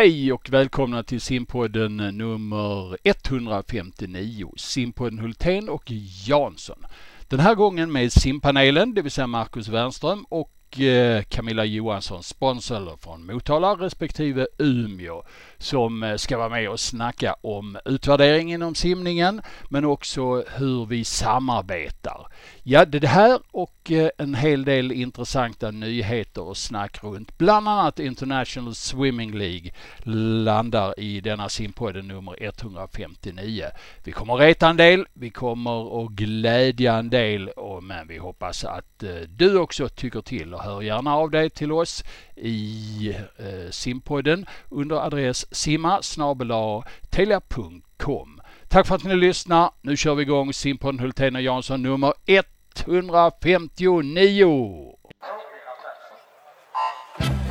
Hej 0.00 0.32
och 0.32 0.50
välkomna 0.50 1.02
till 1.02 1.20
simpodden 1.20 1.96
nummer 1.96 2.96
159. 3.04 4.52
Simpodden 4.56 5.18
Hultén 5.18 5.68
och 5.68 5.82
Jansson. 6.26 6.86
Den 7.28 7.40
här 7.40 7.54
gången 7.54 7.92
med 7.92 8.12
simpanelen, 8.12 8.94
det 8.94 9.02
vill 9.02 9.12
säga 9.12 9.26
Marcus 9.26 9.68
Wernström 9.68 10.24
och 10.28 10.50
Eh, 10.76 11.22
Camilla 11.22 11.64
Johansson, 11.64 12.22
sponsor 12.22 12.96
från 13.00 13.26
Motala 13.26 13.74
respektive 13.74 14.46
Umeå, 14.58 15.22
som 15.58 16.02
eh, 16.02 16.16
ska 16.16 16.38
vara 16.38 16.48
med 16.48 16.70
och 16.70 16.80
snacka 16.80 17.36
om 17.40 17.78
utvärdering 17.84 18.52
inom 18.52 18.74
simningen, 18.74 19.42
men 19.68 19.84
också 19.84 20.44
hur 20.56 20.86
vi 20.86 21.04
samarbetar. 21.04 22.26
Ja, 22.62 22.84
det 22.84 23.06
här 23.06 23.40
och 23.50 23.90
eh, 23.90 24.10
en 24.18 24.34
hel 24.34 24.64
del 24.64 24.92
intressanta 24.92 25.70
nyheter 25.70 26.42
och 26.42 26.56
snack 26.56 27.02
runt 27.02 27.38
bland 27.38 27.68
annat 27.68 27.98
International 27.98 28.74
Swimming 28.74 29.38
League 29.38 29.70
landar 30.02 31.00
i 31.00 31.20
denna 31.20 31.48
simpodden 31.48 32.08
nummer 32.08 32.42
159. 32.42 33.64
Vi 34.04 34.12
kommer 34.12 34.34
att 34.34 34.40
reta 34.40 34.68
en 34.68 34.76
del, 34.76 35.06
vi 35.12 35.30
kommer 35.30 36.04
att 36.04 36.10
glädja 36.10 36.94
en 36.94 37.10
del, 37.10 37.50
men 37.82 38.08
vi 38.08 38.18
hoppas 38.18 38.64
att 38.64 39.04
du 39.28 39.58
också 39.58 39.88
tycker 39.88 40.20
till 40.20 40.57
och 40.58 40.64
hör 40.64 40.82
gärna 40.82 41.14
av 41.14 41.30
dig 41.30 41.50
till 41.50 41.72
oss 41.72 42.04
i 42.36 43.14
eh, 43.38 43.70
simpodden 43.70 44.46
under 44.68 44.96
adress 44.96 45.54
simma 45.54 46.00
telia.com. 47.10 48.40
Tack 48.68 48.86
för 48.86 48.94
att 48.94 49.04
ni 49.04 49.16
lyssnar. 49.16 49.70
Nu 49.82 49.96
kör 49.96 50.14
vi 50.14 50.22
igång 50.22 50.52
simpodden 50.52 51.00
Hultén 51.00 51.36
och 51.36 51.42
Jansson 51.42 51.82
nummer 51.82 52.12
159. 52.26 54.94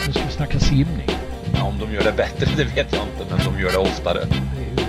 Nu 0.06 0.14
ska 0.14 0.26
vi 0.26 0.32
snacka 0.32 0.60
simning. 0.60 1.10
Ja, 1.54 1.64
om 1.64 1.80
de 1.80 1.94
gör 1.94 2.04
det 2.04 2.14
bättre 2.18 2.46
det 2.58 2.64
vet 2.64 2.94
jag 2.94 3.04
inte, 3.04 3.26
men 3.30 3.40
de 3.54 3.60
gör 3.62 3.72
det 3.72 3.78
oftare. 3.78 4.20
Det 4.56 4.64
är 4.64 4.70
ju 4.76 4.82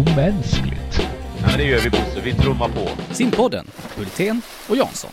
omänskligt. 0.00 1.00
Ja, 1.40 1.46
men 1.46 1.58
det 1.58 1.64
gör 1.64 1.80
vi 1.80 1.90
Bosse, 1.90 2.20
vi 2.24 2.34
trummar 2.34 2.68
på. 2.68 2.88
Simpodden, 3.14 3.66
Hultén 3.96 4.42
och 4.68 4.76
Jansson. 4.76 5.10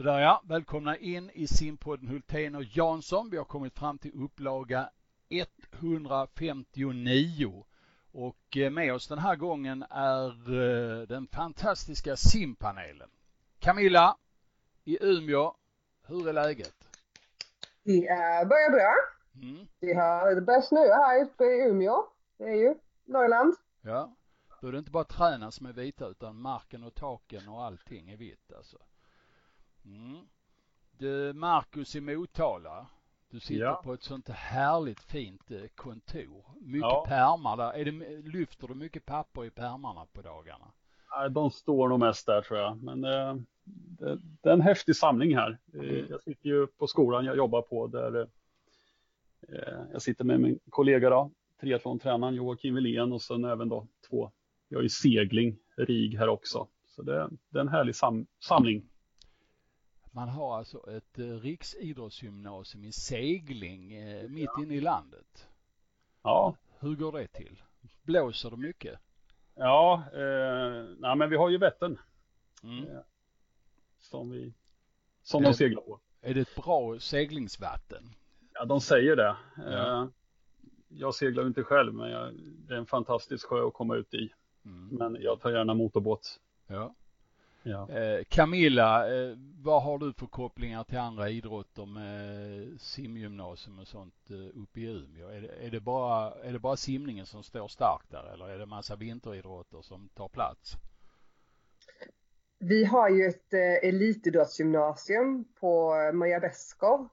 Sådär 0.00 0.20
ja, 0.20 0.42
välkomna 0.48 0.96
in 0.96 1.30
i 1.34 1.46
simpodden 1.46 2.08
Hultén 2.08 2.54
och 2.54 2.64
Jansson. 2.64 3.30
Vi 3.30 3.36
har 3.36 3.44
kommit 3.44 3.78
fram 3.78 3.98
till 3.98 4.24
upplaga 4.24 4.90
159 5.28 7.64
och 8.12 8.56
eh, 8.56 8.70
med 8.70 8.94
oss 8.94 9.08
den 9.08 9.18
här 9.18 9.36
gången 9.36 9.84
är 9.90 10.28
eh, 10.28 11.02
den 11.06 11.26
fantastiska 11.26 12.16
simpanelen. 12.16 13.10
Camilla 13.58 14.16
i 14.84 14.98
Umeå, 15.00 15.54
hur 16.06 16.28
är 16.28 16.32
läget? 16.32 16.88
Det 17.82 18.06
är 18.06 18.44
börjar 18.44 18.70
bra. 18.70 18.94
Mm. 19.42 19.66
Har, 19.96 20.34
det 20.34 20.40
börjar 20.40 20.60
snöa 20.60 20.96
här 20.96 21.24
uppe 21.24 21.44
i 21.44 21.68
Umeå. 21.68 22.04
Det 22.38 22.44
är 22.44 22.56
ju 22.56 22.74
Norrland. 23.04 23.54
Ja, 23.82 24.16
då 24.60 24.68
är 24.68 24.72
det 24.72 24.78
inte 24.78 24.90
bara 24.90 25.04
träden 25.04 25.52
som 25.52 25.66
är 25.66 25.72
vita 25.72 26.06
utan 26.06 26.36
marken 26.36 26.84
och 26.84 26.94
taken 26.94 27.48
och 27.48 27.64
allting 27.64 28.10
är 28.10 28.16
vitt 28.16 28.52
alltså. 28.56 28.78
Mm. 29.84 30.28
Du, 30.98 31.32
Marcus 31.32 31.96
i 31.96 32.00
Motala. 32.00 32.86
Du 33.30 33.40
sitter 33.40 33.64
ja. 33.64 33.80
på 33.84 33.92
ett 33.92 34.02
sånt 34.02 34.28
härligt 34.28 35.00
fint 35.00 35.50
eh, 35.50 35.66
kontor. 35.74 36.44
Mycket 36.60 36.80
ja. 36.80 37.04
pärmar 37.08 37.56
där. 37.56 37.72
Är 37.72 37.84
det, 37.84 38.22
lyfter 38.28 38.68
du 38.68 38.74
mycket 38.74 39.06
papper 39.06 39.44
i 39.44 39.50
pärmarna 39.50 40.06
på 40.12 40.22
dagarna? 40.22 40.72
De 41.30 41.50
står 41.50 41.88
nog 41.88 42.00
mest 42.00 42.26
där 42.26 42.42
tror 42.42 42.58
jag. 42.58 42.82
Men 42.82 43.04
eh, 43.04 43.34
det, 43.64 44.18
det, 44.42 44.48
är 44.48 44.52
en 44.52 44.60
häftig 44.60 44.96
samling 44.96 45.36
här. 45.36 45.58
Eh, 45.74 45.80
mm. 45.80 46.06
Jag 46.10 46.22
sitter 46.22 46.48
ju 46.48 46.66
på 46.66 46.86
skolan 46.86 47.24
jag 47.24 47.36
jobbar 47.36 47.62
på 47.62 47.86
där 47.86 48.20
eh, 49.48 49.84
jag 49.92 50.02
sitter 50.02 50.24
med 50.24 50.40
min 50.40 50.58
kollega 50.70 51.10
då, 51.10 51.30
triathlontränaren 51.60 52.34
Joakim 52.34 52.74
Wilén 52.74 53.12
och 53.12 53.22
sen 53.22 53.44
även 53.44 53.68
då 53.68 53.86
två. 54.08 54.30
Jag 54.68 54.82
ju 54.82 54.88
segling, 54.88 55.58
RIG 55.76 56.18
här 56.18 56.28
också. 56.28 56.66
Så 56.86 57.02
det, 57.02 57.30
det 57.48 57.58
är 57.58 57.60
en 57.60 57.68
härlig 57.68 57.96
sam, 57.96 58.26
samling. 58.40 58.90
Man 60.10 60.28
har 60.28 60.58
alltså 60.58 60.90
ett 60.90 61.18
eh, 61.18 61.24
riksidrottsgymnasium 61.24 62.84
i 62.84 62.92
segling 62.92 63.92
eh, 63.92 64.28
mitt 64.28 64.50
inne 64.58 64.74
i 64.74 64.80
landet. 64.80 65.48
Ja. 66.22 66.56
Hur 66.78 66.96
går 66.96 67.12
det 67.12 67.26
till? 67.26 67.62
Blåser 68.02 68.50
det 68.50 68.56
mycket? 68.56 68.98
Ja, 69.54 70.04
eh, 70.12 70.84
nej, 70.98 71.16
men 71.16 71.30
vi 71.30 71.36
har 71.36 71.50
ju 71.50 71.58
Vättern. 71.58 71.98
Mm. 72.62 72.88
Eh, 72.88 73.00
som 73.98 74.30
vi, 74.30 74.54
som 75.22 75.42
de 75.42 75.54
seglar 75.54 75.82
på. 75.82 76.00
Är 76.20 76.34
det 76.34 76.40
ett 76.40 76.54
bra 76.54 76.98
seglingsvatten? 76.98 78.14
Ja, 78.52 78.64
de 78.64 78.80
säger 78.80 79.16
det. 79.16 79.36
Ja. 79.56 80.02
Eh, 80.02 80.08
jag 80.88 81.14
seglar 81.14 81.46
inte 81.46 81.62
själv, 81.62 81.94
men 81.94 82.10
jag, 82.10 82.34
det 82.68 82.74
är 82.74 82.78
en 82.78 82.86
fantastisk 82.86 83.46
sjö 83.46 83.66
att 83.66 83.74
komma 83.74 83.96
ut 83.96 84.14
i. 84.14 84.32
Mm. 84.64 84.88
Men 84.88 85.22
jag 85.22 85.40
tar 85.40 85.50
gärna 85.50 85.74
motorbåt. 85.74 86.40
Ja. 86.66 86.94
Ja. 87.62 87.88
Eh, 87.90 88.24
Camilla, 88.28 89.14
eh, 89.14 89.36
vad 89.62 89.82
har 89.82 89.98
du 89.98 90.12
för 90.12 90.26
kopplingar 90.26 90.84
till 90.84 90.98
andra 90.98 91.30
idrotter 91.30 91.86
med 91.86 92.80
simgymnasium 92.80 93.78
och 93.78 93.86
sånt 93.86 94.30
eh, 94.30 94.62
uppe 94.62 94.80
i 94.80 94.84
Umeå? 94.84 95.28
Är 95.28 95.40
det, 95.40 95.66
är, 95.66 95.70
det 95.70 95.80
bara, 95.80 96.34
är 96.42 96.52
det 96.52 96.58
bara 96.58 96.76
simningen 96.76 97.26
som 97.26 97.42
står 97.42 97.68
starkt 97.68 98.10
där 98.10 98.32
eller 98.34 98.48
är 98.48 98.58
det 98.58 98.66
massa 98.66 98.96
vinteridrotter 98.96 99.82
som 99.82 100.08
tar 100.08 100.28
plats? 100.28 100.72
Vi 102.58 102.84
har 102.84 103.08
ju 103.08 103.26
ett 103.26 103.54
elitidrottsgymnasium 103.82 105.44
på 105.60 105.94
Maja 106.14 106.40
Beskow, 106.40 107.08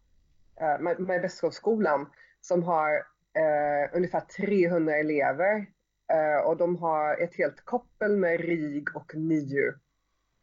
Maja 0.79 1.19
Beskow-skolan 1.19 2.09
som 2.41 2.63
har 2.63 2.95
eh, 3.37 3.95
ungefär 3.95 4.19
300 4.19 4.97
elever 4.97 5.65
eh, 6.13 6.47
och 6.47 6.57
de 6.57 6.75
har 6.75 7.17
ett 7.21 7.35
helt 7.35 7.65
koppel 7.65 8.17
med 8.17 8.39
RIG 8.39 8.95
och 8.95 9.15
NIU 9.15 9.73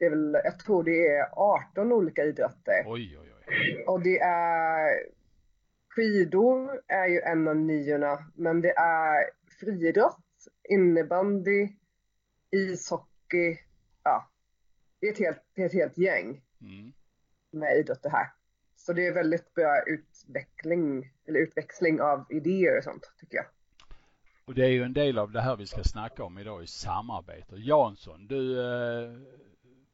det 0.05 0.09
är 0.09 0.11
väl, 0.11 0.41
jag 0.45 0.59
tror 0.59 0.85
det 0.85 1.09
är 1.09 1.29
18 1.33 1.93
olika 1.93 2.25
idrotter. 2.25 2.85
Oj, 2.87 3.19
oj, 3.19 3.33
oj. 3.49 3.85
Och 3.87 4.03
det 4.03 4.19
är 4.19 5.07
skidor 5.89 6.81
är 6.89 7.07
ju 7.07 7.21
en 7.21 7.49
av 7.49 7.57
niorna, 7.57 8.19
men 8.35 8.61
det 8.61 8.71
är 8.77 9.31
friidrott, 9.61 10.49
innebandy, 10.69 11.69
ishockey, 12.51 13.59
ja. 14.03 14.31
Det 15.01 15.07
är 15.07 15.13
ett 15.13 15.19
helt, 15.19 15.43
det 15.55 15.63
är 15.63 15.67
ett 15.67 15.73
helt 15.73 15.99
gäng 15.99 16.43
mm. 16.61 16.93
med 17.51 17.79
idrotter 17.79 18.11
här. 18.11 18.27
Så 18.77 18.93
det 18.93 19.07
är 19.07 19.15
väldigt 19.15 19.55
bra 19.55 19.83
utveckling, 19.87 21.13
eller 21.27 21.41
utväxling 21.41 22.01
av 22.01 22.27
idéer 22.31 22.79
och 22.79 22.85
sånt, 22.85 23.13
tycker 23.19 23.37
jag. 23.37 23.47
Och 24.45 24.55
det 24.55 24.65
är 24.65 24.71
ju 24.71 24.83
en 24.83 24.93
del 24.93 25.19
av 25.19 25.33
det 25.33 25.41
här 25.41 25.57
vi 25.57 25.67
ska 25.67 25.85
snacka 25.85 26.25
om 26.25 26.39
idag 26.39 26.63
i 26.63 26.67
samarbete. 26.67 27.57
Jansson, 27.57 28.27
du 28.27 28.61
eh, 28.61 29.11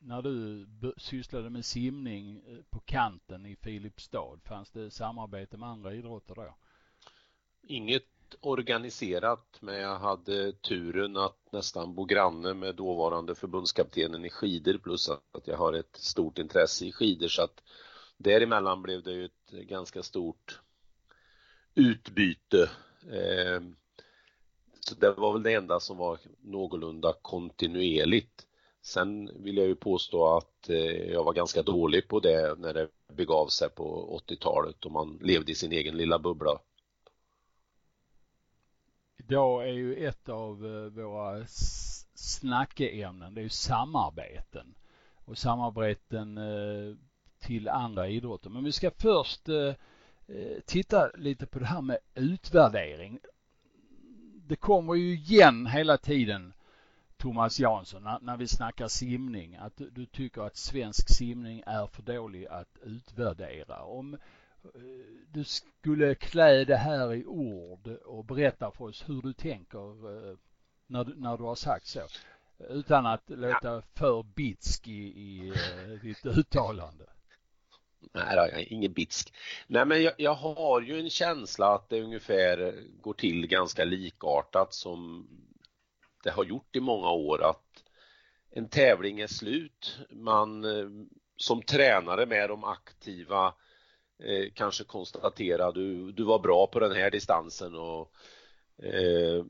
när 0.01 0.23
du 0.23 0.67
sysslade 0.97 1.51
med 1.51 1.65
simning 1.65 2.43
eh, 2.47 2.59
på 2.71 2.81
kanten 2.81 3.47
i 3.47 3.57
Filipstad, 3.57 4.39
fanns 4.45 4.71
det 4.71 4.91
samarbete 4.91 5.57
med 5.57 5.69
andra 5.69 5.95
idrotter 5.95 6.35
då? 6.35 6.55
Inget 7.63 8.05
organiserat, 8.41 9.59
men 9.61 9.75
jag 9.75 9.99
hade 9.99 10.53
turen 10.53 11.17
att 11.17 11.53
nästan 11.53 11.95
bo 11.95 12.05
granne 12.05 12.55
med 12.55 12.75
dåvarande 12.75 13.35
förbundskaptenen 13.35 14.25
i 14.25 14.31
skidor 14.31 14.79
plus 14.79 15.09
att 15.09 15.47
jag 15.47 15.57
har 15.57 15.73
ett 15.73 15.97
stort 15.97 16.39
intresse 16.39 16.87
i 16.87 16.93
skidor 16.93 17.29
så 17.29 17.43
att 17.43 17.63
däremellan 18.17 18.83
blev 18.83 19.03
det 19.03 19.13
ju 19.13 19.25
ett 19.25 19.51
ganska 19.51 20.03
stort 20.03 20.61
utbyte. 21.75 22.71
Eh, 23.11 23.63
så 24.81 24.95
det 24.95 25.13
var 25.13 25.33
väl 25.33 25.43
det 25.43 25.55
enda 25.55 25.81
som 25.81 25.97
var 25.97 26.19
någorlunda 26.41 27.15
kontinuerligt. 27.23 28.47
Sen 28.83 29.31
vill 29.43 29.57
jag 29.57 29.67
ju 29.67 29.75
påstå 29.75 30.37
att 30.37 30.69
eh, 30.69 30.77
jag 31.13 31.25
var 31.25 31.33
ganska 31.33 31.63
dålig 31.63 32.09
på 32.09 32.21
det 32.21 32.59
när 32.59 32.75
det 32.75 32.89
begav 33.09 33.47
sig 33.47 33.71
på 33.71 34.21
80-talet 34.29 34.85
och 34.85 34.93
man 34.93 35.19
levde 35.23 35.53
i 35.53 35.55
sin 35.55 35.73
egen 35.73 35.97
lilla 35.97 36.19
bubbla. 36.19 36.59
Idag 39.17 39.69
är 39.69 39.73
ju 39.73 40.07
ett 40.07 40.29
av 40.29 40.67
eh, 40.67 41.05
våra 41.05 41.47
snackeämnen, 42.15 43.35
det 43.35 43.41
är 43.41 43.43
ju 43.43 43.49
samarbeten 43.49 44.75
och 45.25 45.39
samarbeten 45.39 46.39
eh, 46.39 46.97
till 47.39 47.69
andra 47.69 48.09
idrotter. 48.09 48.51
Men 48.51 48.65
vi 48.65 48.73
ska 48.73 48.91
först 48.91 49.49
titta 50.65 51.11
lite 51.15 51.47
på 51.47 51.59
det 51.59 51.67
här 51.67 51.81
med 51.81 51.99
utvärdering. 52.15 53.19
Det 54.47 54.57
kommer 54.57 54.95
ju 54.95 55.15
igen 55.15 55.67
hela 55.67 55.99
tiden 55.99 56.53
Thomas 57.21 57.61
Jansson, 57.61 58.03
när, 58.03 58.19
när 58.23 58.37
vi 58.37 58.49
snackar 58.49 58.89
simning, 58.89 59.57
att 59.57 59.77
du, 59.77 59.91
du, 59.91 60.07
tycker 60.07 60.43
att 60.43 60.57
svensk 60.57 61.09
simning 61.09 61.63
är 61.67 61.87
för 61.87 62.03
dålig 62.03 62.47
att 62.47 62.79
utvärdera. 62.83 63.83
Om 63.83 64.15
eh, 64.15 64.71
du 65.29 65.45
skulle 65.45 66.15
klä 66.15 66.65
det 66.65 66.77
här 66.77 67.15
i 67.15 67.27
ord 67.27 67.89
och 67.89 68.25
berätta 68.25 68.71
för 68.71 68.85
oss 68.85 69.09
hur 69.09 69.23
du 69.23 69.33
tänker 69.33 69.89
eh, 70.31 70.37
när, 70.87 71.05
du, 71.05 71.15
när 71.17 71.37
du 71.37 71.45
har 71.45 71.55
sagt 71.55 71.87
så. 71.87 72.01
Utan 72.69 73.07
att 73.07 73.23
låta 73.27 73.83
för 73.95 74.23
bitsk 74.23 74.89
i, 74.89 74.93
i 74.93 75.51
uh, 75.51 76.01
ditt 76.03 76.27
uttalande. 76.27 77.05
Nej, 78.13 78.37
jag 78.37 78.49
är 78.53 78.73
ingen 78.73 78.93
bitsk. 78.93 79.35
Nej, 79.67 79.85
men 79.85 80.03
jag, 80.03 80.13
jag, 80.17 80.35
har 80.35 80.81
ju 80.81 81.01
en 81.01 81.11
känsla 81.11 81.75
att 81.75 81.89
det 81.89 82.03
ungefär 82.03 82.75
går 83.01 83.13
till 83.13 83.47
ganska 83.47 83.85
likartat 83.85 84.75
som 84.75 85.29
det 86.23 86.31
har 86.31 86.45
gjort 86.45 86.77
i 86.77 86.81
många 86.81 87.11
år 87.11 87.43
att 87.43 87.85
en 88.51 88.69
tävling 88.69 89.21
är 89.21 89.27
slut. 89.27 89.99
Man 90.11 90.65
eh, 90.65 90.89
som 91.37 91.63
tränare 91.63 92.27
med 92.27 92.49
de 92.49 92.65
aktiva 92.65 93.55
eh, 94.19 94.53
kanske 94.55 94.85
konstaterar 94.85 95.73
du, 95.73 96.13
du 96.13 96.25
var 96.25 96.39
bra 96.39 96.67
på 96.67 96.81
den 96.81 96.93
här 96.93 97.11
distansen 97.11 97.75
och 97.75 98.13
eh, 98.83 99.45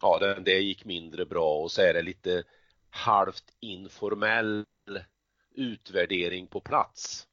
ja, 0.00 0.18
det, 0.18 0.40
det 0.40 0.58
gick 0.58 0.84
mindre 0.84 1.26
bra 1.26 1.54
och 1.54 1.70
så 1.70 1.82
är 1.82 1.94
det 1.94 2.02
lite 2.02 2.44
halvt 2.90 3.44
informell 3.60 4.64
utvärdering 5.54 6.46
på 6.46 6.60
plats. 6.60 7.26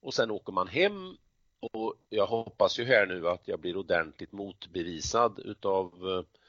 Och 0.00 0.14
sen 0.14 0.30
åker 0.30 0.52
man 0.52 0.68
hem 0.68 1.16
och 1.60 1.94
jag 2.08 2.26
hoppas 2.26 2.78
ju 2.78 2.84
här 2.84 3.06
nu 3.06 3.28
att 3.28 3.48
jag 3.48 3.60
blir 3.60 3.76
ordentligt 3.76 4.32
motbevisad 4.32 5.38
utav 5.38 6.08
eh, 6.08 6.40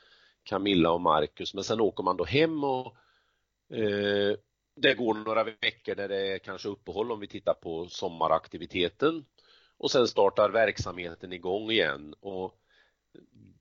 Camilla 0.50 0.92
och 0.92 1.02
Marcus 1.02 1.54
men 1.54 1.64
sen 1.64 1.82
åker 1.82 2.04
man 2.04 2.18
då 2.18 2.26
hem 2.26 2.64
och 2.64 2.96
eh, 3.74 4.38
det 4.76 4.94
går 4.94 5.14
några 5.14 5.44
veckor 5.44 5.96
där 5.96 6.08
det 6.08 6.34
är 6.34 6.40
kanske 6.40 6.70
uppehåll 6.70 7.12
om 7.12 7.20
vi 7.20 7.28
tittar 7.28 7.54
på 7.54 7.88
sommaraktiviteten 7.88 9.26
och 9.78 9.92
sen 9.92 10.08
startar 10.08 10.50
verksamheten 10.50 11.34
igång 11.34 11.72
igen 11.72 12.16
och 12.20 12.56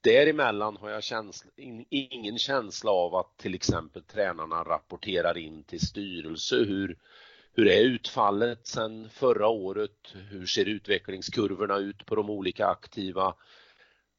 däremellan 0.00 0.76
har 0.76 0.90
jag 0.90 1.02
känsla, 1.02 1.50
ingen 1.90 2.38
känsla 2.38 2.90
av 2.90 3.14
att 3.14 3.36
till 3.36 3.54
exempel 3.54 4.02
tränarna 4.02 4.64
rapporterar 4.64 5.38
in 5.38 5.64
till 5.64 5.80
styrelse 5.80 6.56
hur, 6.56 6.98
hur 7.52 7.68
är 7.68 7.80
utfallet 7.80 8.66
sen 8.66 9.08
förra 9.10 9.48
året? 9.48 10.14
Hur 10.30 10.46
ser 10.46 10.64
utvecklingskurvorna 10.64 11.76
ut 11.76 12.06
på 12.06 12.14
de 12.14 12.30
olika 12.30 12.66
aktiva? 12.66 13.34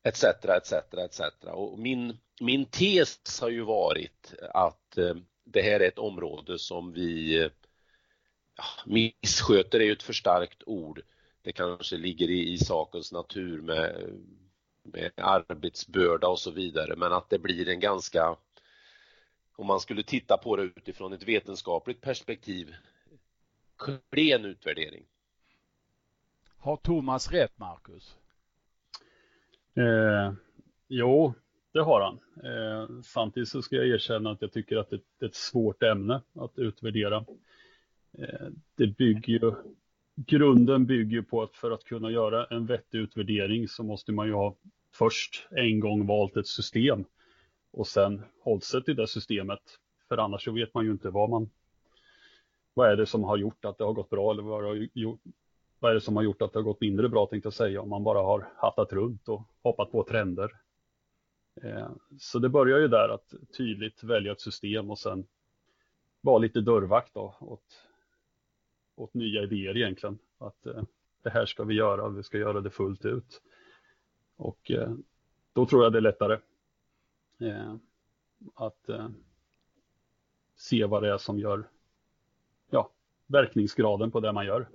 Etc, 0.03 0.23
etc, 0.23 0.73
etc. 0.93 1.21
Och 1.43 1.79
min, 1.79 2.17
min 2.41 2.65
tes 2.65 3.41
har 3.41 3.49
ju 3.49 3.61
varit 3.61 4.33
att 4.53 4.97
eh, 4.97 5.15
det 5.43 5.61
här 5.61 5.79
är 5.79 5.87
ett 5.87 5.99
område 5.99 6.59
som 6.59 6.93
vi 6.93 7.39
eh, 7.41 7.51
ja, 8.55 8.63
missköter 8.85 9.79
är 9.79 9.83
ju 9.83 9.91
ett 9.91 10.03
för 10.03 10.13
starkt 10.13 10.63
ord. 10.65 11.01
Det 11.41 11.51
kanske 11.51 11.97
ligger 11.97 12.29
i, 12.29 12.53
i 12.53 12.57
sakens 12.57 13.11
natur 13.11 13.61
med, 13.61 14.13
med 14.83 15.11
arbetsbörda 15.15 16.27
och 16.27 16.39
så 16.39 16.51
vidare, 16.51 16.95
men 16.95 17.13
att 17.13 17.29
det 17.29 17.39
blir 17.39 17.69
en 17.69 17.79
ganska 17.79 18.37
om 19.59 19.67
man 19.67 19.79
skulle 19.79 20.03
titta 20.03 20.37
på 20.37 20.55
det 20.55 20.63
utifrån 20.63 21.13
ett 21.13 21.23
vetenskapligt 21.23 22.01
perspektiv 22.01 22.75
klen 24.11 24.45
utvärdering. 24.45 25.05
Har 26.57 26.77
Thomas 26.77 27.31
rätt, 27.31 27.57
Marcus? 27.57 28.17
Eh, 29.79 30.33
jo, 30.87 31.33
det 31.73 31.79
har 31.79 32.01
han. 32.01 32.19
Eh, 32.43 33.01
samtidigt 33.03 33.49
så 33.49 33.61
ska 33.61 33.75
jag 33.75 33.87
erkänna 33.87 34.31
att 34.31 34.41
jag 34.41 34.51
tycker 34.51 34.77
att 34.77 34.89
det, 34.89 34.99
det 35.19 35.25
är 35.25 35.29
ett 35.29 35.35
svårt 35.35 35.83
ämne 35.83 36.21
att 36.33 36.59
utvärdera. 36.59 37.25
Eh, 38.17 38.47
det 38.75 38.87
bygger 38.87 39.33
ju, 39.33 39.53
grunden 40.15 40.85
bygger 40.85 41.21
på 41.21 41.41
att 41.41 41.55
för 41.55 41.71
att 41.71 41.83
kunna 41.83 42.11
göra 42.11 42.45
en 42.45 42.65
vettig 42.65 42.97
utvärdering 42.97 43.67
så 43.67 43.83
måste 43.83 44.11
man 44.11 44.27
ju 44.27 44.33
ha 44.33 44.55
först 44.93 45.47
en 45.51 45.79
gång 45.79 46.07
valt 46.07 46.37
ett 46.37 46.47
system 46.47 47.05
och 47.71 47.87
sen 47.87 48.21
hållit 48.43 48.63
sig 48.63 48.83
till 48.83 48.95
det 48.95 49.07
systemet. 49.07 49.61
För 50.07 50.17
annars 50.17 50.43
så 50.43 50.51
vet 50.51 50.73
man 50.73 50.85
ju 50.85 50.91
inte 50.91 51.09
vad 51.09 51.29
man 51.29 51.49
vad 52.73 52.91
är 52.91 52.95
det 52.95 53.05
som 53.05 53.23
har 53.23 53.37
gjort 53.37 53.65
att 53.65 53.77
det 53.77 53.83
har 53.83 53.93
gått 53.93 54.09
bra 54.09 54.31
eller 54.31 54.43
vad, 54.43 54.63
det 54.63 54.67
har 54.67 54.87
gjort, 54.93 55.21
vad 55.79 55.91
är 55.91 55.95
det 55.95 56.01
som 56.01 56.15
har 56.15 56.23
gjort 56.23 56.41
att 56.41 56.53
det 56.53 56.59
har 56.59 56.63
gått 56.63 56.81
mindre 56.81 57.09
bra 57.09 57.25
tänkte 57.25 57.47
jag 57.47 57.53
säga 57.53 57.81
om 57.81 57.89
man 57.89 58.03
bara 58.03 58.19
har 58.19 58.47
hattat 58.55 58.93
runt 58.93 59.29
och 59.29 59.41
hoppat 59.61 59.91
på 59.91 60.03
trender. 60.03 60.51
Eh, 61.61 61.89
så 62.19 62.39
det 62.39 62.49
börjar 62.49 62.79
ju 62.79 62.87
där 62.87 63.09
att 63.09 63.33
tydligt 63.57 64.03
välja 64.03 64.31
ett 64.31 64.41
system 64.41 64.91
och 64.91 64.99
sen 64.99 65.27
vara 66.21 66.37
lite 66.37 66.61
dörrvakt 66.61 67.13
då, 67.13 67.35
åt, 67.39 67.87
åt 68.95 69.13
nya 69.13 69.43
idéer 69.43 69.77
egentligen. 69.77 70.19
Att 70.37 70.65
eh, 70.65 70.83
det 71.23 71.29
här 71.29 71.45
ska 71.45 71.63
vi 71.63 71.75
göra, 71.75 72.09
vi 72.09 72.23
ska 72.23 72.37
göra 72.37 72.61
det 72.61 72.69
fullt 72.69 73.05
ut. 73.05 73.41
Och 74.35 74.71
eh, 74.71 74.93
då 75.53 75.65
tror 75.65 75.83
jag 75.83 75.91
det 75.93 75.99
är 75.99 76.01
lättare 76.01 76.37
att 78.55 78.89
se 80.55 80.85
vad 80.85 81.03
det 81.03 81.13
är 81.13 81.17
som 81.17 81.39
gör 81.39 81.69
ja, 82.69 82.91
verkningsgraden 83.27 84.11
på 84.11 84.19
det 84.19 84.31
man 84.31 84.45
gör. 84.45 84.67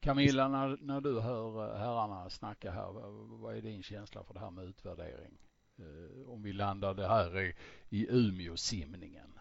Camilla, 0.00 0.48
när, 0.48 0.78
när 0.80 1.00
du 1.00 1.20
hör 1.20 1.72
eh, 1.72 1.78
herrarna 1.78 2.30
snacka 2.30 2.70
här, 2.70 2.92
vad 3.40 3.56
är 3.56 3.60
din 3.60 3.82
känsla 3.82 4.24
för 4.24 4.34
det 4.34 4.40
här 4.40 4.50
med 4.50 4.64
utvärdering? 4.64 5.38
Eh, 5.78 6.30
om 6.30 6.42
vi 6.42 6.52
landar 6.52 6.94
det 6.94 7.08
här 7.08 7.40
i, 7.40 7.54
i 7.88 8.06
Umeå-simningen. 8.10 9.38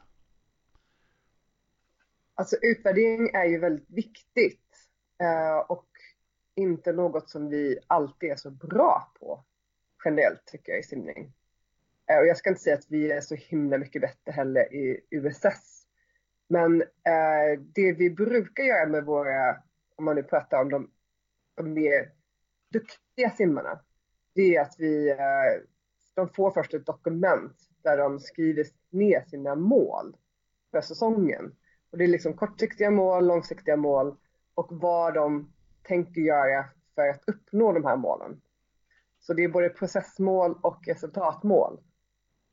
Alltså 2.35 2.55
utvärdering 2.61 3.29
är 3.33 3.45
ju 3.45 3.59
väldigt 3.59 3.89
viktigt 3.89 4.89
eh, 5.21 5.57
och 5.57 5.87
inte 6.55 6.93
något 6.93 7.29
som 7.29 7.49
vi 7.49 7.79
alltid 7.87 8.31
är 8.31 8.35
så 8.35 8.51
bra 8.51 9.11
på 9.19 9.43
generellt 10.05 10.45
tycker 10.45 10.71
jag 10.71 10.79
i 10.79 10.83
simning. 10.83 11.33
Och 12.19 12.27
jag 12.27 12.37
ska 12.37 12.49
inte 12.49 12.61
säga 12.61 12.75
att 12.75 12.91
vi 12.91 13.11
är 13.11 13.21
så 13.21 13.35
himla 13.35 13.77
mycket 13.77 14.01
bättre 14.01 14.31
heller 14.31 14.73
i 14.73 15.01
USS 15.09 15.79
men 16.49 16.81
eh, 16.81 17.59
det 17.73 17.93
vi 17.93 18.09
brukar 18.09 18.63
göra 18.63 18.89
med 18.89 19.05
våra, 19.05 19.57
om 19.99 20.05
man 20.05 20.15
nu 20.15 20.23
pratar 20.23 20.61
om 20.61 20.69
de, 20.69 20.89
de 21.55 21.73
mer 21.73 22.11
duktiga 22.71 23.29
simmarna, 23.29 23.79
det 24.33 24.55
är 24.55 24.61
att 24.61 24.75
vi, 24.77 25.09
eh, 25.09 25.61
de 26.13 26.29
får 26.29 26.51
först 26.51 26.73
ett 26.73 26.85
dokument 26.85 27.55
där 27.83 27.97
de 27.97 28.19
skriver 28.19 28.65
ner 28.89 29.21
sina 29.21 29.55
mål 29.55 30.17
för 30.71 30.81
säsongen. 30.81 31.55
Och 31.91 31.97
det 31.97 32.03
är 32.03 32.07
liksom 32.07 32.33
kortsiktiga 32.33 32.91
mål, 32.91 33.27
långsiktiga 33.27 33.75
mål 33.75 34.17
och 34.53 34.67
vad 34.71 35.13
de 35.13 35.53
tänker 35.83 36.21
göra 36.21 36.65
för 36.95 37.09
att 37.09 37.23
uppnå 37.27 37.71
de 37.71 37.85
här 37.85 37.97
målen. 37.97 38.41
Så 39.19 39.33
det 39.33 39.43
är 39.43 39.49
både 39.49 39.69
processmål 39.69 40.59
och 40.61 40.87
resultatmål. 40.87 41.79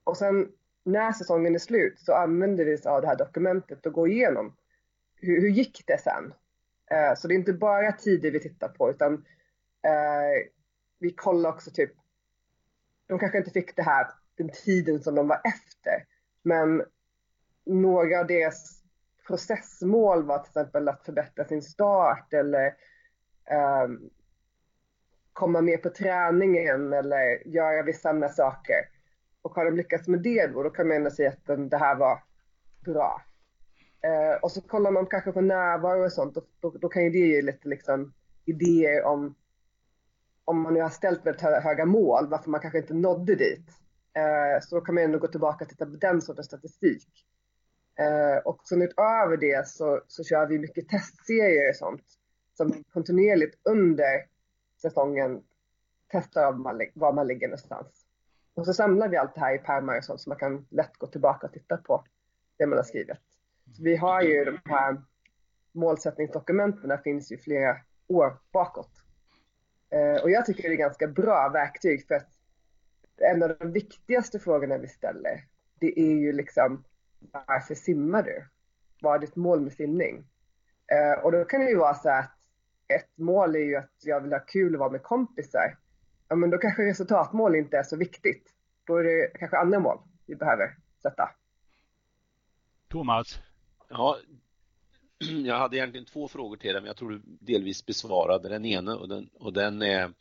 Och 0.05 0.17
sen 0.17 0.53
när 0.85 1.13
säsongen 1.13 1.55
är 1.55 1.59
slut 1.59 2.01
så 2.01 2.13
använder 2.13 2.65
vi 2.65 2.77
oss 2.77 2.87
av 2.87 3.01
det 3.01 3.07
här 3.07 3.17
dokumentet 3.17 3.87
och 3.87 3.93
går 3.93 4.09
igenom 4.09 4.57
hur, 5.15 5.41
hur 5.41 5.49
gick 5.49 5.85
det 5.87 5.99
sen? 5.99 6.33
Eh, 6.91 7.15
så 7.17 7.29
det 7.29 7.35
är 7.35 7.37
inte 7.37 7.53
bara 7.53 7.93
tider 7.93 8.31
vi 8.31 8.41
tittar 8.41 8.69
på 8.69 8.91
utan 8.91 9.15
eh, 9.83 10.49
vi 10.99 11.13
kollar 11.13 11.51
också 11.51 11.71
typ, 11.71 11.93
de 13.07 13.19
kanske 13.19 13.39
inte 13.39 13.51
fick 13.51 13.77
det 13.77 13.83
här 13.83 14.07
den 14.37 14.51
tiden 14.65 15.03
som 15.03 15.15
de 15.15 15.29
var 15.29 15.41
efter, 15.45 16.05
men 16.43 16.83
några 17.67 18.21
av 18.21 18.27
deras 18.27 18.83
processmål 19.27 20.23
var 20.23 20.39
till 20.39 20.49
exempel 20.49 20.89
att 20.89 21.05
förbättra 21.05 21.45
sin 21.45 21.63
start 21.63 22.33
eller 22.33 22.67
eh, 23.51 23.89
komma 25.33 25.61
mer 25.61 25.77
på 25.77 25.91
träningen 25.91 26.93
eller 26.93 27.49
göra 27.49 27.83
vissa 27.83 28.11
andra 28.11 28.29
saker. 28.29 28.77
Och 29.43 29.55
har 29.55 29.65
de 29.65 29.77
lyckats 29.77 30.09
med 30.09 30.23
det 30.23 30.47
då, 30.47 30.63
då 30.63 30.71
kan 30.71 30.89
man 30.89 30.97
ändå 30.97 31.11
säga 31.11 31.29
att 31.29 31.71
det 31.71 31.77
här 31.77 31.97
var 31.97 32.23
bra. 32.85 33.23
Eh, 34.01 34.41
och 34.43 34.53
så 34.53 34.61
kollar 34.61 34.91
man 34.91 35.07
kanske 35.07 35.33
på 35.33 35.41
närvaro 35.41 36.05
och 36.05 36.13
sånt, 36.13 36.37
och 36.37 36.45
då, 36.61 36.71
då 36.71 36.89
kan 36.89 37.05
ju 37.05 37.11
det 37.11 37.19
ge 37.19 37.43
lite 37.43 37.69
liksom, 37.69 38.13
idéer 38.45 39.05
om 39.05 39.35
om 40.47 40.61
man 40.61 40.75
nu 40.75 40.81
har 40.81 40.91
ställt 40.91 41.27
väldigt 41.27 41.43
höga 41.43 41.85
mål, 41.85 42.29
varför 42.29 42.51
man 42.51 42.61
kanske 42.61 42.79
inte 42.79 42.95
nådde 42.95 43.35
dit. 43.35 43.69
Eh, 44.15 44.63
så 44.63 44.75
då 44.75 44.81
kan 44.81 44.95
man 44.95 45.05
ändå 45.05 45.19
gå 45.19 45.27
tillbaka 45.27 45.65
och 45.65 45.71
titta 45.71 45.87
på 45.87 45.97
den 45.97 46.23
sortens 46.23 46.47
statistik. 46.47 47.09
Eh, 47.99 48.39
och 48.45 48.61
sen 48.69 48.83
utöver 48.83 49.37
det 49.37 49.69
så, 49.69 50.01
så 50.07 50.25
kör 50.25 50.47
vi 50.47 50.59
mycket 50.59 50.89
testserier 50.89 51.71
och 51.71 51.77
sånt 51.77 52.03
som 52.57 52.85
kontinuerligt 52.93 53.59
under 53.65 54.27
säsongen 54.83 55.43
testar 56.13 56.53
var 56.53 56.59
man, 56.59 56.81
var 56.95 57.13
man 57.13 57.27
ligger 57.27 57.49
någonstans. 57.49 58.07
Och 58.55 58.67
så 58.67 58.75
samlar 58.75 59.09
vi 59.09 59.17
allt 59.17 59.35
det 59.35 59.41
här 59.41 59.55
i 59.55 59.59
pärmar 59.59 59.99
och 59.99 60.05
sånt 60.05 60.21
så 60.21 60.31
man 60.31 60.39
kan 60.39 60.67
lätt 60.71 60.97
gå 60.97 61.07
tillbaka 61.07 61.47
och 61.47 61.53
titta 61.53 61.77
på 61.77 62.05
det 62.59 62.67
man 62.67 62.79
har 62.79 62.85
skrivit. 62.85 63.19
Vi 63.81 63.97
har 63.97 64.23
ju 64.23 64.45
de 64.45 64.59
här 64.65 65.03
målsättningsdokumenten, 65.73 66.89
där 66.89 66.97
finns 66.97 67.33
ju 67.33 67.39
flera 67.39 67.77
år 68.09 68.39
bakåt. 68.53 68.91
Eh, 69.91 70.23
och 70.23 70.31
jag 70.31 70.47
tycker 70.47 70.63
det 70.63 70.75
är 70.75 70.79
ganska 70.79 71.07
bra 71.07 71.49
verktyg 71.49 72.07
för 72.07 72.15
att 72.15 72.29
en 73.17 73.43
av 73.43 73.57
de 73.59 73.73
viktigaste 73.73 74.39
frågorna 74.39 74.79
vi 74.79 74.89
ställer, 74.89 75.45
det 75.81 76.01
är 76.01 76.15
ju 76.15 76.33
liksom 76.33 76.85
varför 77.33 77.75
simmar 77.75 78.23
du? 78.23 78.47
Vad 79.01 79.15
är 79.15 79.19
ditt 79.19 79.37
mål 79.37 79.61
med 79.61 79.73
simning? 79.73 80.27
Eh, 80.93 81.25
och 81.25 81.33
då 81.33 81.45
kan 81.45 81.61
det 81.61 81.71
ju 81.71 81.77
vara 81.77 81.95
så 81.95 82.09
att 82.09 82.33
ett 82.89 83.19
mål 83.19 83.57
är 83.57 83.61
ju 83.61 83.77
att 83.77 83.93
jag 84.03 84.21
vill 84.21 84.33
ha 84.33 84.41
kul 84.41 84.75
och 84.75 84.81
vara 84.81 84.91
med 84.91 85.03
kompisar 85.03 85.77
ja 86.29 86.37
men 86.37 86.51
då 86.51 86.59
kanske 86.59 86.83
resultatmål 86.83 87.57
inte 87.57 87.79
är 87.79 87.83
så 87.83 87.97
viktigt. 87.97 88.53
Då 88.85 88.97
är 88.97 89.05
det 89.05 89.39
kanske 89.39 89.57
andra 89.57 89.79
mål 89.79 89.99
vi 90.27 90.37
behöver 90.37 90.77
sätta. 91.03 91.31
Thomas? 92.89 93.41
Ja, 93.89 94.19
jag 95.45 95.59
hade 95.59 95.77
egentligen 95.77 96.07
två 96.07 96.29
frågor 96.29 96.57
till 96.57 96.73
dig, 96.73 96.81
men 96.81 96.87
jag 96.87 96.97
tror 96.97 97.11
du 97.11 97.21
delvis 97.25 97.87
besvarade 97.87 98.49
den 98.49 98.65
ena 98.65 98.97
och 98.97 99.09
den, 99.09 99.31
och 99.35 99.53
den 99.53 99.83
är 99.83 100.13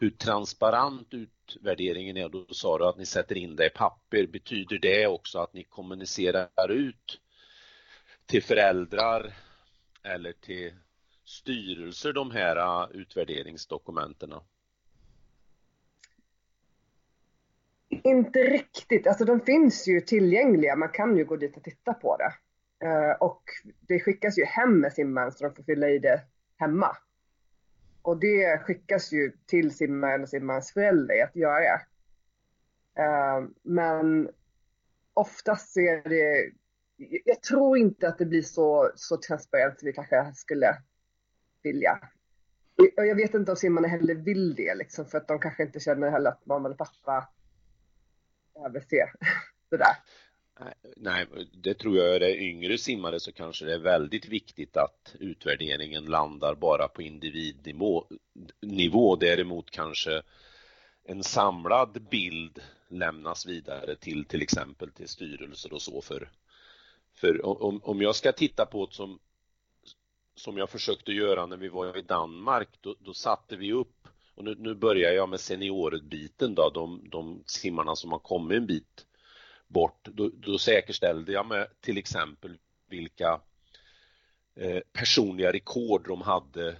hur 0.00 0.10
transparent 0.10 1.14
utvärderingen 1.14 2.16
är. 2.16 2.28
Då 2.28 2.46
sa 2.50 2.78
du 2.78 2.86
att 2.86 2.98
ni 2.98 3.06
sätter 3.06 3.38
in 3.38 3.56
det 3.56 3.66
i 3.66 3.70
papper. 3.70 4.26
Betyder 4.26 4.78
det 4.78 5.06
också 5.06 5.38
att 5.38 5.54
ni 5.54 5.64
kommunicerar 5.64 6.70
ut 6.70 7.20
till 8.26 8.42
föräldrar 8.42 9.34
eller 10.02 10.32
till 10.32 10.74
styrelser 11.24 12.12
de 12.12 12.30
här 12.30 12.56
äh, 12.56 12.96
utvärderingsdokumenten? 12.96 14.34
Inte 17.88 18.38
riktigt, 18.38 19.06
alltså 19.06 19.24
de 19.24 19.40
finns 19.40 19.88
ju 19.88 20.00
tillgängliga, 20.00 20.76
man 20.76 20.88
kan 20.88 21.16
ju 21.16 21.24
gå 21.24 21.36
dit 21.36 21.56
och 21.56 21.64
titta 21.64 21.94
på 21.94 22.16
det. 22.16 22.34
Eh, 22.80 23.10
och 23.20 23.42
det 23.88 24.00
skickas 24.00 24.38
ju 24.38 24.44
hem 24.44 24.80
med 24.80 24.92
simmaren 24.92 25.32
så 25.32 25.44
de 25.44 25.54
får 25.54 25.62
fylla 25.62 25.88
i 25.88 25.98
det 25.98 26.22
hemma. 26.56 26.96
Och 28.02 28.20
det 28.20 28.58
skickas 28.58 29.12
ju 29.12 29.32
till 29.46 29.74
simmaren 29.76 30.22
och 30.22 30.28
simmarens 30.28 30.72
förälder 30.72 31.24
att 31.24 31.36
göra. 31.36 31.80
Uh, 32.98 33.48
men 33.62 34.30
oftast 35.14 35.72
så 35.72 35.80
är 35.80 36.08
det, 36.08 36.52
jag 37.24 37.42
tror 37.42 37.78
inte 37.78 38.08
att 38.08 38.18
det 38.18 38.26
blir 38.26 38.42
så, 38.42 38.92
så 38.94 39.16
transparent 39.16 39.78
som 39.78 39.86
vi 39.86 39.92
kanske 39.92 40.32
skulle 40.34 40.76
vilja. 41.62 41.98
Och 42.96 43.06
jag 43.06 43.16
vet 43.16 43.34
inte 43.34 43.50
om 43.50 43.56
simmarna 43.56 43.88
heller 43.88 44.14
vill 44.14 44.54
det 44.54 44.74
liksom 44.74 45.06
för 45.06 45.18
att 45.18 45.28
de 45.28 45.38
kanske 45.38 45.62
inte 45.62 45.80
känner 45.80 46.10
heller 46.10 46.30
att 46.30 46.46
mamma 46.46 46.68
eller 46.68 46.76
pappa 46.76 47.28
behöver 48.54 48.80
se 48.80 49.04
sådär. 49.70 49.96
Nej, 50.96 51.26
det 51.52 51.74
tror 51.74 51.96
jag 51.96 52.14
är 52.14 52.20
det 52.20 52.38
yngre 52.38 52.78
simmare 52.78 53.20
så 53.20 53.32
kanske 53.32 53.64
det 53.64 53.74
är 53.74 53.78
väldigt 53.78 54.28
viktigt 54.28 54.76
att 54.76 55.16
utvärderingen 55.20 56.04
landar 56.04 56.54
bara 56.54 56.88
på 56.88 57.02
individnivå. 57.02 58.04
Nivå. 58.60 59.16
Däremot 59.16 59.70
kanske 59.70 60.22
en 61.04 61.22
samlad 61.22 62.02
bild 62.10 62.62
lämnas 62.88 63.46
vidare 63.46 63.96
till 63.96 64.24
till 64.24 64.42
exempel 64.42 64.92
till 64.92 65.08
styrelser 65.08 65.72
och 65.72 65.82
så 65.82 66.02
för, 66.02 66.30
för 67.14 67.46
om, 67.46 67.80
om 67.84 68.02
jag 68.02 68.16
ska 68.16 68.32
titta 68.32 68.66
på 68.66 68.86
det 68.86 68.94
som, 68.94 69.18
som 70.34 70.58
jag 70.58 70.70
försökte 70.70 71.12
göra 71.12 71.46
när 71.46 71.56
vi 71.56 71.68
var 71.68 71.98
i 71.98 72.02
Danmark, 72.02 72.68
då, 72.80 72.96
då 72.98 73.14
satte 73.14 73.56
vi 73.56 73.72
upp, 73.72 74.08
och 74.34 74.44
nu, 74.44 74.54
nu 74.58 74.74
börjar 74.74 75.12
jag 75.12 75.28
med 75.28 75.40
seniorbiten 75.40 76.54
då, 76.54 76.70
de, 76.70 77.08
de 77.10 77.42
simmarna 77.46 77.96
som 77.96 78.12
har 78.12 78.18
kommit 78.18 78.56
en 78.56 78.66
bit 78.66 79.06
bort, 79.68 80.08
då, 80.12 80.30
då 80.34 80.58
säkerställde 80.58 81.32
jag 81.32 81.46
med 81.46 81.68
till 81.80 81.98
exempel 81.98 82.58
vilka 82.88 83.40
eh, 84.56 84.80
personliga 84.92 85.52
rekord 85.52 86.08
de 86.08 86.22
hade 86.22 86.76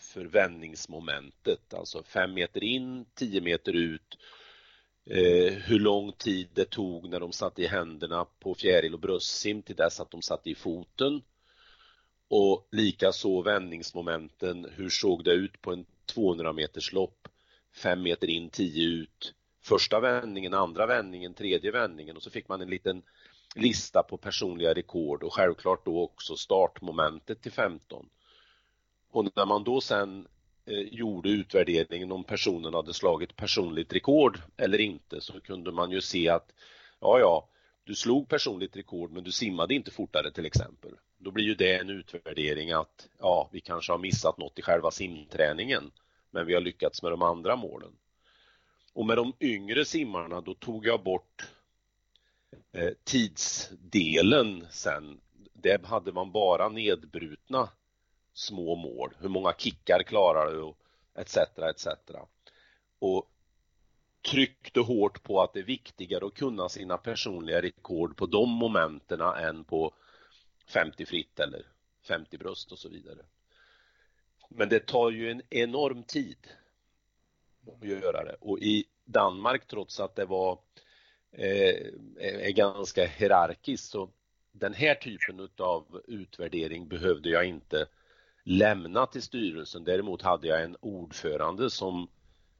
för 0.00 0.24
vändningsmomentet, 0.24 1.74
alltså 1.74 2.02
fem 2.02 2.34
meter 2.34 2.64
in, 2.64 3.04
tio 3.14 3.40
meter 3.40 3.72
ut, 3.72 4.18
eh, 5.04 5.52
hur 5.52 5.78
lång 5.78 6.12
tid 6.12 6.48
det 6.54 6.70
tog 6.70 7.08
när 7.08 7.20
de 7.20 7.32
satte 7.32 7.62
i 7.62 7.66
händerna 7.66 8.24
på 8.24 8.54
fjäril 8.54 8.94
och 8.94 9.00
bröstsim 9.00 9.62
till 9.62 9.76
dess 9.76 10.00
att 10.00 10.10
de 10.10 10.22
satte 10.22 10.50
i 10.50 10.54
foten. 10.54 11.22
Och 12.28 12.68
likaså 12.70 13.42
vändningsmomenten, 13.42 14.66
hur 14.76 14.88
såg 14.88 15.24
det 15.24 15.32
ut 15.32 15.62
på 15.62 15.72
en 15.72 15.86
200 16.06 16.52
meters 16.52 16.92
lopp, 16.92 17.28
fem 17.74 18.02
meter 18.02 18.30
in, 18.30 18.50
tio 18.50 18.88
ut, 18.88 19.34
första 19.62 20.00
vändningen, 20.00 20.54
andra 20.54 20.86
vändningen, 20.86 21.34
tredje 21.34 21.70
vändningen 21.70 22.16
och 22.16 22.22
så 22.22 22.30
fick 22.30 22.48
man 22.48 22.60
en 22.60 22.70
liten 22.70 23.02
lista 23.54 24.02
på 24.02 24.16
personliga 24.16 24.74
rekord 24.74 25.22
och 25.22 25.34
självklart 25.34 25.84
då 25.84 26.02
också 26.02 26.36
startmomentet 26.36 27.42
till 27.42 27.52
15. 27.52 28.08
Och 29.10 29.24
när 29.36 29.46
man 29.46 29.64
då 29.64 29.80
sen 29.80 30.26
eh, 30.66 30.80
gjorde 30.80 31.28
utvärderingen 31.28 32.12
om 32.12 32.24
personen 32.24 32.74
hade 32.74 32.94
slagit 32.94 33.36
personligt 33.36 33.92
rekord 33.92 34.38
eller 34.56 34.80
inte 34.80 35.20
så 35.20 35.40
kunde 35.40 35.72
man 35.72 35.90
ju 35.90 36.00
se 36.00 36.28
att 36.28 36.52
ja, 37.00 37.18
ja, 37.18 37.48
du 37.84 37.94
slog 37.94 38.28
personligt 38.28 38.76
rekord 38.76 39.10
men 39.10 39.24
du 39.24 39.32
simmade 39.32 39.74
inte 39.74 39.90
fortare 39.90 40.30
till 40.30 40.46
exempel. 40.46 40.90
Då 41.18 41.30
blir 41.30 41.44
ju 41.44 41.54
det 41.54 41.78
en 41.78 41.90
utvärdering 41.90 42.72
att 42.72 43.08
ja, 43.18 43.48
vi 43.52 43.60
kanske 43.60 43.92
har 43.92 43.98
missat 43.98 44.38
något 44.38 44.58
i 44.58 44.62
själva 44.62 44.90
simträningen 44.90 45.90
men 46.30 46.46
vi 46.46 46.54
har 46.54 46.60
lyckats 46.60 47.02
med 47.02 47.12
de 47.12 47.22
andra 47.22 47.56
målen. 47.56 47.92
Och 48.98 49.06
med 49.06 49.16
de 49.16 49.32
yngre 49.40 49.84
simmarna 49.84 50.40
då 50.40 50.54
tog 50.54 50.86
jag 50.86 51.02
bort 51.02 51.46
eh, 52.72 52.90
tidsdelen 53.04 54.66
sen. 54.70 55.20
Där 55.52 55.78
hade 55.78 56.12
man 56.12 56.32
bara 56.32 56.68
nedbrutna 56.68 57.68
små 58.32 58.74
mål. 58.74 59.14
Hur 59.18 59.28
många 59.28 59.52
kickar 59.52 60.02
klarar 60.02 60.52
du? 60.52 60.74
Etc. 61.20 61.36
etc. 61.36 61.86
Och 62.98 63.30
tryckte 64.30 64.80
hårt 64.80 65.22
på 65.22 65.42
att 65.42 65.52
det 65.52 65.60
är 65.60 65.64
viktigare 65.64 66.26
att 66.26 66.34
kunna 66.34 66.68
sina 66.68 66.98
personliga 66.98 67.62
rekord 67.62 68.16
på 68.16 68.26
de 68.26 68.50
momenten 68.50 69.20
än 69.20 69.64
på 69.64 69.94
50 70.66 71.06
fritt 71.06 71.40
eller 71.40 71.62
50 72.02 72.38
bröst 72.38 72.72
och 72.72 72.78
så 72.78 72.88
vidare. 72.88 73.20
Men 74.48 74.68
det 74.68 74.86
tar 74.86 75.10
ju 75.10 75.30
en 75.30 75.42
enorm 75.50 76.02
tid 76.02 76.38
att 77.68 77.88
göra 77.88 78.24
det 78.24 78.36
och 78.40 78.58
i 78.58 78.84
Danmark 79.04 79.66
trots 79.66 80.00
att 80.00 80.16
det 80.16 80.24
var 80.24 80.58
eh, 81.32 81.76
är 82.18 82.52
ganska 82.52 83.06
hierarkiskt 83.06 83.90
så 83.90 84.10
den 84.52 84.74
här 84.74 84.94
typen 84.94 85.48
av 85.58 86.02
utvärdering 86.08 86.88
behövde 86.88 87.28
jag 87.28 87.44
inte 87.44 87.86
lämna 88.44 89.06
till 89.06 89.22
styrelsen. 89.22 89.84
Däremot 89.84 90.22
hade 90.22 90.48
jag 90.48 90.62
en 90.62 90.76
ordförande 90.80 91.70
som 91.70 92.08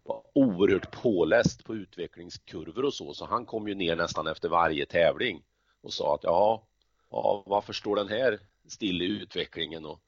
var 0.02 0.22
oerhört 0.34 1.02
påläst 1.02 1.64
på 1.64 1.74
utvecklingskurvor 1.74 2.84
och 2.84 2.94
så, 2.94 3.14
så 3.14 3.26
han 3.26 3.46
kom 3.46 3.68
ju 3.68 3.74
ner 3.74 3.96
nästan 3.96 4.26
efter 4.26 4.48
varje 4.48 4.86
tävling 4.86 5.42
och 5.80 5.92
sa 5.92 6.14
att 6.14 6.24
ja, 6.24 6.66
ja 7.10 7.42
varför 7.46 7.72
står 7.72 7.96
den 7.96 8.08
här 8.08 8.38
still 8.66 9.02
i 9.02 9.04
utvecklingen 9.04 9.84
och, 9.84 10.00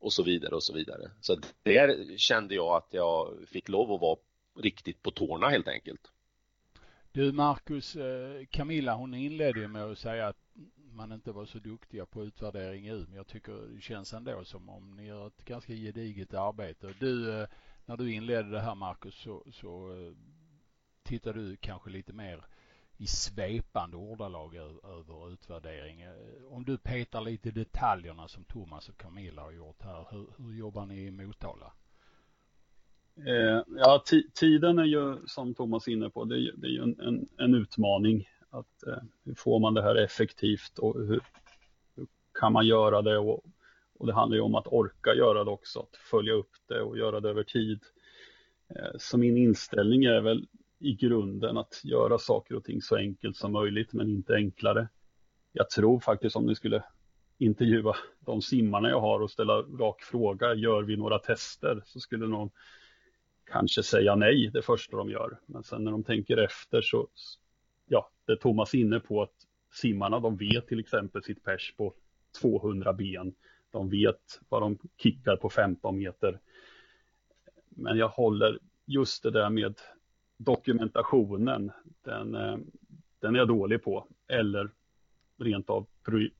och 0.00 0.12
så 0.12 0.22
vidare 0.22 0.54
och 0.54 0.62
så 0.62 0.72
vidare. 0.72 1.10
Så 1.20 1.36
där 1.62 2.16
kände 2.16 2.54
jag 2.54 2.76
att 2.76 2.88
jag 2.90 3.34
fick 3.46 3.68
lov 3.68 3.92
att 3.92 4.00
vara 4.00 4.18
riktigt 4.58 5.02
på 5.02 5.10
tårna 5.10 5.48
helt 5.48 5.68
enkelt. 5.68 6.12
Du 7.12 7.32
Marcus, 7.32 7.96
eh, 7.96 8.46
Camilla 8.50 8.94
hon 8.94 9.14
inledde 9.14 9.60
ju 9.60 9.68
med 9.68 9.84
att 9.84 9.98
säga 9.98 10.28
att 10.28 10.36
man 10.92 11.12
inte 11.12 11.32
var 11.32 11.46
så 11.46 11.58
duktiga 11.58 12.06
på 12.06 12.24
utvärdering 12.24 12.88
i 12.88 12.92
men 13.08 13.16
jag 13.16 13.26
tycker 13.26 13.74
det 13.74 13.80
känns 13.80 14.12
ändå 14.12 14.44
som 14.44 14.68
om 14.68 14.96
ni 14.96 15.06
gör 15.06 15.26
ett 15.26 15.44
ganska 15.44 15.72
gediget 15.72 16.34
arbete. 16.34 16.94
Du, 17.00 17.40
eh, 17.40 17.48
när 17.86 17.96
du 17.96 18.12
inledde 18.12 18.50
det 18.50 18.60
här 18.60 18.74
Marcus 18.74 19.14
så, 19.14 19.44
så 19.52 19.92
eh, 19.92 20.12
tittar 21.02 21.32
tittade 21.32 21.40
du 21.40 21.56
kanske 21.56 21.90
lite 21.90 22.12
mer 22.12 22.44
i 22.96 23.06
svepande 23.06 23.96
ordalag 23.96 24.56
över 24.84 25.32
utvärdering. 25.32 26.04
Om 26.50 26.64
du 26.64 26.78
petar 26.78 27.20
lite 27.20 27.48
i 27.48 27.52
detaljerna 27.52 28.28
som 28.28 28.44
Thomas 28.44 28.88
och 28.88 28.96
Camilla 28.96 29.42
har 29.42 29.52
gjort 29.52 29.82
här, 29.82 30.06
hur, 30.10 30.26
hur 30.38 30.54
jobbar 30.54 30.86
ni 30.86 31.06
i 31.06 31.10
Motala? 31.10 31.72
Eh, 33.26 33.62
ja, 33.76 34.04
tiden 34.34 34.78
är 34.78 34.84
ju 34.84 35.16
som 35.26 35.54
Thomas 35.54 35.88
är 35.88 35.92
inne 35.92 36.10
på, 36.10 36.24
det 36.24 36.36
är, 36.36 36.52
det 36.56 36.66
är 36.66 36.70
ju 36.70 36.82
en, 36.82 37.00
en, 37.00 37.28
en 37.38 37.54
utmaning. 37.54 38.28
Att, 38.50 38.86
eh, 38.86 39.02
hur 39.24 39.34
får 39.34 39.60
man 39.60 39.74
det 39.74 39.82
här 39.82 39.94
effektivt 39.94 40.78
och 40.78 40.94
hur, 40.94 41.20
hur 41.96 42.06
kan 42.40 42.52
man 42.52 42.66
göra 42.66 43.02
det? 43.02 43.18
Och, 43.18 43.44
och, 43.98 44.06
det 44.06 44.12
handlar 44.12 44.36
ju 44.36 44.42
om 44.42 44.54
att 44.54 44.66
orka 44.66 45.14
göra 45.14 45.44
det 45.44 45.50
också, 45.50 45.80
att 45.80 45.96
följa 46.10 46.32
upp 46.32 46.50
det 46.68 46.80
och 46.80 46.98
göra 46.98 47.20
det 47.20 47.28
över 47.28 47.42
tid. 47.42 47.80
Eh, 48.76 48.98
så 48.98 49.18
min 49.18 49.36
inställning 49.36 50.04
är 50.04 50.20
väl 50.20 50.46
i 50.78 50.94
grunden 50.94 51.56
att 51.58 51.80
göra 51.84 52.18
saker 52.18 52.54
och 52.54 52.64
ting 52.64 52.82
så 52.82 52.96
enkelt 52.96 53.36
som 53.36 53.52
möjligt, 53.52 53.92
men 53.92 54.08
inte 54.08 54.34
enklare. 54.34 54.88
Jag 55.52 55.70
tror 55.70 56.00
faktiskt 56.00 56.36
om 56.36 56.46
ni 56.46 56.54
skulle 56.54 56.82
intervjua 57.38 57.96
de 58.20 58.42
simmarna 58.42 58.88
jag 58.88 59.00
har 59.00 59.20
och 59.20 59.30
ställa 59.30 59.62
rak 59.62 60.02
fråga, 60.02 60.54
gör 60.54 60.82
vi 60.82 60.96
några 60.96 61.18
tester? 61.18 61.82
Så 61.84 62.00
skulle 62.00 62.26
någon 62.26 62.50
kanske 63.50 63.82
säga 63.82 64.14
nej 64.14 64.50
det 64.52 64.62
första 64.62 64.96
de 64.96 65.10
gör. 65.10 65.38
Men 65.46 65.62
sen 65.62 65.84
när 65.84 65.90
de 65.90 66.04
tänker 66.04 66.36
efter 66.36 66.82
så, 66.82 67.08
ja, 67.86 68.10
det 68.26 68.32
är 68.32 68.36
Thomas 68.36 68.74
inne 68.74 69.00
på 69.00 69.22
att 69.22 69.34
simmarna 69.72 70.20
de 70.20 70.36
vet 70.36 70.66
till 70.66 70.80
exempel 70.80 71.22
sitt 71.22 71.44
pers 71.44 71.74
på 71.76 71.94
200 72.40 72.92
ben. 72.92 73.34
De 73.70 73.90
vet 73.90 74.40
vad 74.48 74.62
de 74.62 74.78
kickar 74.96 75.36
på 75.36 75.50
15 75.50 75.98
meter. 75.98 76.40
Men 77.68 77.98
jag 77.98 78.08
håller 78.08 78.58
just 78.86 79.22
det 79.22 79.30
där 79.30 79.50
med 79.50 79.74
dokumentationen, 80.36 81.72
den, 82.02 82.34
eh, 82.34 82.56
den 83.20 83.34
är 83.34 83.38
jag 83.38 83.48
dålig 83.48 83.82
på. 83.82 84.06
Eller 84.28 84.70
rent 85.38 85.70
av 85.70 85.86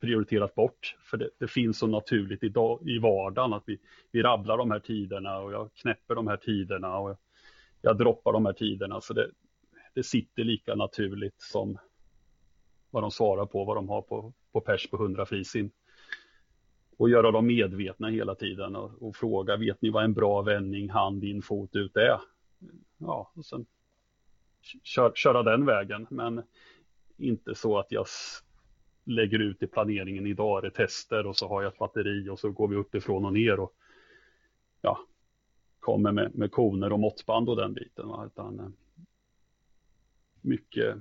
prioriterat 0.01 0.55
bort. 0.55 0.97
För 1.01 1.17
det, 1.17 1.31
det, 1.39 1.49
finns 1.49 1.79
så 1.79 1.87
naturligt 1.87 2.43
idag, 2.43 2.89
i 2.89 2.99
vardagen 2.99 3.53
att 3.53 3.63
vi, 3.67 3.79
vi 4.11 4.23
rabblar 4.23 4.59
de 4.59 4.71
här 4.71 4.81
tiderna 4.81 5.39
och 5.39 5.53
jag 5.53 5.71
knäpper 5.75 6.15
de 6.15 6.27
här 6.27 6.37
tiderna 6.37 6.99
och 6.99 7.11
jag, 7.11 7.17
jag 7.83 7.99
droppar 7.99 8.33
de 8.33 8.47
här 8.47 8.53
tiderna. 8.53 9.01
Så 9.01 9.13
det, 9.15 9.31
det 9.95 10.03
sitter 10.03 10.45
lika 10.45 10.75
naturligt 10.75 11.41
som 11.41 11.79
vad 12.91 13.03
de 13.03 13.11
svarar 13.11 13.47
på, 13.47 13.65
vad 13.65 13.77
de 13.77 13.89
har 13.89 14.03
på, 14.03 14.33
på 14.53 14.61
pers 14.61 14.91
på 14.91 14.97
100 14.97 15.27
frisim. 15.27 15.71
och 16.97 17.11
göra 17.11 17.31
dem 17.31 17.47
medvetna 17.47 18.09
hela 18.09 18.35
tiden 18.35 18.77
och, 18.77 19.03
och, 19.03 19.17
fråga, 19.17 19.57
vet 19.57 19.83
ni 19.83 19.91
vad 19.91 20.05
en 20.05 20.15
bra 20.15 20.43
vändning 20.43 20.91
hand 20.91 21.25
in, 21.25 21.43
fot 21.43 21.77
ut 21.77 21.97
är? 21.97 22.21
Ja, 22.99 23.33
och 23.35 23.45
sen 23.45 23.67
kör, 24.83 25.13
köra 25.15 25.43
den 25.43 25.67
vägen, 25.67 26.07
men 26.11 26.43
inte 27.17 27.55
så 27.55 27.79
att 27.79 27.93
jag 27.93 28.07
lägger 29.09 29.39
ut 29.39 29.63
i 29.63 29.67
planeringen, 29.67 30.27
idag 30.27 30.59
är 30.59 30.63
det 30.63 30.75
tester 30.75 31.27
och 31.27 31.37
så 31.37 31.49
har 31.49 31.63
jag 31.63 31.73
ett 31.73 31.79
batteri 31.79 32.29
och 32.29 32.39
så 32.39 32.51
går 32.51 32.69
vi 32.69 32.77
uppifrån 32.77 33.25
och 33.25 33.33
ner 33.33 33.61
och 33.61 33.73
ja, 34.81 34.99
kommer 35.81 36.13
med, 36.13 36.35
med 36.35 36.53
koner 36.53 36.93
och 36.93 37.01
måttband 37.01 37.49
och 37.49 37.57
den 37.57 37.75
biten. 37.75 38.09
Va? 38.09 38.27
Utan, 38.27 38.59
eh, 38.61 38.69
mycket, 40.41 40.97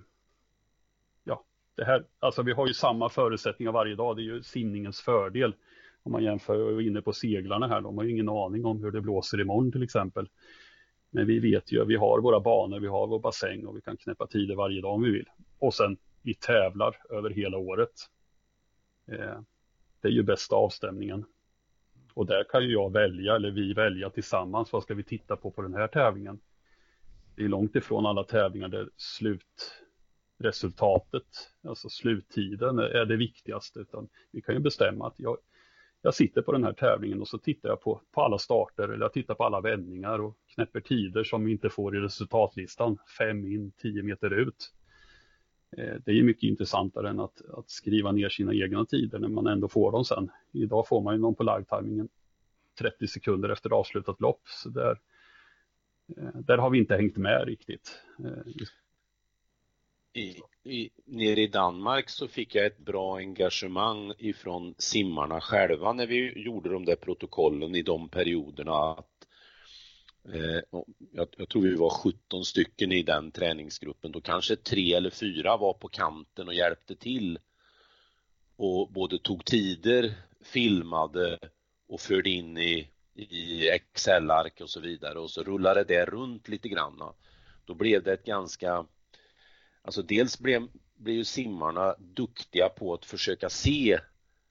ja, 1.24 1.44
det 1.76 1.86
här, 1.86 2.06
alltså 2.20 2.44
vi 2.44 2.52
har 2.52 2.68
ju 2.68 2.74
samma 2.74 3.10
förutsättningar 3.10 3.72
varje 3.72 3.96
dag, 3.96 4.16
det 4.16 4.22
är 4.22 4.24
ju 4.24 4.44
simningens 4.44 5.02
fördel. 5.02 5.56
Om 6.04 6.12
man 6.12 6.24
jämför, 6.24 6.60
jag 6.60 6.74
var 6.74 6.82
inne 6.82 7.02
på 7.02 7.14
seglarna 7.14 7.68
här, 7.68 7.82
de 7.82 7.98
har 7.98 8.04
ju 8.04 8.12
ingen 8.12 8.30
aning 8.30 8.66
om 8.66 8.84
hur 8.84 8.92
det 8.92 9.02
blåser 9.02 9.42
imorgon 9.42 9.72
till 9.72 9.84
exempel. 9.84 10.30
Men 11.10 11.28
vi 11.28 11.40
vet 11.40 11.72
ju, 11.72 11.86
vi 11.86 11.96
har 11.96 12.22
våra 12.22 12.40
banor, 12.40 12.80
vi 12.80 12.88
har 12.88 13.08
vår 13.08 13.20
bassäng 13.20 13.66
och 13.66 13.78
vi 13.78 13.82
kan 13.82 13.98
knäppa 13.98 14.28
tider 14.28 14.56
varje 14.56 14.82
dag 14.82 14.94
om 14.94 15.04
vi 15.04 15.12
vill. 15.12 15.30
Och 15.60 15.74
sen 15.74 15.98
vi 16.28 16.34
tävlar 16.34 16.96
över 17.10 17.30
hela 17.30 17.58
året. 17.58 17.92
Eh, 19.08 19.40
det 20.02 20.08
är 20.08 20.12
ju 20.12 20.24
bästa 20.24 20.56
avstämningen. 20.56 21.26
Och 22.14 22.26
där 22.26 22.44
kan 22.44 22.64
ju 22.64 22.72
jag 22.72 22.92
välja, 22.92 23.36
eller 23.36 23.52
vi 23.52 23.74
välja 23.74 24.10
tillsammans, 24.10 24.74
vad 24.74 24.84
ska 24.84 24.94
vi 24.94 25.04
titta 25.04 25.36
på 25.36 25.52
på 25.52 25.62
den 25.62 25.74
här 25.74 25.88
tävlingen? 25.88 26.40
Det 27.36 27.44
är 27.44 27.48
långt 27.48 27.76
ifrån 27.76 28.06
alla 28.06 28.24
tävlingar 28.24 28.68
där 28.68 28.90
slutresultatet, 28.98 31.52
alltså 31.64 31.90
sluttiden, 31.90 32.80
är 32.80 33.06
det 33.06 33.18
viktigaste, 33.18 33.80
utan 33.80 34.10
vi 34.32 34.42
kan 34.42 34.56
ju 34.56 34.62
bestämma 34.62 35.08
att 35.08 35.20
jag, 35.20 35.38
jag 36.02 36.14
sitter 36.14 36.42
på 36.42 36.52
den 36.52 36.64
här 36.64 36.74
tävlingen 36.74 37.22
och 37.22 37.28
så 37.28 37.38
tittar 37.38 37.70
jag 37.70 37.82
på, 37.82 38.02
på 38.12 38.22
alla 38.22 38.38
starter 38.38 38.84
eller 38.84 39.06
jag 39.06 39.14
tittar 39.14 39.36
på 39.36 39.44
alla 39.44 39.62
vändningar 39.62 40.20
och 40.20 40.38
knäpper 40.56 40.82
tider 40.82 41.24
som 41.24 41.46
vi 41.46 41.52
inte 41.52 41.70
får 41.70 41.98
i 41.98 42.00
resultatlistan, 42.00 42.98
fem 43.18 43.46
in, 43.46 43.72
tio 43.72 44.04
meter 44.04 44.34
ut. 44.34 44.74
Eh, 45.78 45.96
det 46.06 46.12
är 46.12 46.24
mycket 46.24 46.44
intressantare 46.44 47.10
än 47.10 47.20
att, 47.20 47.42
att, 47.54 47.70
skriva 47.70 48.12
ner 48.12 48.30
sina 48.30 48.54
egna 48.54 48.86
tider 48.86 49.20
när 49.20 49.28
man 49.28 49.48
ändå 49.48 49.68
får 49.68 49.92
dem 49.92 50.06
sen. 50.06 50.32
Idag 50.52 50.88
får 50.88 51.02
man 51.02 51.16
ju 51.16 51.22
någon 51.22 51.36
på 51.36 51.44
live-timingen 51.44 52.10
30 52.80 53.08
sekunder 53.08 53.50
efter 53.50 53.70
avslutat 53.70 54.22
lopp. 54.22 54.42
Så 54.46 54.70
där, 54.70 55.00
eh, 56.18 56.40
där 56.40 56.58
har 56.58 56.70
vi 56.70 56.78
inte 56.78 56.96
hängt 56.96 57.18
med 57.18 57.46
riktigt. 57.48 58.00
Eh, 58.20 58.64
I, 60.14 60.42
i, 60.64 60.90
nere 61.06 61.42
i 61.42 61.48
Danmark 61.48 62.10
så 62.10 62.28
fick 62.28 62.56
jag 62.56 62.66
ett 62.66 62.80
bra 62.80 63.18
engagemang 63.18 64.14
ifrån 64.18 64.76
simmarna 64.78 65.42
själva 65.42 65.94
när 65.94 66.08
vi 66.08 66.44
gjorde 66.44 66.70
de 66.70 66.86
där 66.86 66.96
protokollen 66.96 67.76
i 67.76 67.82
de 67.82 68.10
perioderna 68.10 68.74
att 68.74 69.17
Eh, 70.34 70.62
jag, 71.12 71.28
jag, 71.38 71.50
tror 71.50 71.62
vi 71.62 71.76
var 71.76 71.90
17 71.90 72.46
stycken 72.46 72.92
i 72.92 73.04
den 73.04 73.32
träningsgruppen. 73.32 74.12
Då 74.12 74.22
kanske 74.22 74.56
tre 74.56 74.94
eller 74.94 75.10
fyra 75.10 75.58
var 75.58 75.74
på 75.74 75.88
kanten 75.88 76.48
och 76.48 76.54
hjälpte 76.54 76.96
till 76.96 77.40
och 78.56 78.92
både 78.92 79.20
tog 79.20 79.46
tider, 79.46 80.14
filmade 80.42 81.40
och 81.88 82.02
förde 82.02 82.30
in 82.30 82.58
i, 82.58 82.90
i 83.14 83.70
Excel-ark 83.70 84.62
och 84.62 84.70
så 84.70 84.80
vidare 84.80 85.20
och 85.20 85.32
så 85.32 85.44
rullade 85.44 85.84
det 85.84 86.06
runt 86.06 86.48
lite 86.48 86.70
grann. 86.70 87.14
Då 87.66 87.74
blev 87.74 88.04
det 88.04 88.14
ett 88.14 88.26
ganska, 88.26 88.86
alltså 89.82 90.02
dels 90.02 90.40
blev, 90.40 90.68
blev 90.96 91.16
ju 91.16 91.24
simmarna 91.24 91.96
duktiga 92.00 92.70
på 92.70 92.94
att 92.94 93.06
försöka 93.06 93.50
se 93.50 94.00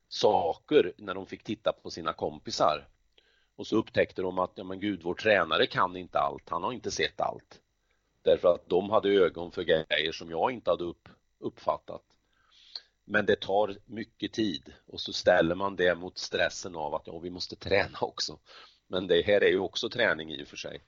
saker 0.09 0.93
när 0.97 1.15
de 1.15 1.27
fick 1.27 1.45
titta 1.45 1.73
på 1.73 1.91
sina 1.91 2.13
kompisar. 2.13 2.89
Och 3.57 3.67
så 3.67 3.77
upptäckte 3.77 4.23
de 4.23 4.39
att, 4.39 4.53
ja 4.55 4.65
men 4.65 4.81
gud, 4.81 5.03
vår 5.03 5.15
tränare 5.15 5.67
kan 5.67 5.97
inte 5.97 6.19
allt, 6.19 6.49
han 6.49 6.63
har 6.63 6.73
inte 6.73 6.91
sett 6.91 7.21
allt. 7.21 7.61
Därför 8.23 8.55
att 8.55 8.69
de 8.69 8.91
hade 8.91 9.09
ögon 9.09 9.53
för 9.53 9.63
grejer 9.63 10.13
som 10.13 10.31
jag 10.31 10.53
inte 10.53 10.71
hade 10.71 10.85
upp, 10.85 11.09
uppfattat. 11.39 12.03
Men 13.05 13.27
det 13.27 13.41
tar 13.41 13.79
mycket 13.87 14.33
tid 14.33 14.73
och 14.87 15.01
så 15.01 15.13
ställer 15.13 15.55
man 15.55 15.77
det 15.77 15.95
mot 15.95 16.19
stressen 16.19 16.77
av 16.77 16.95
att 16.95 17.07
ja, 17.07 17.19
vi 17.19 17.31
måste 17.31 17.57
träna 17.57 17.99
också. 18.01 18.39
Men 18.87 19.07
det 19.07 19.23
här 19.23 19.41
är 19.41 19.49
ju 19.49 19.59
också 19.59 19.89
träning 19.89 20.31
i 20.31 20.45
och 20.45 20.49
för 20.49 20.57
sig. 20.57 20.83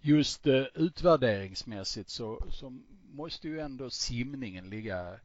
Just 0.00 0.46
eh, 0.46 0.64
utvärderingsmässigt 0.74 2.10
så, 2.10 2.46
så 2.50 2.70
måste 3.12 3.48
ju 3.48 3.60
ändå 3.60 3.90
simningen 3.90 4.70
ligga 4.70 5.20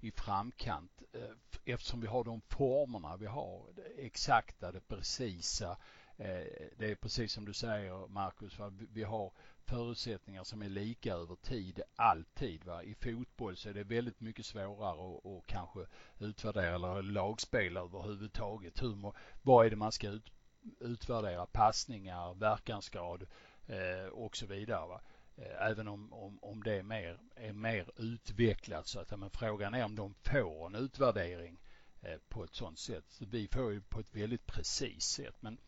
i 0.00 0.10
framkant 0.10 1.02
eh, 1.12 1.20
eftersom 1.64 2.00
vi 2.00 2.06
har 2.06 2.24
de 2.24 2.40
formerna 2.40 3.16
vi 3.16 3.26
har. 3.26 3.66
Det 3.76 4.06
exakta, 4.06 4.72
det 4.72 4.80
precisa. 4.80 5.76
Eh, 6.16 6.46
det 6.78 6.90
är 6.90 6.94
precis 6.94 7.32
som 7.32 7.44
du 7.44 7.52
säger 7.52 8.08
Marcus, 8.08 8.58
vi 8.92 9.02
har 9.02 9.32
förutsättningar 9.66 10.44
som 10.44 10.62
är 10.62 10.68
lika 10.68 11.14
över 11.14 11.36
tid, 11.36 11.80
alltid. 11.96 12.64
Va? 12.64 12.82
I 12.82 12.94
fotboll 12.94 13.56
så 13.56 13.68
är 13.68 13.74
det 13.74 13.84
väldigt 13.84 14.20
mycket 14.20 14.46
svårare 14.46 15.18
att, 15.18 15.26
att 15.26 15.46
kanske 15.46 15.80
utvärdera 16.18 16.74
eller 16.74 17.02
lagspel 17.02 17.76
överhuvudtaget. 17.76 18.82
Hur, 18.82 19.12
vad 19.42 19.66
är 19.66 19.70
det 19.70 19.76
man 19.76 19.92
ska 19.92 20.08
ut, 20.08 20.32
utvärdera? 20.80 21.46
Passningar, 21.46 22.34
verkansgrad 22.34 23.26
eh, 23.66 24.08
och 24.12 24.36
så 24.36 24.46
vidare. 24.46 24.86
Va? 24.86 25.00
Eh, 25.36 25.70
även 25.70 25.88
om, 25.88 26.12
om, 26.12 26.38
om 26.42 26.62
det 26.62 26.72
är 26.72 26.82
mer, 26.82 27.18
är 27.34 27.52
mer 27.52 27.90
utvecklat 27.96 28.86
så 28.86 29.00
att 29.00 29.18
men 29.18 29.30
frågan 29.30 29.74
är 29.74 29.84
om 29.84 29.96
de 29.96 30.14
får 30.14 30.66
en 30.66 30.74
utvärdering 30.74 31.58
eh, 32.02 32.18
på 32.28 32.44
ett 32.44 32.54
sådant 32.54 32.78
sätt. 32.78 33.04
Så 33.08 33.24
vi 33.24 33.48
får 33.48 33.72
ju 33.72 33.80
på 33.80 34.00
ett 34.00 34.14
väldigt 34.14 34.46
precis 34.46 35.04
sätt. 35.04 35.34
Men 35.40 35.58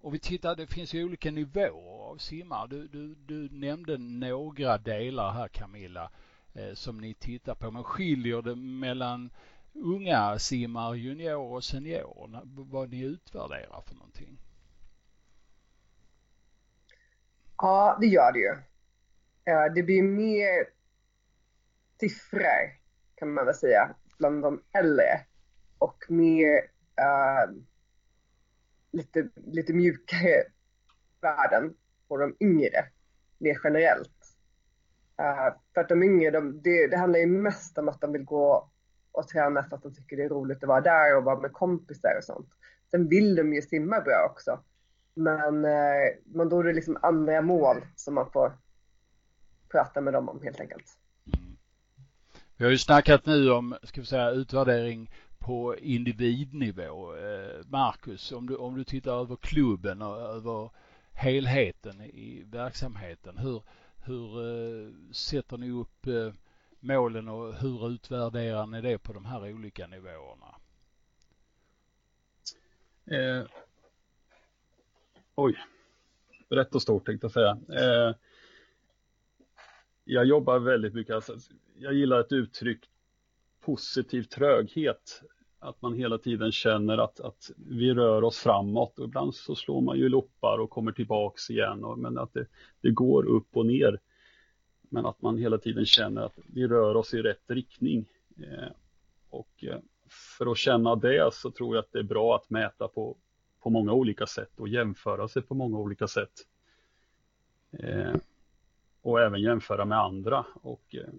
om 0.00 0.12
vi 0.12 0.18
tittar, 0.18 0.56
det 0.56 0.66
finns 0.66 0.94
ju 0.94 1.04
olika 1.04 1.30
nivåer 1.30 2.10
av 2.10 2.16
simmare. 2.16 2.68
Du, 2.68 2.88
du, 2.88 3.14
du 3.14 3.48
nämnde 3.48 3.98
några 3.98 4.78
delar 4.78 5.32
här 5.32 5.48
Camilla 5.48 6.10
eh, 6.54 6.74
som 6.74 7.00
ni 7.00 7.14
tittar 7.14 7.54
på. 7.54 7.70
Men 7.70 7.84
skiljer 7.84 8.42
det 8.42 8.56
mellan 8.56 9.30
unga 9.72 10.38
simmare, 10.38 10.98
juniorer 10.98 11.36
och 11.36 11.64
seniorer? 11.64 12.40
Vad 12.44 12.90
ni 12.90 13.00
utvärderar 13.00 13.82
för 13.86 13.94
någonting? 13.94 14.38
Ja, 17.56 17.98
det 18.00 18.06
gör 18.06 18.32
det 18.32 18.38
ju. 18.38 18.71
Det 19.74 19.82
blir 19.82 20.02
mer 20.02 20.66
siffror 22.00 22.82
kan 23.14 23.34
man 23.34 23.46
väl 23.46 23.54
säga 23.54 23.94
bland 24.18 24.42
de 24.42 24.62
äldre 24.72 25.20
och 25.78 26.04
mer 26.08 26.56
uh, 27.00 27.54
lite, 28.92 29.28
lite 29.34 29.72
mjukare 29.72 30.42
värden 31.20 31.74
på 32.08 32.16
de 32.16 32.36
yngre 32.40 32.84
mer 33.38 33.58
generellt. 33.64 34.36
Uh, 35.20 35.56
för 35.74 35.80
att 35.80 35.88
de 35.88 36.02
yngre, 36.02 36.30
de, 36.30 36.62
det, 36.62 36.86
det 36.86 36.96
handlar 36.96 37.18
ju 37.18 37.26
mest 37.26 37.78
om 37.78 37.88
att 37.88 38.00
de 38.00 38.12
vill 38.12 38.24
gå 38.24 38.70
och 39.12 39.28
träna 39.28 39.62
för 39.62 39.76
att 39.76 39.82
de 39.82 39.94
tycker 39.94 40.16
det 40.16 40.24
är 40.24 40.28
roligt 40.28 40.62
att 40.62 40.68
vara 40.68 40.80
där 40.80 41.16
och 41.16 41.24
vara 41.24 41.40
med 41.40 41.52
kompisar 41.52 42.14
och 42.18 42.24
sånt. 42.24 42.48
Sen 42.90 43.08
vill 43.08 43.34
de 43.34 43.54
ju 43.54 43.62
simma 43.62 44.00
bra 44.00 44.28
också. 44.30 44.60
Men, 45.14 45.64
eh, 45.64 45.70
uh, 45.70 46.16
men 46.24 46.48
då 46.48 46.60
är 46.60 46.64
det 46.64 46.72
liksom 46.72 46.98
andra 47.02 47.42
mål 47.42 47.86
som 47.96 48.14
man 48.14 48.30
får 48.30 48.52
prata 49.72 50.00
med 50.00 50.12
dem 50.12 50.28
om 50.28 50.40
helt 50.42 50.60
enkelt. 50.60 50.98
Mm. 51.26 51.56
Vi 52.56 52.64
har 52.64 52.70
ju 52.70 52.78
snackat 52.78 53.26
nu 53.26 53.50
om, 53.50 53.76
ska 53.82 54.00
vi 54.00 54.06
säga, 54.06 54.30
utvärdering 54.30 55.10
på 55.38 55.76
individnivå. 55.76 57.16
Eh, 57.16 57.66
Marcus, 57.66 58.32
om 58.32 58.46
du, 58.46 58.56
om 58.56 58.76
du 58.76 58.84
tittar 58.84 59.20
över 59.20 59.36
klubben 59.36 60.02
och 60.02 60.16
över 60.16 60.70
helheten 61.12 62.00
i 62.00 62.42
verksamheten. 62.46 63.38
Hur, 63.38 63.62
hur 64.04 64.40
eh, 64.40 64.92
sätter 65.12 65.56
ni 65.56 65.70
upp 65.70 66.06
eh, 66.06 66.32
målen 66.80 67.28
och 67.28 67.54
hur 67.54 67.88
utvärderar 67.88 68.66
ni 68.66 68.80
det 68.80 68.98
på 68.98 69.12
de 69.12 69.24
här 69.24 69.52
olika 69.52 69.86
nivåerna? 69.86 70.54
Eh, 73.06 73.44
oj, 75.34 75.58
rätt 76.48 76.74
och 76.74 76.82
stort 76.82 77.06
tänkte 77.06 77.24
jag 77.24 77.32
säga. 77.32 77.50
Eh, 77.50 78.14
jag 80.04 80.24
jobbar 80.24 80.58
väldigt 80.58 80.94
mycket, 80.94 81.14
alltså, 81.14 81.36
jag 81.78 81.94
gillar 81.94 82.20
ett 82.20 82.32
uttryck 82.32 82.88
positiv 83.60 84.22
tröghet. 84.22 85.22
Att 85.58 85.82
man 85.82 85.94
hela 85.94 86.18
tiden 86.18 86.52
känner 86.52 86.98
att, 86.98 87.20
att 87.20 87.50
vi 87.56 87.94
rör 87.94 88.24
oss 88.24 88.38
framåt 88.38 88.98
och 88.98 89.04
ibland 89.04 89.34
så 89.34 89.54
slår 89.54 89.80
man 89.80 89.98
ju 89.98 90.08
loppar 90.08 90.58
och 90.58 90.70
kommer 90.70 90.92
tillbaks 90.92 91.50
igen. 91.50 91.84
Och, 91.84 91.98
men 91.98 92.18
att 92.18 92.34
det, 92.34 92.46
det 92.80 92.90
går 92.90 93.24
upp 93.24 93.56
och 93.56 93.66
ner. 93.66 94.00
Men 94.80 95.06
att 95.06 95.22
man 95.22 95.38
hela 95.38 95.58
tiden 95.58 95.86
känner 95.86 96.22
att 96.22 96.38
vi 96.46 96.66
rör 96.66 96.96
oss 96.96 97.14
i 97.14 97.22
rätt 97.22 97.50
riktning. 97.50 98.04
Eh, 98.38 98.72
och 99.30 99.64
eh, 99.64 99.78
för 100.38 100.50
att 100.50 100.58
känna 100.58 100.96
det 100.96 101.34
så 101.34 101.50
tror 101.50 101.76
jag 101.76 101.82
att 101.82 101.92
det 101.92 101.98
är 101.98 102.02
bra 102.02 102.36
att 102.36 102.50
mäta 102.50 102.88
på, 102.88 103.16
på 103.60 103.70
många 103.70 103.92
olika 103.92 104.26
sätt 104.26 104.60
och 104.60 104.68
jämföra 104.68 105.28
sig 105.28 105.42
på 105.42 105.54
många 105.54 105.78
olika 105.78 106.08
sätt. 106.08 106.46
Eh, 107.78 108.14
och 109.02 109.20
även 109.20 109.40
jämföra 109.40 109.84
med 109.84 109.98
andra 109.98 110.46
och 110.54 110.94
eh, 110.94 111.12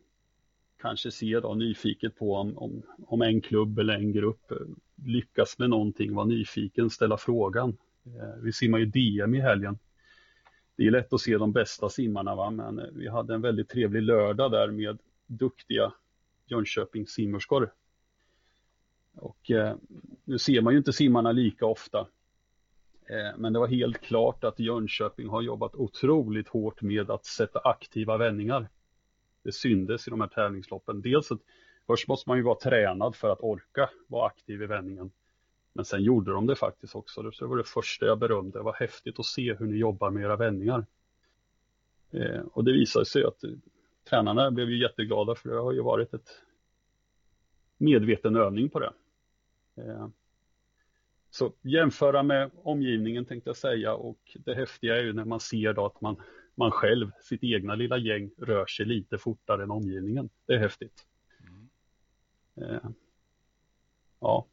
kanske 0.82 1.12
se 1.12 1.39
då 1.39 1.54
nyfiket 1.54 2.15
på 2.15 2.36
om, 2.36 2.58
om, 2.58 2.82
om 3.08 3.22
en 3.22 3.41
klubb 3.41 3.80
eller 3.80 3.93
en 3.93 4.12
grupp 4.12 4.52
eh, 4.52 4.58
lyckas 5.06 5.60
med 5.60 5.69
någonting, 5.69 6.15
vara 6.15 6.26
nyfiken, 6.26 6.89
ställa 6.89 7.17
frågan. 7.17 7.78
Eh, 8.06 8.41
vi 8.41 8.54
simmar 8.54 8.80
ju 8.80 8.86
DM 8.86 9.36
i 9.36 9.39
helgen. 9.39 9.80
Det 10.76 10.88
är 10.88 10.91
lätt 10.91 11.13
att 11.13 11.22
se 11.22 11.38
de 11.38 11.52
bästa 11.52 11.89
simmarna, 11.89 12.36
va? 12.36 12.50
men 12.50 12.80
eh, 12.80 12.86
vi 12.93 13.10
hade 13.10 13.34
en 13.34 13.41
väldigt 13.41 13.69
trevlig 13.69 14.02
lördag 14.02 14.52
där 14.52 14.72
med 14.72 15.00
duktiga 15.28 15.93
Jönköpings 16.46 17.10
simmerskor. 17.10 17.74
Och 19.15 19.52
eh, 19.52 19.76
nu 20.24 20.39
ser 20.39 20.62
man 20.62 20.74
ju 20.74 20.78
inte 20.78 20.93
simmarna 20.93 21.32
lika 21.32 21.65
ofta. 21.65 22.08
Eh, 23.06 23.38
men 23.38 23.54
det 23.54 23.60
var 23.60 23.68
helt 23.68 24.02
klart 24.02 24.44
att 24.44 24.60
Jönköping 24.60 25.28
har 25.28 25.42
jobbat 25.42 25.76
otroligt 25.76 26.48
hårt 26.48 26.82
med 26.82 27.12
att 27.12 27.26
sätta 27.26 27.60
aktiva 27.60 28.18
vändningar. 28.18 28.70
Det 29.44 29.52
syndes 29.52 30.08
i 30.08 30.10
de 30.10 30.22
här 30.22 30.28
tävlingsloppen. 30.28 31.02
Dels 31.02 31.32
att 31.32 31.39
först 31.88 32.08
måste 32.08 32.30
man 32.30 32.38
ju 32.38 32.44
vara 32.44 32.60
tränad 32.60 33.16
för 33.16 33.30
att 33.30 33.42
orka 33.42 33.89
vara 34.08 34.28
aktiv 34.28 34.62
i 34.62 34.66
vändningen. 34.66 35.12
Men 35.74 35.86
sen 35.86 36.04
gjorde 36.04 36.32
de 36.32 36.48
det 36.48 36.56
faktiskt 36.56 36.96
också. 36.96 37.32
Så 37.32 37.44
det 37.46 37.50
var 37.50 37.58
det 37.58 37.63
första 37.63 38.06
jag 38.06 38.20
berömde. 38.20 38.60
Det 38.60 38.63
var 38.63 38.74
häftigt 38.74 39.20
att 39.20 39.26
se 39.26 39.54
hur 39.54 39.66
ni 39.66 39.78
jobbar 39.78 40.10
med 40.10 40.24
era 40.24 40.36
vändningar. 40.36 40.86
Eh, 42.12 42.42
och 42.54 42.63
det 42.63 42.72
visade 42.72 43.06
sig 43.06 43.24
att 43.24 43.44
tränarna 44.10 44.52
blev 44.52 44.70
ju 44.70 44.82
jätteglada 44.82 45.36
för 45.36 45.50
det 45.50 45.62
har 45.62 45.72
ju 45.72 45.82
varit 45.82 46.13
ett 46.13 46.42
medveten 47.78 48.36
övning 48.36 48.70
på 48.70 48.80
det. 48.80 48.94
Eh, 49.76 50.08
så 51.34 51.54
jämföra 51.62 52.24
med 52.24 52.52
omgivningen 52.63 53.26
tänkte 53.26 53.50
jag 53.50 53.58
säga 53.58 53.93
och 53.93 54.38
det 54.46 54.56
häftiga 54.56 54.96
är 54.96 55.04
ju 55.04 55.13
när 55.13 55.26
man 55.26 55.39
ser 55.39 55.74
då 55.74 55.86
att 55.86 56.02
man, 56.02 56.22
man 56.56 56.72
själv, 56.72 57.12
sitt 57.22 57.43
egna 57.43 57.76
lilla 57.76 57.98
gäng, 57.98 58.32
rör 58.38 58.65
sig 58.65 58.86
lite 58.86 59.17
fortare 59.17 59.63
än 59.63 59.72
omgivningen. 59.72 60.30
Det 60.46 60.54
är 60.54 60.60
häftigt. 60.60 61.08
Mm. 61.39 61.69
Eh, 62.56 62.89
ja. 64.19 64.48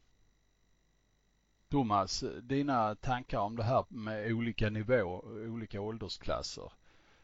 Thomas, 1.69 2.23
dina 2.41 2.95
tankar 2.95 3.39
om 3.39 3.55
det 3.55 3.63
här 3.63 3.85
med 3.89 4.31
olika 4.31 4.69
nivåer, 4.69 5.49
olika 5.49 5.81
åldersklasser. 5.81 6.71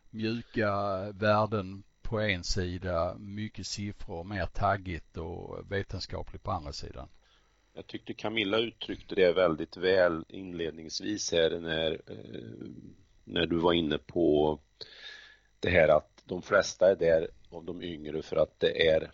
Mjuka 0.09 0.71
värden 1.11 1.83
på 2.01 2.19
en 2.19 2.43
sida, 2.43 3.15
mycket 3.19 3.67
siffror, 3.67 4.23
mer 4.23 4.45
taggigt 4.45 5.17
och 5.17 5.71
vetenskapligt 5.71 6.43
på 6.43 6.51
andra 6.51 6.71
sidan. 6.71 7.09
Jag 7.77 7.87
tyckte 7.87 8.13
Camilla 8.13 8.57
uttryckte 8.57 9.15
det 9.15 9.33
väldigt 9.33 9.77
väl 9.77 10.25
inledningsvis 10.29 11.31
här 11.31 11.59
när, 11.59 11.91
eh, 11.91 12.67
när 13.23 13.45
du 13.45 13.57
var 13.57 13.73
inne 13.73 13.97
på 13.97 14.59
det 15.59 15.69
här 15.69 15.87
att 15.87 16.23
de 16.25 16.41
flesta 16.41 16.91
är 16.91 16.95
där 16.95 17.27
av 17.49 17.65
de 17.65 17.81
yngre 17.81 18.21
för 18.21 18.35
att 18.35 18.59
det 18.59 18.87
är 18.87 19.11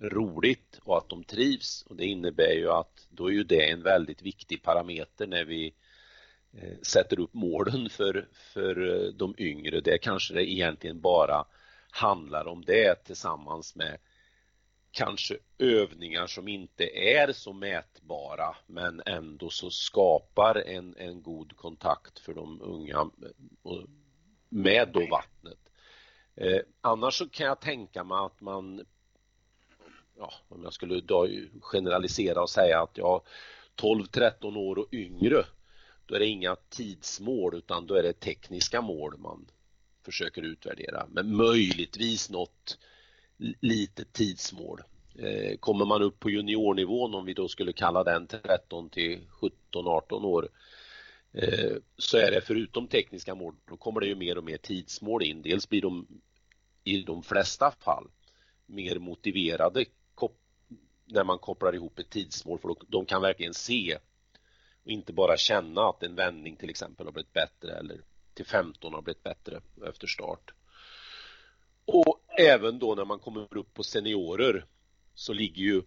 roligt 0.00 0.80
och 0.84 0.98
att 0.98 1.08
de 1.08 1.24
trivs 1.24 1.82
och 1.82 1.96
det 1.96 2.04
innebär 2.04 2.52
ju 2.52 2.70
att 2.70 3.06
då 3.10 3.26
är 3.26 3.32
ju 3.32 3.44
det 3.44 3.70
en 3.70 3.82
väldigt 3.82 4.22
viktig 4.22 4.62
parameter 4.62 5.26
när 5.26 5.44
vi 5.44 5.74
eh, 6.52 6.78
sätter 6.82 7.20
upp 7.20 7.34
målen 7.34 7.90
för, 7.90 8.28
för 8.32 9.04
eh, 9.06 9.12
de 9.12 9.34
yngre. 9.38 9.80
Det 9.80 9.98
kanske 9.98 10.34
det 10.34 10.50
egentligen 10.50 11.00
bara 11.00 11.44
handlar 11.90 12.48
om 12.48 12.64
det 12.64 13.04
tillsammans 13.04 13.76
med 13.76 13.98
kanske 14.94 15.38
övningar 15.58 16.26
som 16.26 16.48
inte 16.48 16.84
är 16.98 17.32
så 17.32 17.52
mätbara 17.52 18.56
men 18.66 19.02
ändå 19.06 19.50
så 19.50 19.70
skapar 19.70 20.54
en, 20.54 20.94
en 20.96 21.22
god 21.22 21.56
kontakt 21.56 22.18
för 22.18 22.34
de 22.34 22.60
unga 22.62 23.10
med 24.48 24.88
då 24.92 25.06
vattnet. 25.06 25.58
Eh, 26.34 26.60
annars 26.80 27.18
så 27.18 27.28
kan 27.28 27.46
jag 27.46 27.60
tänka 27.60 28.04
mig 28.04 28.18
att 28.18 28.40
man 28.40 28.84
ja, 30.18 30.32
om 30.48 30.62
jag 30.62 30.72
skulle 30.72 31.00
då 31.00 31.28
generalisera 31.60 32.42
och 32.42 32.50
säga 32.50 32.82
att 32.82 32.98
jag 32.98 33.22
12-13 33.76 34.56
år 34.56 34.78
och 34.78 34.94
yngre 34.94 35.44
då 36.06 36.14
är 36.14 36.18
det 36.18 36.26
inga 36.26 36.56
tidsmål 36.56 37.54
utan 37.54 37.86
då 37.86 37.94
är 37.94 38.02
det 38.02 38.12
tekniska 38.12 38.80
mål 38.80 39.18
man 39.18 39.46
försöker 40.04 40.42
utvärdera 40.42 41.06
men 41.10 41.36
möjligtvis 41.36 42.30
något 42.30 42.78
litet 43.60 44.12
tidsmål. 44.12 44.82
Eh, 45.18 45.56
kommer 45.56 45.84
man 45.84 46.02
upp 46.02 46.20
på 46.20 46.30
juniornivån, 46.30 47.14
om 47.14 47.24
vi 47.24 47.34
då 47.34 47.48
skulle 47.48 47.72
kalla 47.72 48.04
den 48.04 48.26
13 48.26 48.90
till 48.90 49.20
17-18 49.72 50.24
år, 50.24 50.48
eh, 51.32 51.76
så 51.98 52.18
är 52.18 52.30
det 52.30 52.40
förutom 52.40 52.88
tekniska 52.88 53.34
mål, 53.34 53.54
då 53.64 53.76
kommer 53.76 54.00
det 54.00 54.06
ju 54.06 54.14
mer 54.14 54.38
och 54.38 54.44
mer 54.44 54.56
tidsmål 54.56 55.22
in. 55.22 55.42
Dels 55.42 55.68
blir 55.68 55.82
de 55.82 56.06
i 56.84 57.02
de 57.02 57.22
flesta 57.22 57.70
fall 57.70 58.08
mer 58.66 58.98
motiverade 58.98 59.84
när 61.06 61.24
man 61.24 61.38
kopplar 61.38 61.74
ihop 61.74 61.98
ett 61.98 62.10
tidsmål 62.10 62.58
för 62.58 62.76
de 62.88 63.06
kan 63.06 63.22
verkligen 63.22 63.54
se 63.54 63.98
och 64.84 64.90
inte 64.90 65.12
bara 65.12 65.36
känna 65.36 65.88
att 65.88 66.02
en 66.02 66.14
vändning 66.14 66.56
till 66.56 66.70
exempel 66.70 67.06
har 67.06 67.12
blivit 67.12 67.32
bättre 67.32 67.72
eller 67.78 68.00
till 68.34 68.46
15 68.46 68.94
har 68.94 69.02
blivit 69.02 69.22
bättre 69.22 69.60
efter 69.86 70.06
start. 70.06 70.52
Och 71.84 72.23
även 72.38 72.78
då 72.78 72.94
när 72.94 73.04
man 73.04 73.18
kommer 73.18 73.56
upp 73.58 73.74
på 73.74 73.82
seniorer 73.82 74.64
så 75.14 75.32
ligger 75.32 75.62
ju 75.62 75.82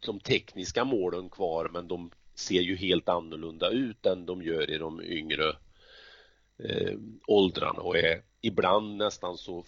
de 0.00 0.20
tekniska 0.20 0.84
målen 0.84 1.30
kvar 1.30 1.68
men 1.72 1.88
de 1.88 2.10
ser 2.34 2.60
ju 2.60 2.76
helt 2.76 3.08
annorlunda 3.08 3.70
ut 3.70 4.06
än 4.06 4.26
de 4.26 4.42
gör 4.42 4.70
i 4.70 4.78
de 4.78 5.02
yngre 5.02 5.48
eh, 6.58 6.98
åldrarna 7.26 7.80
och 7.80 7.96
är 7.96 8.22
ibland 8.40 8.96
nästan 8.96 9.36
så 9.36 9.64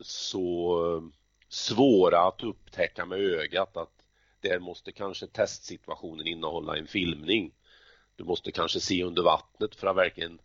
så 0.00 0.96
eh, 0.96 1.02
svåra 1.48 2.20
att 2.20 2.42
upptäcka 2.42 3.06
med 3.06 3.18
ögat 3.18 3.76
att 3.76 3.92
där 4.40 4.58
måste 4.58 4.92
kanske 4.92 5.26
testsituationen 5.26 6.26
innehålla 6.26 6.76
en 6.76 6.86
filmning. 6.86 7.54
Du 8.16 8.24
måste 8.24 8.52
kanske 8.52 8.80
se 8.80 9.04
under 9.04 9.22
vattnet 9.22 9.74
för 9.74 9.86
att 9.86 9.96
verkligen 9.96 10.40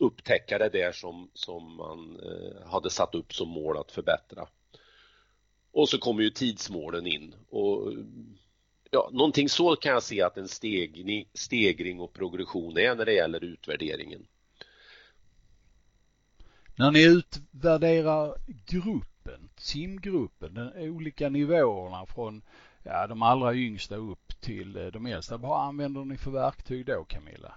upptäcka 0.00 0.58
det 0.58 0.68
där 0.68 0.92
som, 0.92 1.30
som 1.34 1.76
man 1.76 2.20
eh, 2.22 2.70
hade 2.70 2.90
satt 2.90 3.14
upp 3.14 3.34
som 3.34 3.48
mål 3.48 3.76
att 3.76 3.92
förbättra. 3.92 4.46
Och 5.72 5.88
så 5.88 5.98
kommer 5.98 6.22
ju 6.22 6.30
tidsmålen 6.30 7.06
in 7.06 7.34
och 7.50 7.92
eh, 7.92 7.98
ja, 8.90 9.10
någonting 9.12 9.48
så 9.48 9.76
kan 9.76 9.92
jag 9.92 10.02
se 10.02 10.22
att 10.22 10.36
en 10.36 10.48
stegning, 10.48 11.28
stegring 11.34 12.00
och 12.00 12.12
progression 12.12 12.78
är 12.78 12.94
när 12.94 13.04
det 13.04 13.12
gäller 13.12 13.44
utvärderingen. 13.44 14.26
När 16.76 16.90
ni 16.90 17.02
utvärderar 17.02 18.36
gruppen, 18.66 19.48
simgruppen, 19.56 20.54
de 20.54 20.88
olika 20.90 21.28
nivåerna 21.28 22.06
från 22.06 22.42
ja, 22.82 23.06
de 23.06 23.22
allra 23.22 23.54
yngsta 23.54 23.96
upp 23.96 24.40
till 24.40 24.76
eh, 24.76 24.86
de 24.86 25.06
äldsta, 25.06 25.36
vad 25.36 25.66
använder 25.66 26.04
ni 26.04 26.16
för 26.16 26.30
verktyg 26.30 26.86
då 26.86 27.04
Camilla? 27.04 27.54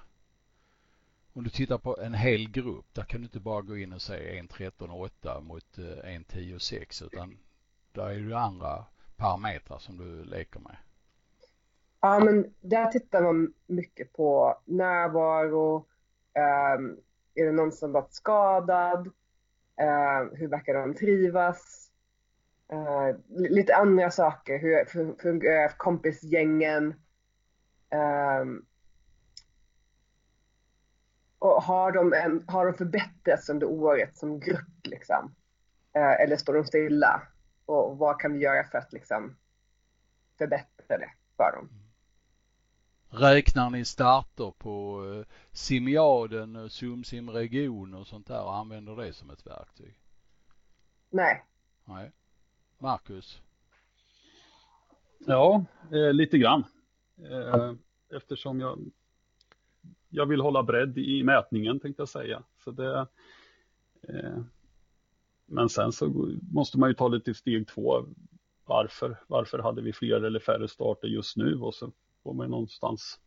Om 1.36 1.44
du 1.44 1.50
tittar 1.50 1.78
på 1.78 1.98
en 2.02 2.14
hel 2.14 2.52
grupp, 2.52 2.86
där 2.94 3.04
kan 3.04 3.22
du 3.22 3.26
inte 3.26 3.40
bara 3.40 3.62
gå 3.62 3.78
in 3.78 3.94
och 3.94 4.02
säga 4.02 4.40
en 4.40 4.48
13,8 4.48 5.42
mot 5.42 5.78
eh, 5.78 5.84
1.10.6 5.84 7.06
utan 7.06 7.38
där 7.92 8.10
är 8.10 8.20
det 8.20 8.40
andra 8.40 8.86
parametrar 9.16 9.78
som 9.78 9.98
du 9.98 10.24
leker 10.24 10.60
med. 10.60 10.76
Ja, 12.02 12.20
men 12.20 12.54
där 12.62 12.88
tittar 12.88 13.22
man 13.22 13.54
mycket 13.68 14.14
på 14.14 14.58
närvaro. 14.66 15.76
Um, 15.76 16.98
är 17.36 17.46
det 17.46 17.52
någon 17.52 17.72
som 17.72 17.92
varit 17.92 18.14
skadad? 18.14 19.08
Uh, 19.82 20.38
hur 20.38 20.48
verkar 20.48 20.74
de 20.74 20.94
trivas? 20.94 21.90
Uh, 22.74 23.16
lite 23.30 23.76
andra 23.76 24.12
saker. 24.12 24.60
Hur 24.60 24.86
fungerar 25.22 25.78
kompisgängen? 25.78 26.94
Um, 28.42 28.66
och 31.44 31.64
har 31.64 31.92
de, 31.92 32.14
en, 32.14 32.44
har 32.48 32.66
de 32.66 32.74
förbättrats 32.74 33.50
under 33.50 33.68
året 33.68 34.18
som 34.18 34.40
grupp 34.40 34.84
liksom? 34.84 35.36
Uh, 35.98 36.22
eller 36.22 36.38
står 36.38 36.54
de 36.54 36.66
stilla? 36.66 37.22
och 37.66 37.98
vad 37.98 38.20
kan 38.20 38.34
vi 38.34 38.40
göra 38.40 38.64
för 38.64 38.78
att 38.78 38.94
liksom 38.94 39.36
förbättra 40.38 40.98
det 40.98 41.12
för 41.38 41.52
dem. 41.56 41.70
Räknar 43.10 43.70
ni 43.70 43.86
starter 43.86 44.54
på 44.58 45.06
eh, 45.06 45.34
Simiaden, 45.52 46.70
Sumsim 46.70 47.30
region 47.30 47.94
och 47.94 48.08
sånt 48.08 48.28
där 48.28 48.44
och 48.44 48.56
använder 48.56 48.96
det 48.96 49.14
som 49.14 49.30
ett 49.30 49.48
verktyg? 49.48 50.00
Nej. 51.10 51.46
Nej. 51.86 52.12
Marcus? 52.78 53.42
Ja, 55.20 55.66
eh, 55.92 56.14
lite 56.14 56.38
grann. 56.38 56.64
Eh, 57.32 57.74
eftersom 58.18 58.60
jag, 58.60 58.80
jag 60.14 60.26
vill 60.26 60.42
hålla 60.42 60.64
bredd 60.64 60.98
i 60.98 61.24
mätningen 61.24 61.80
tänkte 61.80 62.02
jag 62.02 62.10
säga. 62.10 62.44
Så 62.64 62.72
det, 62.72 63.08
eh, 64.02 64.44
men 65.46 65.70
sen 65.70 65.92
så 65.92 66.32
måste 66.52 66.80
man 66.80 66.90
ju 66.90 66.94
ta 66.94 67.08
lite 67.08 67.34
steg 67.34 67.68
två. 67.68 68.06
Varför? 68.66 69.18
Varför 69.28 69.60
hade 69.60 69.82
vi 69.82 69.94
fler 69.94 70.22
eller 70.22 70.40
färre 70.40 70.68
starter 70.68 71.08
just 71.08 71.38
nu? 71.38 71.56
Och 71.56 71.76
så 71.76 71.92
får 72.24 72.34
man 72.34 72.46
ju 72.46 72.52
någonstans 72.52 73.20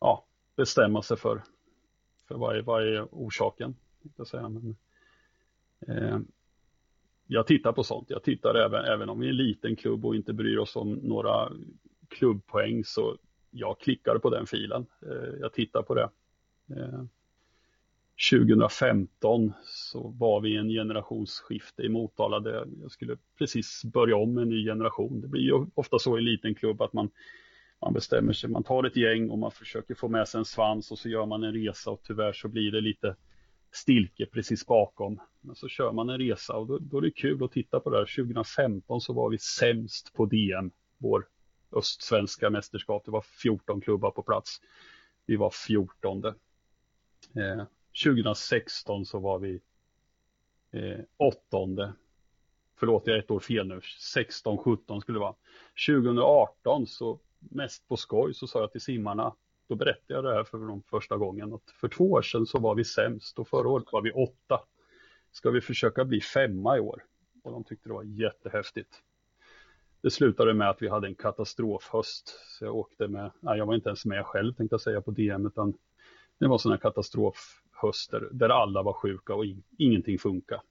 ja, 0.00 0.26
bestämma 0.56 1.02
sig 1.02 1.16
för, 1.16 1.42
för 2.28 2.34
vad, 2.34 2.56
är, 2.56 2.62
vad 2.62 2.82
är 2.82 3.08
orsaken. 3.10 3.76
Jag 4.16 4.26
säga. 4.26 4.48
Men, 4.48 4.76
eh, 5.86 6.18
jag 7.26 7.46
tittar 7.46 7.72
på 7.72 7.84
sånt. 7.84 8.10
Jag 8.10 8.22
tittar 8.22 8.54
även, 8.54 8.84
även 8.84 9.08
om 9.08 9.20
vi 9.20 9.26
är 9.26 9.30
en 9.30 9.36
liten 9.36 9.76
klubb 9.76 10.04
och 10.04 10.16
inte 10.16 10.32
bryr 10.32 10.58
oss 10.58 10.76
om 10.76 10.92
några 10.92 11.52
klubbpoäng 12.08 12.84
så 12.84 13.16
jag 13.56 13.80
klickar 13.80 14.18
på 14.18 14.30
den 14.30 14.46
filen. 14.46 14.86
Eh, 15.02 15.40
jag 15.40 15.52
tittar 15.52 15.82
på 15.82 15.94
det. 15.94 16.10
Eh, 16.70 17.04
2015 18.30 19.52
så 19.64 20.08
var 20.08 20.40
vi 20.40 20.54
i 20.54 20.56
en 20.56 20.68
generationsskifte 20.68 21.82
i 21.82 21.88
Motala 21.88 22.40
där 22.40 22.66
jag 22.82 22.90
skulle 22.90 23.16
precis 23.38 23.84
börja 23.84 24.16
om 24.16 24.38
en 24.38 24.48
ny 24.48 24.64
generation. 24.64 25.20
Det 25.20 25.28
blir 25.28 25.42
ju 25.42 25.66
ofta 25.74 25.98
så 25.98 26.16
i 26.16 26.18
en 26.18 26.24
liten 26.24 26.54
klubb 26.54 26.82
att 26.82 26.92
man, 26.92 27.10
man 27.80 27.92
bestämmer 27.92 28.32
sig, 28.32 28.50
man 28.50 28.62
tar 28.62 28.84
ett 28.84 28.96
gäng 28.96 29.30
och 29.30 29.38
man 29.38 29.50
försöker 29.50 29.94
få 29.94 30.08
med 30.08 30.28
sig 30.28 30.38
en 30.38 30.44
svans 30.44 30.90
och 30.90 30.98
så 30.98 31.08
gör 31.08 31.26
man 31.26 31.44
en 31.44 31.52
resa 31.52 31.90
och 31.90 32.00
tyvärr 32.02 32.32
så 32.32 32.48
blir 32.48 32.72
det 32.72 32.80
lite 32.80 33.16
stilke 33.72 34.26
precis 34.26 34.66
bakom. 34.66 35.20
Men 35.40 35.54
så 35.54 35.68
kör 35.68 35.92
man 35.92 36.08
en 36.08 36.18
resa 36.18 36.56
och 36.56 36.66
då, 36.66 36.78
då 36.78 36.98
är 36.98 37.02
det 37.02 37.10
kul 37.10 37.44
att 37.44 37.52
titta 37.52 37.80
på 37.80 37.90
det 37.90 37.96
här. 37.96 38.16
2015 38.16 39.00
så 39.00 39.12
var 39.12 39.30
vi 39.30 39.38
sämst 39.38 40.12
på 40.14 40.26
DM, 40.26 40.70
vår 40.98 41.26
östsvenska 41.72 42.50
mästerskap. 42.50 43.04
Det 43.04 43.10
var 43.10 43.20
14 43.20 43.80
klubbar 43.80 44.10
på 44.10 44.22
plats. 44.22 44.60
Vi 45.26 45.36
var 45.36 45.50
14. 45.50 46.24
Eh, 46.24 46.32
2016 48.04 49.06
så 49.06 49.18
var 49.18 49.38
vi 49.38 49.60
eh, 50.70 51.00
åttonde. 51.16 51.92
Förlåt, 52.78 53.02
jag 53.06 53.16
är 53.16 53.20
ett 53.20 53.30
år 53.30 53.40
fel 53.40 53.68
nu. 53.68 53.80
16, 54.00 54.58
17 54.58 55.00
skulle 55.00 55.16
det 55.16 55.20
vara. 55.20 55.34
2018 55.88 56.86
så 56.86 57.20
mest 57.38 57.88
på 57.88 57.96
skoj 57.96 58.34
så 58.34 58.46
sa 58.46 58.60
jag 58.60 58.72
till 58.72 58.80
simmarna, 58.80 59.34
då 59.68 59.74
berättade 59.74 60.14
jag 60.14 60.24
det 60.24 60.34
här 60.34 60.44
för 60.44 60.58
dem 60.58 60.82
första 60.86 61.16
gången, 61.16 61.52
att 61.52 61.70
för 61.70 61.88
två 61.88 62.12
år 62.12 62.22
sedan 62.22 62.46
så 62.46 62.58
var 62.58 62.74
vi 62.74 62.84
sämst 62.84 63.38
och 63.38 63.48
förra 63.48 63.68
året 63.68 63.92
var 63.92 64.02
vi 64.02 64.12
åtta. 64.12 64.64
Ska 65.32 65.50
vi 65.50 65.60
försöka 65.60 66.04
bli 66.04 66.20
femma 66.20 66.76
i 66.76 66.80
år? 66.80 67.04
Och 67.42 67.52
de 67.52 67.64
tyckte 67.64 67.88
det 67.88 67.92
var 67.92 68.02
jättehäftigt. 68.02 69.02
Det 70.06 70.10
slutade 70.10 70.54
med 70.54 70.70
att 70.70 70.82
vi 70.82 70.88
hade 70.88 71.06
en 71.06 71.14
katastrofhöst. 71.14 72.28
Så 72.28 72.64
jag 72.64 72.76
åkte 72.76 73.08
med, 73.08 73.30
nej 73.40 73.58
jag 73.58 73.66
var 73.66 73.74
inte 73.74 73.88
ens 73.88 74.04
med 74.04 74.26
själv 74.26 74.54
tänkte 74.54 74.74
jag 74.74 74.80
säga 74.80 75.00
på 75.00 75.10
DM, 75.10 75.46
utan 75.46 75.74
det 76.38 76.48
var 76.48 76.58
sådana 76.58 76.78
katastrof 76.78 77.62
höster 77.72 78.28
där 78.32 78.48
alla 78.48 78.82
var 78.82 78.92
sjuka 78.92 79.34
och 79.34 79.44
in, 79.44 79.62
ingenting 79.78 80.18
funkade. 80.18 80.62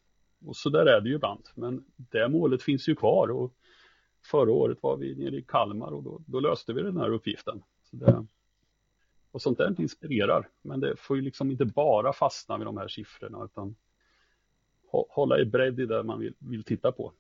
Och 0.46 0.56
så 0.56 0.70
där 0.70 0.86
är 0.86 1.02
det 1.02 1.10
ju 1.10 1.16
ibland. 1.16 1.44
Men 1.56 1.86
det 1.96 2.30
målet 2.30 2.64
finns 2.64 2.90
ju 2.90 2.96
kvar 2.96 3.32
och 3.32 3.54
förra 4.32 4.52
året 4.52 4.78
var 4.82 4.98
vi 4.98 5.16
nere 5.16 5.38
i 5.38 5.42
Kalmar 5.42 5.92
och 5.92 6.04
då, 6.04 6.22
då 6.28 6.40
löste 6.40 6.74
vi 6.74 6.82
den 6.82 6.98
här 6.98 7.10
uppgiften. 7.10 7.64
Så 7.84 7.96
det, 7.96 8.26
och 9.32 9.42
sånt 9.42 9.58
där 9.58 9.82
inspirerar. 9.82 10.50
Men 10.62 10.80
det 10.80 10.96
får 10.98 11.16
ju 11.16 11.22
liksom 11.22 11.52
inte 11.52 11.66
bara 11.66 12.14
fastna 12.14 12.58
vid 12.58 12.68
de 12.68 12.78
här 12.78 12.88
siffrorna 12.88 13.46
utan 13.46 13.76
hålla 15.10 15.40
i 15.40 15.46
bredd 15.46 15.80
i 15.80 15.86
det 15.86 16.04
man 16.04 16.20
vill, 16.20 16.34
vill 16.40 16.64
titta 16.64 16.92
på. 16.92 17.14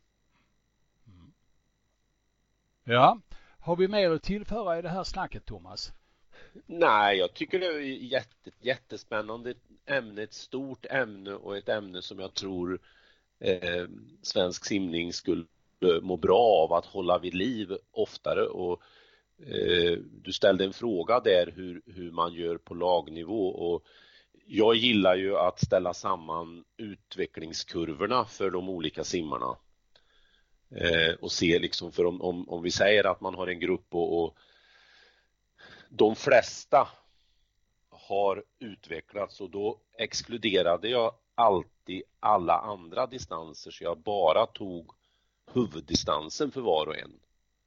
Ja, 2.87 3.19
har 3.59 3.75
vi 3.75 3.87
mer 3.87 4.11
att 4.11 4.23
tillföra 4.23 4.79
i 4.79 4.81
det 4.81 4.89
här 4.89 5.03
snacket 5.03 5.45
Thomas? 5.45 5.93
Nej, 6.65 7.17
jag 7.17 7.33
tycker 7.33 7.59
det 7.59 7.65
är 7.65 7.79
jätte, 7.81 8.51
jättespännande 8.61 9.53
ämne, 9.85 10.21
ett 10.21 10.33
stort 10.33 10.85
ämne 10.85 11.33
och 11.33 11.57
ett 11.57 11.69
ämne 11.69 12.01
som 12.01 12.19
jag 12.19 12.33
tror 12.33 12.79
eh, 13.39 13.87
svensk 14.21 14.65
simning 14.65 15.13
skulle 15.13 15.45
må 16.01 16.17
bra 16.17 16.39
av 16.39 16.73
att 16.73 16.85
hålla 16.85 17.19
vid 17.19 17.33
liv 17.33 17.77
oftare. 17.91 18.45
Och 18.45 18.81
eh, 19.47 19.97
du 20.23 20.33
ställde 20.33 20.65
en 20.65 20.73
fråga 20.73 21.19
där 21.19 21.53
hur, 21.55 21.81
hur 21.85 22.11
man 22.11 22.33
gör 22.33 22.57
på 22.57 22.73
lagnivå. 22.73 23.47
Och 23.47 23.83
jag 24.45 24.75
gillar 24.75 25.15
ju 25.15 25.37
att 25.37 25.65
ställa 25.65 25.93
samman 25.93 26.63
utvecklingskurvorna 26.77 28.25
för 28.25 28.51
de 28.51 28.69
olika 28.69 29.03
simmarna 29.03 29.57
eh, 30.69 31.13
och 31.21 31.31
se 31.31 31.59
liksom 31.59 31.91
för 31.91 32.05
om, 32.05 32.21
om, 32.21 32.49
om 32.49 32.63
vi 32.63 32.71
säger 32.71 33.03
att 33.03 33.21
man 33.21 33.35
har 33.35 33.47
en 33.47 33.59
grupp 33.59 33.95
och, 33.95 34.23
och 34.23 34.37
de 35.89 36.15
flesta 36.15 36.87
har 37.89 38.43
utvecklats 38.59 39.41
och 39.41 39.49
då 39.49 39.79
exkluderade 39.97 40.87
jag 40.87 41.15
alltid 41.35 42.03
alla 42.19 42.53
andra 42.53 43.07
distanser 43.07 43.71
så 43.71 43.83
jag 43.83 43.99
bara 43.99 44.45
tog 44.45 44.91
huvuddistansen 45.53 46.51
för 46.51 46.61
var 46.61 46.87
och 46.87 46.97
en. 46.97 47.19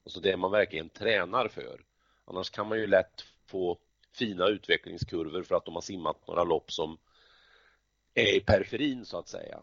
Alltså 0.05 0.21
det 0.21 0.37
man 0.37 0.51
verkligen 0.51 0.89
tränar 0.89 1.49
för. 1.49 1.85
Annars 2.25 2.51
kan 2.51 2.69
man 2.69 2.79
ju 2.79 2.87
lätt 2.87 3.25
få 3.47 3.79
fina 4.13 4.47
utvecklingskurvor 4.47 5.43
för 5.43 5.55
att 5.55 5.65
de 5.65 5.75
har 5.75 5.83
simmat 5.83 6.27
några 6.27 6.45
lopp 6.45 6.73
som 6.73 6.99
är 8.15 8.37
i 8.37 8.41
periferin 8.41 9.05
så 9.05 9.19
att 9.19 9.29
säga. 9.29 9.61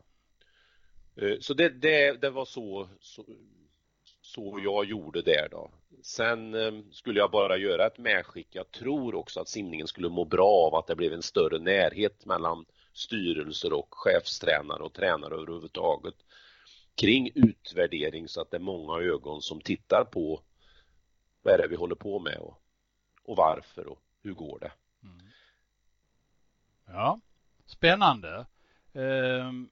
Eh, 1.16 1.40
så 1.40 1.54
det, 1.54 1.70
det, 1.70 2.22
det 2.22 2.30
var 2.30 2.46
så, 2.46 2.90
så, 3.00 3.26
så 4.22 4.60
jag 4.64 4.86
gjorde 4.86 5.22
där 5.22 5.48
då. 5.52 5.72
Sen 6.02 6.54
ehm, 6.54 6.92
skulle 6.92 7.20
jag 7.20 7.32
bara 7.32 7.58
göra 7.58 7.86
ett 7.86 7.98
medskick. 7.98 8.48
Jag 8.52 8.72
tror 8.72 9.16
också 9.16 9.40
att 9.40 9.50
simningen 9.50 9.88
skulle 9.88 10.10
må 10.10 10.26
bra 10.26 10.68
av 10.68 10.76
att 10.76 10.88
det 10.88 10.96
blev 10.96 11.14
en 11.14 11.22
större 11.22 11.60
närhet 11.60 12.26
mellan 12.26 12.66
styrelser 12.94 13.74
och 13.74 13.88
chefstränare 13.90 14.84
och 14.84 14.94
tränare 14.94 15.34
överhuvudtaget 15.34 16.16
kring 16.96 17.30
utvärdering 17.36 18.28
så 18.28 18.42
att 18.42 18.52
det 18.52 18.58
är 18.58 18.62
många 18.62 19.00
ögon 19.00 19.42
som 19.42 19.62
tittar 19.62 20.04
på 20.04 20.42
vad 21.42 21.54
är 21.54 21.58
det 21.58 21.68
vi 21.68 21.76
håller 21.76 21.96
på 21.96 22.20
med 22.20 22.38
och, 22.38 22.62
och 23.24 23.36
varför 23.36 23.88
och 23.88 24.02
hur 24.24 24.34
går 24.34 24.60
det? 24.60 24.72
Mm. 25.04 25.28
Ja, 26.88 27.20
spännande. 27.66 28.46
Ehm, 28.94 29.70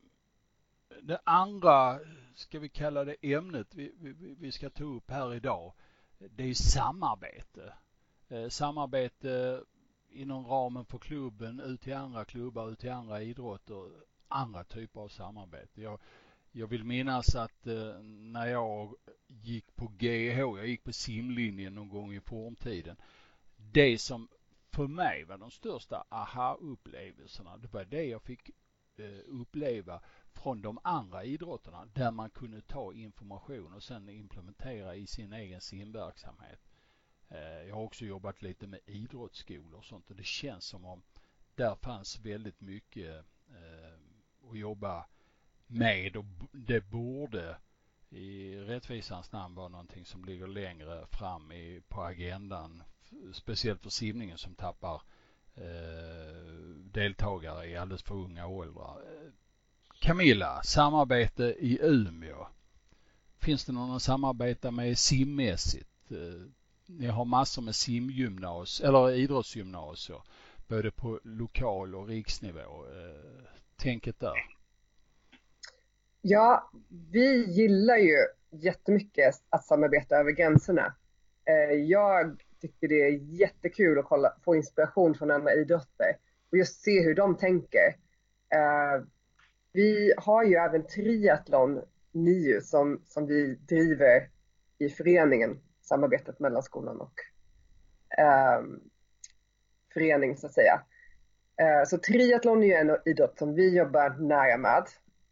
det 1.06 1.20
andra, 1.24 2.00
ska 2.36 2.60
vi 2.60 2.70
kalla 2.70 3.04
det 3.04 3.34
ämnet 3.34 3.76
vi, 3.76 3.92
vi, 4.00 4.36
vi 4.40 4.52
ska 4.52 4.70
ta 4.70 4.84
upp 4.84 5.12
här 5.12 5.34
idag, 5.34 5.74
det 6.18 6.44
är 6.44 6.54
samarbete. 6.54 7.74
Eh, 8.30 8.50
samarbete 8.50 9.64
inom 10.10 10.48
ramen 10.48 10.86
för 10.86 10.98
klubben, 10.98 11.60
ut 11.60 11.82
till 11.82 11.94
andra 11.94 12.26
klubbar, 12.26 12.72
ut 12.72 12.80
till 12.80 12.92
andra 12.92 13.22
idrotter, 13.22 13.90
andra 14.28 14.64
typer 14.64 15.02
av 15.02 15.08
samarbete. 15.08 15.82
Jag, 15.82 16.00
jag 16.52 16.68
vill 16.68 16.84
minnas 16.84 17.36
att 17.36 17.68
eh, 17.68 18.00
när 18.04 18.46
jag 18.46 18.96
gick 19.28 19.76
på 19.76 19.88
GH, 19.88 20.38
jag 20.38 20.68
gick 20.68 20.84
på 20.84 20.94
simlinjen 20.94 21.76
någon 21.76 21.90
gång 21.90 22.14
i 22.14 22.22
formtiden, 22.22 22.98
det 23.56 23.98
som 23.98 24.28
för 24.72 24.88
mig 24.88 25.24
var 25.24 25.38
de 25.38 25.52
största 25.52 26.04
aha-upplevelserna, 26.10 27.58
det 27.58 27.74
var 27.74 27.86
det 27.86 28.04
jag 28.04 28.22
fick 28.22 28.50
eh, 28.98 29.20
uppleva 29.28 30.02
från 30.34 30.62
de 30.62 30.80
andra 30.84 31.24
idrotterna 31.24 31.86
där 31.94 32.12
man 32.12 32.30
kunde 32.30 32.62
ta 32.62 32.94
information 32.94 33.74
och 33.74 33.84
sen 33.84 34.10
implementera 34.10 34.96
i 34.96 35.08
sin 35.08 35.34
egen 35.34 35.62
simverksamhet. 35.62 36.60
Eh, 37.30 37.68
jag 37.68 37.76
har 37.76 37.82
också 37.84 38.06
jobbat 38.06 38.42
lite 38.42 38.68
med 38.68 38.80
idrottsskolor 38.86 39.78
och 39.78 39.86
sånt 39.86 40.10
och 40.10 40.16
det 40.16 40.26
känns 40.26 40.66
som 40.66 40.86
om 40.86 41.04
där 41.56 41.76
fanns 41.76 42.20
väldigt 42.20 42.62
mycket 42.62 43.26
eh, 43.50 44.50
att 44.52 44.58
jobba 44.58 45.06
med 45.68 46.16
och 46.16 46.26
det 46.52 46.82
borde 46.82 47.58
i 48.10 48.56
rättvisans 48.56 49.32
namn 49.32 49.56
vara 49.56 49.68
någonting 49.68 50.06
som 50.06 50.26
ligger 50.26 50.48
längre 50.48 51.06
fram 51.08 51.52
i, 51.52 51.82
på 51.88 52.02
agendan. 52.02 52.84
Speciellt 53.34 53.82
för 53.82 53.90
simningen 53.90 54.38
som 54.38 54.56
tappar 54.56 55.02
eh, 55.56 56.44
deltagare 56.92 57.66
i 57.66 57.78
alldeles 57.78 58.04
för 58.04 58.16
unga 58.16 58.48
åldrar. 58.48 59.02
Eh, 59.02 59.32
Camilla, 60.04 60.62
samarbete 60.64 61.44
i 61.44 61.80
Umeå. 61.82 62.48
Finns 63.42 63.66
det 63.66 63.72
någon 63.72 63.96
att 63.96 64.02
samarbeta 64.02 64.72
med 64.72 64.98
simmässigt? 64.98 66.12
Eh, 66.12 66.48
ni 66.86 67.08
har 67.08 67.26
massor 67.26 67.62
med 67.62 67.76
simgymnas 67.76 68.82
eller 68.82 69.12
idrottsgymnasier 69.12 70.22
både 70.68 70.92
på 70.92 71.20
lokal 71.24 71.96
och 71.96 72.08
riksnivå. 72.08 72.60
Eh, 72.60 73.48
tänket 73.76 74.20
där? 74.20 74.34
Ja, 76.22 76.72
vi 77.12 77.46
gillar 77.46 77.98
ju 77.98 78.18
jättemycket 78.52 79.36
att 79.50 79.66
samarbeta 79.66 80.16
över 80.16 80.32
gränserna. 80.32 80.96
Eh, 81.46 81.76
jag 81.76 82.44
tycker 82.62 82.88
det 82.88 83.02
är 83.02 83.40
jättekul 83.40 84.00
att 84.00 84.06
kolla, 84.06 84.34
få 84.46 84.56
inspiration 84.56 85.16
från 85.16 85.32
andra 85.32 85.54
idrotter 85.54 86.18
och 86.52 86.58
just 86.58 86.82
se 86.82 87.02
hur 87.02 87.16
de 87.16 87.38
tänker. 87.38 88.04
Vi 89.74 90.14
har 90.18 90.44
ju 90.44 90.56
även 90.56 90.88
triathlon 90.88 91.82
NIU 92.12 92.62
som, 92.62 93.02
som 93.06 93.28
vi 93.28 93.56
driver 93.56 94.30
i 94.78 94.90
föreningen, 94.90 95.60
samarbetet 95.82 96.40
mellan 96.40 96.64
skolan 96.64 97.02
och 97.02 97.14
eh, 98.18 98.64
förening 99.94 100.38
så 100.38 100.48
att 100.48 100.54
säga. 100.54 100.82
Eh, 101.62 101.88
så 101.88 101.98
triathlon 101.98 102.64
är 102.64 102.68
ju 102.68 102.74
en 102.74 102.98
idrott 103.06 103.38
som 103.38 103.54
vi 103.54 103.78
jobbar 103.78 104.10
nära 104.10 104.58
med. 104.58 104.84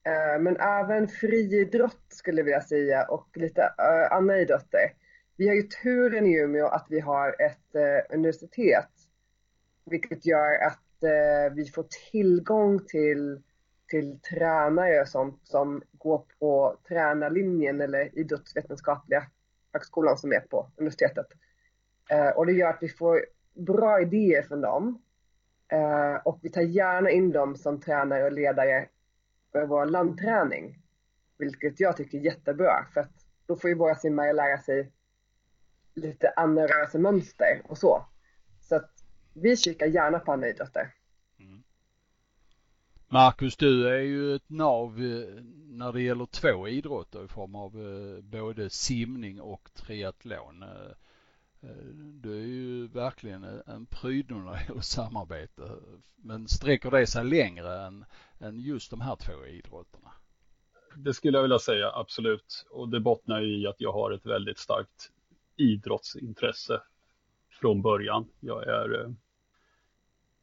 Eh, 0.03 0.41
men 0.41 0.57
även 0.57 1.07
friidrott 1.07 2.05
skulle 2.09 2.37
jag 2.37 2.45
vilja 2.45 2.61
säga 2.61 3.05
och 3.05 3.37
lite 3.37 3.61
eh, 3.61 4.11
andra 4.11 4.39
idrotter. 4.39 4.93
Vi 5.37 5.47
har 5.47 5.55
ju 5.55 5.63
turen 5.63 6.27
i 6.27 6.37
Umeå 6.37 6.67
att 6.67 6.85
vi 6.89 6.99
har 6.99 7.35
ett 7.41 7.75
eh, 7.75 8.15
universitet 8.15 8.89
vilket 9.85 10.25
gör 10.25 10.65
att 10.65 11.03
eh, 11.03 11.53
vi 11.55 11.65
får 11.65 11.85
tillgång 12.11 12.85
till 12.85 13.41
till 13.91 14.19
tränare 14.19 15.01
och 15.01 15.07
sånt 15.07 15.39
som 15.43 15.81
går 15.91 16.23
på 16.39 16.77
tränarlinjen 16.87 17.81
eller 17.81 18.19
idrottsvetenskapliga 18.19 19.27
högskolan 19.73 20.17
som 20.17 20.33
är 20.33 20.39
på 20.39 20.71
universitetet. 20.77 21.27
Eh, 22.09 22.29
och 22.29 22.45
det 22.45 22.53
gör 22.53 22.69
att 22.69 22.83
vi 22.83 22.89
får 22.89 23.25
bra 23.53 24.01
idéer 24.01 24.41
från 24.41 24.61
dem. 24.61 25.01
Eh, 25.67 26.15
och 26.15 26.39
vi 26.41 26.49
tar 26.49 26.61
gärna 26.61 27.09
in 27.09 27.31
dem 27.31 27.55
som 27.55 27.79
tränare 27.81 28.23
och 28.23 28.31
ledare 28.31 28.87
för 29.51 29.65
vår 29.65 29.85
landträning. 29.85 30.77
Vilket 31.37 31.79
jag 31.79 31.97
tycker 31.97 32.17
är 32.17 32.21
jättebra 32.21 32.85
för 32.93 33.01
att 33.01 33.25
då 33.45 33.55
får 33.55 33.69
ju 33.69 33.75
våra 33.75 33.95
simmare 33.95 34.33
lära 34.33 34.57
sig 34.57 34.91
lite 35.93 36.29
andra 36.35 36.67
rörelsemönster 36.67 37.61
och 37.63 37.77
så. 37.77 38.05
Så 38.61 38.75
att 38.75 38.91
vi 39.33 39.57
kikar 39.57 39.87
gärna 39.87 40.19
på 40.19 40.31
andra 40.31 40.49
idrotter. 40.49 40.93
Marcus, 43.13 43.57
du 43.57 43.87
är 43.87 44.01
ju 44.01 44.35
ett 44.35 44.49
nav 44.49 44.89
eh, 44.89 45.43
när 45.67 45.93
det 45.93 46.01
gäller 46.01 46.25
två 46.25 46.67
idrotter 46.67 47.25
i 47.25 47.27
form 47.27 47.55
av 47.55 47.75
eh, 47.75 48.23
både 48.23 48.69
simning 48.69 49.41
och 49.41 49.69
triathlon. 49.73 50.63
Eh, 50.63 51.69
du 51.93 52.33
är 52.33 52.45
ju 52.45 52.87
verkligen 52.87 53.43
en 53.43 53.85
prydnad 53.85 54.43
när 54.45 54.53
det 54.53 54.63
gäller 54.67 54.81
samarbete. 54.81 55.71
Men 56.15 56.47
sträcker 56.47 56.91
det 56.91 57.07
sig 57.07 57.25
längre 57.25 57.85
än, 57.85 58.05
än 58.39 58.59
just 58.59 58.91
de 58.91 59.01
här 59.01 59.15
två 59.15 59.45
idrotterna? 59.45 60.11
Det 60.95 61.13
skulle 61.13 61.37
jag 61.37 61.43
vilja 61.43 61.59
säga, 61.59 61.91
absolut. 61.93 62.65
Och 62.69 62.89
det 62.89 62.99
bottnar 62.99 63.41
i 63.41 63.67
att 63.67 63.81
jag 63.81 63.93
har 63.93 64.11
ett 64.11 64.25
väldigt 64.25 64.57
starkt 64.57 65.11
idrottsintresse 65.55 66.81
från 67.49 67.81
början. 67.81 68.27
Jag 68.39 68.67
är 68.67 69.15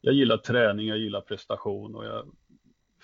jag 0.00 0.14
gillar 0.14 0.36
träning, 0.36 0.86
jag 0.86 0.98
gillar 0.98 1.20
prestation 1.20 1.94
och 1.94 2.04
jag 2.04 2.28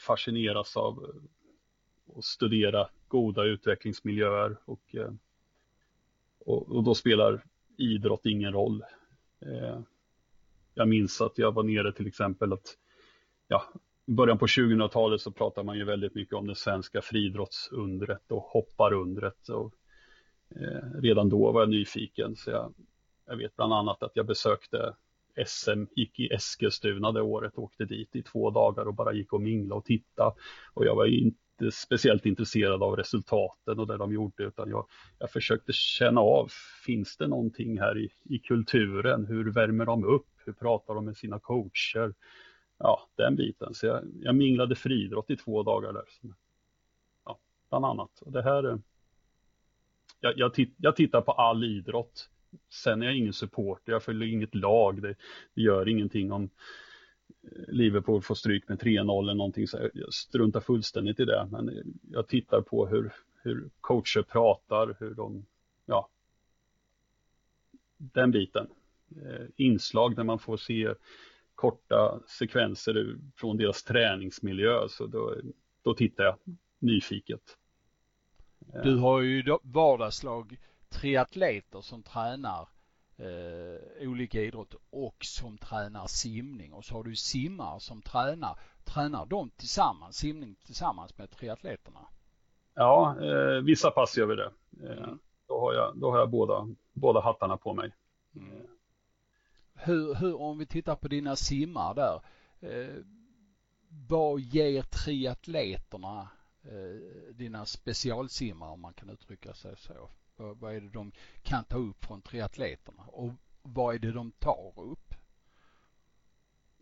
fascineras 0.05 0.77
av 0.77 1.05
eh, 1.05 2.19
att 2.19 2.25
studera 2.25 2.89
goda 3.09 3.45
utvecklingsmiljöer 3.45 4.57
och, 4.65 4.95
eh, 4.95 5.13
och, 6.39 6.69
och 6.69 6.85
då 6.85 6.95
spelar 6.95 7.45
idrott 7.77 8.27
ingen 8.27 8.53
roll. 8.53 8.85
Eh, 9.41 9.81
jag 10.75 10.89
minns 10.89 11.21
att 11.21 11.39
jag 11.39 11.53
var 11.53 11.63
nere 11.63 11.93
till 11.93 12.07
exempel 12.07 12.53
att 12.53 12.79
ja, 13.49 13.65
i 14.07 14.13
början 14.13 14.39
på 14.39 14.47
2000-talet 14.47 15.21
så 15.21 15.31
pratade 15.31 15.67
man 15.67 15.79
ju 15.79 15.85
väldigt 15.85 16.15
mycket 16.15 16.35
om 16.35 16.47
det 16.47 16.55
svenska 16.55 17.03
friidrottsundret 17.03 18.33
och 18.33 18.43
hopparundret. 18.43 19.49
Och, 19.49 19.75
eh, 20.51 21.01
redan 21.01 21.29
då 21.29 21.53
var 21.53 21.61
jag 21.61 21.71
nyfiken 21.71 22.37
så 22.37 22.51
jag, 22.51 22.75
jag 23.27 23.37
vet 23.37 23.57
bland 23.57 23.73
annat 23.73 24.03
att 24.03 24.17
jag 24.17 24.27
besökte 24.27 24.95
SM, 25.47 25.85
gick 25.97 26.21
i 26.21 26.27
Eskilstuna 26.27 27.13
det 27.13 27.23
året, 27.23 27.59
åkte 27.59 27.85
dit 27.85 28.17
i 28.17 28.23
två 28.23 28.51
dagar 28.51 28.87
och 28.87 28.95
bara 28.95 29.13
gick 29.13 29.33
och 29.33 29.43
mingla 29.43 29.75
och 29.75 29.85
titta. 29.85 30.35
Och 30.75 30.87
jag 30.87 30.97
var 30.97 31.07
inte 31.07 31.71
speciellt 31.73 32.27
intresserad 32.27 32.83
av 32.83 32.97
resultaten 32.97 33.79
och 33.79 33.87
det 33.87 33.97
de 33.97 34.13
gjorde 34.13 34.45
utan 34.45 34.71
jag, 34.71 34.87
jag 35.19 35.31
försökte 35.31 35.73
känna 35.73 36.21
av, 36.21 36.51
finns 36.87 37.17
det 37.17 37.27
någonting 37.27 37.81
här 37.81 37.99
i, 37.99 38.11
i 38.25 38.39
kulturen? 38.39 39.27
Hur 39.27 39.53
värmer 39.53 39.87
de 39.87 40.05
upp? 40.05 40.27
Hur 40.47 40.53
pratar 40.53 40.95
de 40.95 41.05
med 41.05 41.17
sina 41.17 41.39
coacher? 41.39 42.15
Ja, 42.79 43.09
den 43.17 43.37
biten. 43.37 43.75
Så 43.75 43.87
jag, 43.87 44.03
jag 44.21 44.35
minglade 44.35 44.75
friidrott 44.75 45.31
i 45.31 45.37
två 45.37 45.63
dagar 45.63 45.93
där. 45.93 46.05
Ja, 47.25 47.39
bland 47.71 47.85
annat. 47.85 48.21
Och 48.21 48.33
det 48.33 48.43
här, 48.43 48.65
eh, 48.65 48.77
jag, 50.21 50.33
jag, 50.37 50.55
titt, 50.55 50.75
jag 50.77 50.97
tittar 50.97 51.21
på 51.21 51.33
all 51.33 51.65
idrott 51.65 52.31
Sen 52.69 53.03
är 53.03 53.07
jag 53.07 53.17
ingen 53.17 53.33
supporter, 53.33 53.93
jag 53.93 54.03
följer 54.03 54.29
inget 54.29 54.55
lag. 54.55 55.03
Det, 55.03 55.15
det 55.55 55.63
gör 55.63 55.89
ingenting 55.89 56.33
om 56.33 56.51
eh, 57.43 57.69
Liverpool 57.69 58.23
får 58.23 58.35
stryk 58.35 58.69
med 58.69 58.83
3-0 58.83 59.23
eller 59.23 59.35
någonting 59.35 59.67
så 59.67 59.91
jag 59.95 60.13
struntar 60.13 60.61
fullständigt 60.61 61.21
i 61.21 61.25
det. 61.25 61.49
Men 61.51 61.69
eh, 61.69 61.85
jag 62.03 62.29
tittar 62.29 62.61
på 62.61 62.87
hur, 62.87 63.13
hur 63.43 63.71
coacher 63.81 64.23
pratar, 64.23 64.97
hur 65.01 65.15
de, 65.15 65.47
ja, 65.87 66.09
den 67.97 68.31
biten. 68.31 68.67
Eh, 69.23 69.47
inslag 69.57 70.17
där 70.17 70.25
man 70.25 70.39
får 70.39 70.57
se 70.57 70.95
korta 71.55 72.21
sekvenser 72.27 73.17
från 73.37 73.57
deras 73.57 73.83
träningsmiljö, 73.83 74.89
så 74.89 75.07
då, 75.07 75.37
då 75.83 75.95
tittar 75.95 76.25
jag 76.25 76.37
nyfiket. 76.79 77.59
Du 78.83 78.97
har 78.97 79.21
ju 79.21 79.45
vardagslag 79.63 80.57
triatleter 80.95 81.81
som 81.81 82.03
tränar 82.03 82.69
eh, 83.17 84.09
olika 84.09 84.41
idrotter 84.41 84.81
och 84.91 85.17
som 85.21 85.59
tränar 85.59 86.07
simning 86.07 86.73
och 86.73 86.85
så 86.85 86.95
har 86.95 87.05
du 87.05 87.17
simmare 87.17 87.81
som 87.81 88.03
tränar. 88.03 88.59
Tränar 88.85 89.27
de 89.27 89.51
tillsammans, 89.51 90.17
simning 90.17 90.57
tillsammans 90.65 91.19
med 91.19 91.31
triatleterna? 91.31 92.01
Ja, 92.75 93.17
eh, 93.21 93.63
vissa 93.63 93.91
pass 93.91 94.17
gör 94.17 94.27
vi 94.27 94.37
det. 94.37 94.53
Eh, 94.83 94.99
mm. 94.99 95.19
då, 95.49 95.61
har 95.61 95.75
jag, 95.75 95.99
då 95.99 96.11
har 96.11 96.19
jag 96.19 96.31
båda, 96.31 96.69
båda 96.93 97.21
hattarna 97.21 97.57
på 97.57 97.75
mig. 97.75 97.95
Mm. 98.37 98.67
Hur, 99.75 100.15
hur, 100.15 100.41
om 100.41 100.59
vi 100.59 100.67
tittar 100.67 100.97
på 100.97 101.09
dina 101.09 101.37
simmar 101.37 101.95
där. 101.95 102.21
Eh, 102.61 102.97
vad 104.09 104.41
ger 104.41 104.83
triatleterna 104.83 106.29
eh, 106.63 107.35
dina 107.35 107.67
specialsimmar 107.67 108.69
om 108.69 108.81
man 108.81 108.95
kan 108.95 109.11
uttrycka 109.11 109.55
sig 109.55 109.77
så? 109.77 110.11
Vad 110.37 110.77
är 110.77 110.81
det 110.81 110.91
de 110.91 111.13
kan 111.43 111.65
ta 111.65 111.79
upp 111.79 112.05
från 112.05 112.23
triatleterna 112.23 113.03
och 113.07 113.31
vad 113.63 113.95
är 113.95 113.99
det 113.99 114.13
de 114.13 114.33
tar 114.33 114.73
upp? 114.77 115.15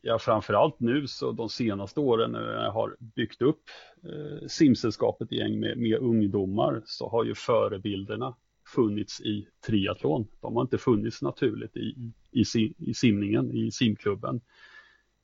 Ja, 0.01 0.19
framförallt 0.19 0.81
nu 0.81 1.07
så 1.07 1.33
de 1.33 1.49
senaste 1.49 2.01
åren 2.01 2.33
när 2.33 2.53
jag 2.53 2.73
har 2.73 2.97
byggt 3.01 3.43
upp 3.43 3.63
eh, 4.05 4.47
simsällskapet 4.49 5.33
gäng 5.33 5.61
med, 5.61 5.79
med 5.79 5.99
ungdomar 5.99 6.83
så 6.87 7.09
har 7.09 7.25
ju 7.25 7.35
förebilderna 7.35 8.37
funnits 8.75 9.21
i 9.21 9.49
triathlon. 9.67 10.29
De 10.41 10.57
har 10.57 10.63
inte 10.63 10.79
funnits 10.79 11.23
naturligt 11.23 11.77
i, 11.77 12.13
i, 12.31 12.45
i 12.79 12.95
simningen, 12.95 13.53
i 13.53 13.71
simklubben. 13.71 14.41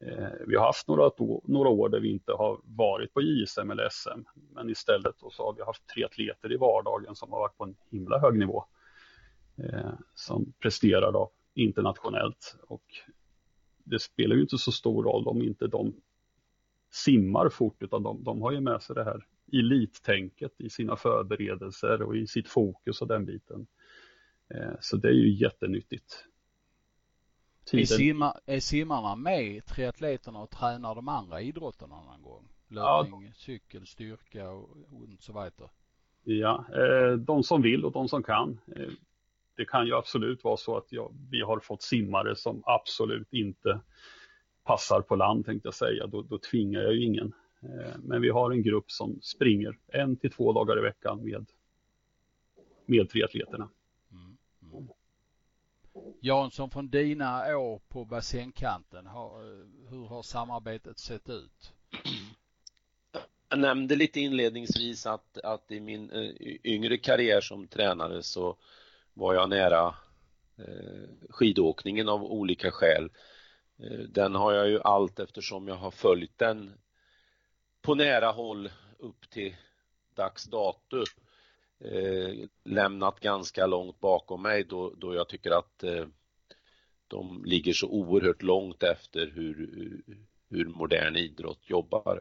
Eh, 0.01 0.29
vi 0.47 0.57
har 0.57 0.67
haft 0.67 0.89
några, 0.89 1.11
några 1.45 1.69
år 1.69 1.89
där 1.89 2.01
vi 2.01 2.11
inte 2.11 2.33
har 2.33 2.61
varit 2.65 3.15
på 3.15 3.23
JSM 3.23 3.71
eller 3.71 3.89
SM, 3.89 4.21
men 4.55 4.71
istället 4.71 5.15
så 5.19 5.45
har 5.45 5.55
vi 5.55 5.63
haft 5.63 5.87
tre 5.87 6.05
atleter 6.05 6.53
i 6.53 6.57
vardagen 6.57 7.15
som 7.15 7.33
har 7.33 7.39
varit 7.39 7.57
på 7.57 7.65
en 7.65 7.77
himla 7.91 8.19
hög 8.19 8.39
nivå. 8.39 8.65
Eh, 9.57 9.93
som 10.15 10.53
presterar 10.59 11.13
då 11.13 11.31
internationellt 11.55 12.57
och 12.63 12.85
det 13.85 13.99
spelar 13.99 14.37
ju 14.37 14.43
inte 14.43 14.59
så 14.59 14.73
stor 14.73 15.05
roll 15.05 15.29
om 15.29 15.43
inte 15.43 15.67
de 15.67 15.95
simmar 16.91 17.49
fort 17.49 17.83
utan 17.83 18.03
de, 18.03 18.25
de 18.25 18.43
har 18.43 18.53
ju 18.53 18.61
med 18.61 18.83
sig 18.83 18.95
det 18.95 19.05
här 19.05 19.27
elittänket 19.53 20.53
i 20.59 20.71
sina 20.71 20.97
förberedelser 20.97 22.03
och 22.03 22.17
i 22.17 22.27
sitt 22.27 22.49
fokus 22.49 23.03
och 23.03 23.09
den 23.09 23.25
biten. 23.25 23.67
Eh, 24.55 24.73
så 24.81 24.97
det 24.97 25.09
är 25.09 25.13
ju 25.13 25.35
jättenyttigt. 25.35 26.25
Är, 27.73 27.85
simma, 27.85 28.37
är 28.47 28.61
simmarna 28.61 29.17
med 29.17 29.65
triatleterna 29.67 30.43
och 30.43 30.51
tränar 30.51 30.95
de 30.95 31.09
andra 31.09 31.41
idrotterna 31.41 31.97
någon 31.97 32.23
gång? 32.23 32.49
Löpning, 32.69 33.27
ja. 33.27 33.33
cykel, 33.35 33.87
styrka 33.87 34.51
och, 34.51 34.71
och 34.71 35.07
så 35.21 35.33
vidare? 35.33 35.71
Ja, 36.25 36.65
eh, 36.75 37.13
de 37.13 37.43
som 37.43 37.63
vill 37.63 37.85
och 37.85 37.93
de 37.93 38.09
som 38.09 38.23
kan. 38.23 38.61
Eh, 38.77 38.89
det 39.57 39.65
kan 39.65 39.87
ju 39.87 39.95
absolut 39.95 40.45
vara 40.45 40.57
så 40.57 40.77
att 40.77 40.93
jag, 40.93 41.15
vi 41.31 41.41
har 41.41 41.61
fått 41.61 41.83
simmare 41.83 42.37
som 42.37 42.63
absolut 42.67 43.33
inte 43.33 43.81
passar 44.65 45.01
på 45.01 45.17
land 45.17 45.47
tänkte 45.47 45.67
jag 45.67 45.75
säga. 45.75 46.07
Då, 46.07 46.23
då 46.23 46.39
tvingar 46.39 46.81
jag 46.81 46.95
ju 46.95 47.05
ingen. 47.05 47.33
Eh, 47.63 47.95
men 47.99 48.23
vi 48.23 48.29
har 48.29 48.51
en 48.51 48.63
grupp 48.63 48.91
som 48.91 49.19
springer 49.23 49.79
en 49.87 50.17
till 50.17 50.31
två 50.31 50.53
dagar 50.53 50.79
i 50.79 50.83
veckan 50.83 51.25
med, 51.25 51.47
med 52.87 53.11
triatleterna. 53.11 53.69
Jansson, 56.21 56.71
från 56.71 56.89
dina 56.89 57.57
år 57.57 57.81
på 57.89 58.05
bassängkanten, 58.05 59.07
hur 59.91 60.07
har 60.07 60.23
samarbetet 60.23 60.99
sett 60.99 61.29
ut? 61.29 61.73
Jag 63.49 63.59
nämnde 63.59 63.97
lite 63.97 64.21
inledningsvis 64.21 65.07
att, 65.07 65.39
att 65.39 65.71
i 65.71 65.81
min 65.81 66.11
eh, 66.11 66.57
yngre 66.65 66.99
karriär 66.99 67.41
som 67.41 67.67
tränare 67.67 68.23
så 68.23 68.57
var 69.15 69.35
jag 69.35 69.49
nära 69.49 69.95
eh, 70.59 71.09
skidåkningen 71.31 72.09
av 72.09 72.25
olika 72.25 72.71
skäl. 72.71 73.11
Eh, 73.79 73.99
den 73.99 74.35
har 74.35 74.53
jag 74.53 74.69
ju 74.69 74.81
allt 74.81 75.19
eftersom 75.19 75.69
jag 75.69 75.77
har 75.77 75.91
följt 75.91 76.39
den 76.39 76.73
på 77.83 77.95
nära 77.95 78.31
håll 78.31 78.71
upp 78.99 79.31
till 79.31 79.57
dags 80.15 80.45
dato 80.45 81.05
eh, 81.85 82.49
lämnat 82.65 83.21
ganska 83.21 83.67
långt 83.67 84.01
bakom 84.01 84.43
mig 84.43 84.65
då, 84.65 84.95
då 84.97 85.15
jag 85.15 85.29
tycker 85.29 85.51
att 85.51 85.83
eh, 85.83 86.07
de 87.09 87.45
ligger 87.45 87.73
så 87.73 87.89
oerhört 87.89 88.43
långt 88.43 88.83
efter 88.83 89.27
hur, 89.27 90.03
hur 90.51 90.65
modern 90.65 91.17
idrott 91.17 91.61
jobbar. 91.71 92.21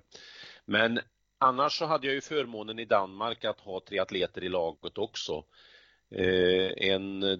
Men 0.65 0.99
annars 1.37 1.77
så 1.77 1.85
hade 1.85 2.07
jag 2.07 2.13
ju 2.13 2.21
förmånen 2.21 2.79
i 2.79 2.85
Danmark 2.85 3.45
att 3.45 3.59
ha 3.59 3.81
tre 3.87 3.99
atleter 3.99 4.43
i 4.43 4.49
laget 4.49 4.97
också. 4.97 5.43
Eh, 6.09 6.71
en 6.91 7.23
eh, 7.23 7.39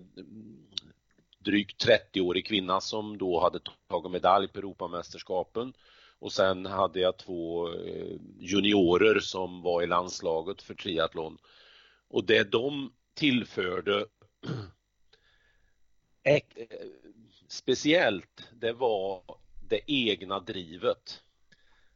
drygt 1.40 1.86
30-årig 1.86 2.46
kvinna 2.46 2.82
som 2.82 3.18
då 3.18 3.40
hade 3.40 3.60
tagit 3.88 4.12
medalj 4.12 4.48
på 4.48 4.60
Europamästerskapen 4.60 5.74
Och 6.20 6.32
sen 6.32 6.66
hade 6.66 7.00
jag 7.00 7.18
två 7.18 7.74
eh, 7.74 8.18
juniorer 8.40 9.20
som 9.20 9.62
var 9.62 9.82
i 9.82 9.88
landslaget 9.88 10.62
för 10.62 10.74
triathlon. 10.74 11.38
Och 12.08 12.26
det 12.26 12.52
de 12.52 12.94
tillförde 13.14 14.06
speciellt, 17.48 18.50
det 18.54 18.74
var 18.74 19.24
det 19.70 19.92
egna 19.92 20.40
drivet. 20.40 21.24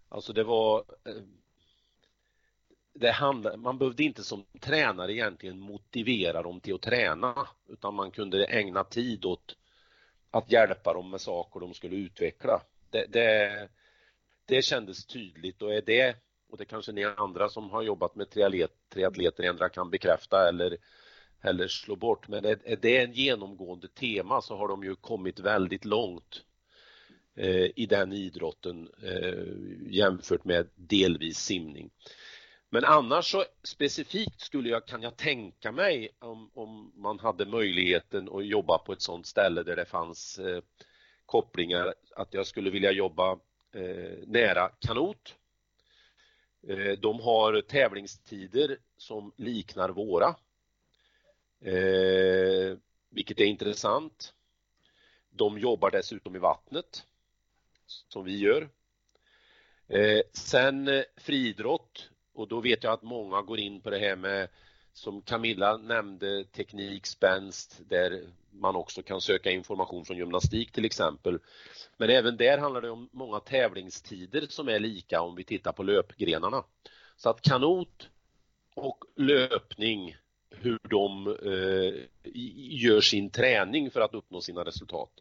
Alltså 0.10 0.34
det 0.34 0.44
var 0.44 0.84
eh, 1.06 1.14
det 2.94 3.12
handlade, 3.12 3.58
man 3.58 3.78
behövde 3.78 4.04
inte 4.04 4.24
som 4.24 4.46
tränare 4.60 5.14
egentligen 5.14 5.60
motivera 5.60 6.42
dem 6.42 6.60
till 6.60 6.76
att 6.76 6.82
träna 6.82 7.48
utan 7.68 7.94
man 7.94 8.12
kunde 8.12 8.46
ägna 8.46 8.84
tid 8.84 9.26
åt 9.26 9.58
att 10.32 10.52
hjälpa 10.52 10.94
dem 10.94 11.10
med 11.10 11.22
saker 11.22 11.60
de 11.60 11.74
skulle 11.74 11.96
utveckla. 11.96 12.62
Det, 12.90 13.06
det, 13.10 13.70
det 14.46 14.62
kändes 14.62 15.06
tydligt 15.06 15.62
och 15.62 15.74
är 15.74 15.82
det, 15.82 16.18
och 16.52 16.58
det 16.58 16.66
kanske 16.66 16.92
ni 16.92 17.04
andra 17.04 17.50
som 17.50 17.70
har 17.70 17.82
jobbat 17.82 18.16
med 18.16 18.30
triatlet, 18.30 18.72
triatleter 18.90 19.44
ändra 19.44 19.70
kan 19.70 19.90
bekräfta 19.90 20.50
eller, 20.50 20.78
eller 21.42 21.68
slå 21.68 21.96
bort, 21.96 22.28
men 22.28 22.46
är, 22.46 22.60
är 22.64 22.76
det 22.76 22.98
en 22.98 23.14
genomgående 23.14 23.88
tema 23.88 24.42
så 24.42 24.58
har 24.58 24.68
de 24.68 24.84
ju 24.84 24.96
kommit 24.96 25.40
väldigt 25.40 25.86
långt 25.86 26.44
eh, 27.36 27.66
i 27.76 27.86
den 27.90 28.14
idrotten 28.14 28.90
eh, 29.04 29.94
jämfört 29.94 30.46
med 30.46 30.68
delvis 30.76 31.38
simning. 31.38 31.90
Men 32.70 32.86
annars 32.86 33.32
så 33.32 33.44
specifikt 33.64 34.42
skulle 34.42 34.70
jag, 34.70 34.88
kan 34.88 35.02
jag 35.02 35.18
tänka 35.18 35.72
mig 35.72 36.10
om, 36.20 36.52
om 36.54 36.92
man 36.96 37.20
hade 37.20 37.46
möjligheten 37.46 38.30
att 38.30 38.46
jobba 38.46 38.78
på 38.78 38.94
ett 38.94 39.02
sådant 39.02 39.28
ställe 39.28 39.64
där 39.64 39.76
det 39.76 39.86
fanns 39.86 40.40
eh, 40.40 40.62
kopplingar 41.26 41.94
att 42.16 42.34
jag 42.34 42.48
skulle 42.48 42.70
vilja 42.70 42.92
jobba 42.92 43.32
eh, 43.74 44.28
nära 44.28 44.70
kanot. 44.80 45.36
Eh, 46.68 46.92
de 47.00 47.20
har 47.20 47.62
tävlingstider 47.62 48.78
som 48.98 49.32
liknar 49.36 49.90
våra. 49.90 50.36
Eh, 51.62 52.78
vilket 53.10 53.40
är 53.40 53.46
intressant. 53.46 54.34
De 55.30 55.60
jobbar 55.60 55.92
dessutom 55.92 56.36
i 56.36 56.40
vattnet 56.40 57.04
som 57.86 58.24
vi 58.24 58.38
gör. 58.38 58.70
Eh, 59.88 60.22
sen 60.34 60.88
eh, 60.88 61.04
friidrott 61.18 62.10
och 62.34 62.48
då 62.48 62.60
vet 62.60 62.84
jag 62.84 62.94
att 62.94 63.02
många 63.02 63.42
går 63.42 63.60
in 63.60 63.82
på 63.82 63.90
det 63.90 64.00
här 64.00 64.16
med 64.16 64.48
som 64.94 65.22
Camilla 65.22 65.78
nämnde 65.78 66.44
teknik, 66.44 67.06
spänst 67.06 67.82
där 67.90 68.30
man 68.52 68.76
också 68.76 69.02
kan 69.02 69.22
söka 69.22 69.52
information 69.52 70.06
från 70.06 70.18
gymnastik 70.18 70.72
till 70.72 70.86
exempel. 70.86 71.40
Men 71.98 72.10
även 72.10 72.38
där 72.38 72.58
handlar 72.58 72.82
det 72.82 72.90
om 72.90 73.10
många 73.12 73.40
tävlingstider 73.40 74.46
som 74.50 74.70
är 74.70 74.80
lika 74.80 75.22
om 75.22 75.36
vi 75.36 75.44
tittar 75.44 75.72
på 75.72 75.84
löpgrenarna. 75.84 76.64
Så 77.16 77.30
att 77.30 77.42
kanot 77.42 78.10
och 78.76 79.04
löpning, 79.16 80.16
hur 80.50 80.80
de 80.90 81.28
eh, 81.28 82.04
gör 82.84 83.02
sin 83.02 83.30
träning 83.30 83.92
för 83.92 84.02
att 84.02 84.14
uppnå 84.14 84.42
sina 84.42 84.66
resultat. 84.66 85.12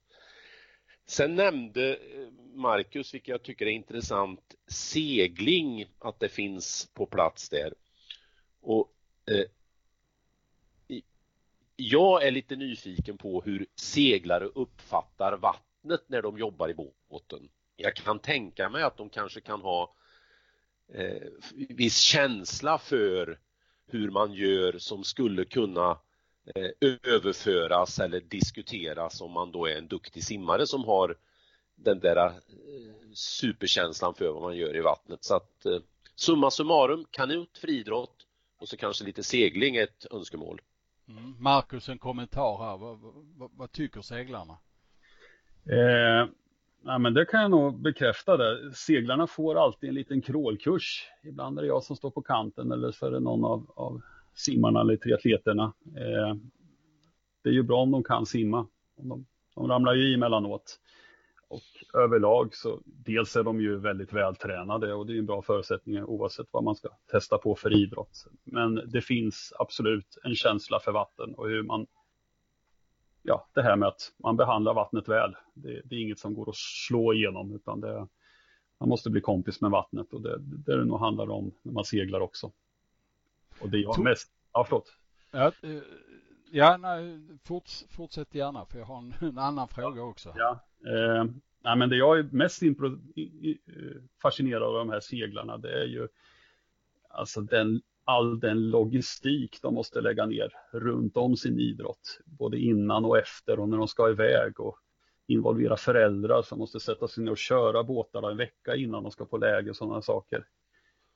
Sen 1.06 1.34
nämnde 1.34 1.96
eh, 1.96 2.28
Marcus, 2.54 3.14
vilket 3.14 3.28
jag 3.28 3.42
tycker 3.42 3.66
är 3.66 3.70
intressant, 3.70 4.54
segling, 4.66 5.86
att 5.98 6.20
det 6.20 6.28
finns 6.28 6.90
på 6.94 7.06
plats 7.06 7.48
där. 7.48 7.74
Och 8.60 8.92
eh, 9.30 9.44
jag 11.80 12.26
är 12.26 12.30
lite 12.30 12.56
nyfiken 12.56 13.18
på 13.18 13.42
hur 13.42 13.66
seglare 13.74 14.44
uppfattar 14.44 15.36
vattnet 15.36 16.04
när 16.06 16.22
de 16.22 16.38
jobbar 16.38 16.68
i 16.68 16.74
båten. 17.10 17.48
Jag 17.76 17.96
kan 17.96 18.18
tänka 18.18 18.68
mig 18.68 18.82
att 18.82 18.96
de 18.96 19.08
kanske 19.08 19.40
kan 19.40 19.60
ha 19.60 19.94
eh, 20.94 21.28
viss 21.68 21.98
känsla 21.98 22.78
för 22.78 23.38
hur 23.86 24.10
man 24.10 24.32
gör 24.32 24.78
som 24.78 25.04
skulle 25.04 25.44
kunna 25.44 25.98
eh, 26.54 26.70
överföras 27.04 27.98
eller 27.98 28.20
diskuteras 28.20 29.20
om 29.20 29.32
man 29.32 29.52
då 29.52 29.66
är 29.66 29.76
en 29.76 29.88
duktig 29.88 30.24
simmare 30.24 30.66
som 30.66 30.84
har 30.84 31.16
den 31.74 32.00
där 32.00 32.16
eh, 32.16 32.32
superkänslan 33.14 34.14
för 34.14 34.28
vad 34.28 34.42
man 34.42 34.56
gör 34.56 34.76
i 34.76 34.80
vattnet. 34.80 35.24
Så 35.24 35.34
att 35.34 35.66
eh, 35.66 35.78
summa 36.14 36.50
summarum, 36.50 37.06
kanot, 37.10 37.58
friidrott 37.58 38.26
och 38.58 38.68
så 38.68 38.76
kanske 38.76 39.04
lite 39.04 39.22
segling 39.22 39.76
är 39.76 39.82
ett 39.82 40.06
önskemål. 40.10 40.60
Mm. 41.10 41.34
Marcus, 41.38 41.88
en 41.88 41.98
kommentar 41.98 42.58
här. 42.58 42.78
Vad, 42.78 42.98
vad, 43.36 43.50
vad 43.56 43.72
tycker 43.72 44.00
seglarna? 44.00 44.52
Eh, 45.64 46.28
nej, 46.82 46.98
men 46.98 47.14
det 47.14 47.24
kan 47.24 47.42
jag 47.42 47.50
nog 47.50 47.80
bekräfta. 47.80 48.36
Det. 48.36 48.74
Seglarna 48.74 49.26
får 49.26 49.64
alltid 49.64 49.88
en 49.88 49.94
liten 49.94 50.22
crawlkurs. 50.22 51.08
Ibland 51.24 51.58
är 51.58 51.62
det 51.62 51.68
jag 51.68 51.82
som 51.82 51.96
står 51.96 52.10
på 52.10 52.22
kanten 52.22 52.72
eller 52.72 52.90
så 52.90 53.06
är 53.06 53.10
det 53.10 53.20
någon 53.20 53.44
av, 53.44 53.72
av 53.76 54.02
simmarna 54.34 54.80
eller 54.80 54.96
triatleterna. 54.96 55.72
Eh, 55.86 56.34
det 57.42 57.48
är 57.48 57.52
ju 57.52 57.62
bra 57.62 57.82
om 57.82 57.90
de 57.90 58.04
kan 58.04 58.26
simma. 58.26 58.66
De, 58.96 59.26
de 59.54 59.68
ramlar 59.68 59.94
ju 59.94 60.10
i 60.10 60.14
emellanåt. 60.14 60.80
Och 61.48 61.62
överlag 61.94 62.54
så 62.54 62.80
dels 62.84 63.36
är 63.36 63.42
de 63.42 63.60
ju 63.60 63.78
väldigt 63.78 64.12
vältränade 64.12 64.94
och 64.94 65.06
det 65.06 65.12
är 65.12 65.18
en 65.18 65.26
bra 65.26 65.42
förutsättning 65.42 66.04
oavsett 66.04 66.46
vad 66.50 66.64
man 66.64 66.74
ska 66.74 66.88
testa 67.10 67.38
på 67.38 67.54
för 67.54 67.72
idrott. 67.72 68.26
Men 68.44 68.74
det 68.74 69.00
finns 69.00 69.52
absolut 69.58 70.18
en 70.24 70.34
känsla 70.34 70.80
för 70.80 70.92
vatten 70.92 71.34
och 71.34 71.48
hur 71.48 71.62
man 71.62 71.86
Ja, 73.22 73.48
det 73.54 73.62
här 73.62 73.76
med 73.76 73.88
att 73.88 74.12
man 74.16 74.36
behandlar 74.36 74.74
vattnet 74.74 75.08
väl. 75.08 75.36
Det, 75.54 75.82
det 75.84 75.94
är 75.94 76.00
inget 76.00 76.18
som 76.18 76.34
går 76.34 76.50
att 76.50 76.56
slå 76.56 77.12
igenom 77.12 77.54
utan 77.54 77.80
det, 77.80 78.06
man 78.78 78.88
måste 78.88 79.10
bli 79.10 79.20
kompis 79.20 79.60
med 79.60 79.70
vattnet 79.70 80.12
och 80.12 80.22
det, 80.22 80.38
det 80.38 80.72
är 80.72 80.76
det 80.76 80.84
nog 80.84 81.00
handlar 81.00 81.30
om 81.30 81.52
när 81.62 81.72
man 81.72 81.84
seglar 81.84 82.20
också. 82.20 82.52
Och 83.60 83.68
det 83.68 83.78
jag 83.78 83.98
mest, 83.98 84.30
ja 84.52 84.64
förlåt. 84.64 84.92
Ja, 85.30 85.52
eh, 85.62 85.82
ja 86.50 86.76
nej, 86.76 87.20
forts, 87.44 87.84
fortsätt 87.90 88.34
gärna 88.34 88.64
för 88.64 88.78
jag 88.78 88.86
har 88.86 88.98
en, 88.98 89.14
en 89.20 89.38
annan 89.38 89.68
fråga 89.68 90.02
också. 90.02 90.32
Ja, 90.36 90.60
Eh, 90.86 91.24
nej, 91.60 91.76
men 91.76 91.88
det 91.88 91.96
jag 91.96 92.18
är 92.18 92.22
mest 92.22 92.62
eh, 92.62 92.70
fascinerad 94.22 94.62
av 94.62 94.74
de 94.74 94.90
här 94.90 95.00
seglarna, 95.00 95.58
det 95.58 95.82
är 95.82 95.86
ju 95.86 96.08
alltså 97.08 97.40
den, 97.40 97.82
all 98.04 98.40
den 98.40 98.70
logistik 98.70 99.58
de 99.62 99.74
måste 99.74 100.00
lägga 100.00 100.26
ner 100.26 100.52
runt 100.72 101.16
om 101.16 101.36
sin 101.36 101.60
idrott, 101.60 102.20
både 102.24 102.58
innan 102.58 103.04
och 103.04 103.18
efter 103.18 103.60
och 103.60 103.68
när 103.68 103.76
de 103.76 103.88
ska 103.88 104.10
iväg 104.10 104.60
och 104.60 104.78
involvera 105.26 105.76
föräldrar 105.76 106.42
som 106.42 106.58
måste 106.58 106.80
sätta 106.80 107.08
sig 107.08 107.24
ner 107.24 107.30
och 107.30 107.38
köra 107.38 107.84
båtarna 107.84 108.30
en 108.30 108.36
vecka 108.36 108.76
innan 108.76 109.02
de 109.02 109.12
ska 109.12 109.24
på 109.24 109.36
läger 109.36 109.70
och 109.70 109.76
sådana 109.76 110.02
saker. 110.02 110.44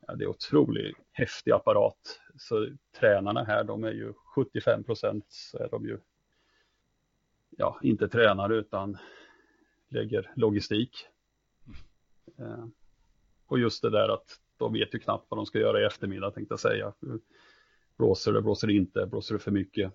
Ja, 0.06 0.14
det 0.14 0.24
är 0.24 0.28
otroligt 0.28 0.96
häftig 1.12 1.50
apparat. 1.50 2.20
Så 2.38 2.68
tränarna 3.00 3.44
här, 3.44 3.64
de 3.64 3.84
är 3.84 3.92
ju 3.92 4.12
75 4.34 4.84
procent 4.84 5.24
så 5.28 5.58
är 5.58 5.68
de 5.68 5.84
ju 5.86 5.98
ja, 7.50 7.78
inte 7.82 8.08
tränare 8.08 8.56
utan 8.56 8.98
lägger 9.94 10.32
logistik. 10.36 11.06
Eh, 12.38 12.66
och 13.46 13.58
just 13.58 13.82
det 13.82 13.90
där 13.90 14.08
att 14.08 14.40
de 14.56 14.72
vet 14.72 14.94
ju 14.94 14.98
knappt 14.98 15.26
vad 15.28 15.38
de 15.38 15.46
ska 15.46 15.58
göra 15.58 15.80
i 15.80 15.84
eftermiddag 15.84 16.30
tänkte 16.30 16.52
jag 16.52 16.60
säga. 16.60 16.92
Blåser 17.96 18.32
det, 18.32 18.42
blåser 18.42 18.66
det 18.66 18.72
inte, 18.72 19.06
blåser 19.06 19.34
det 19.34 19.38
för 19.38 19.50
mycket? 19.50 19.92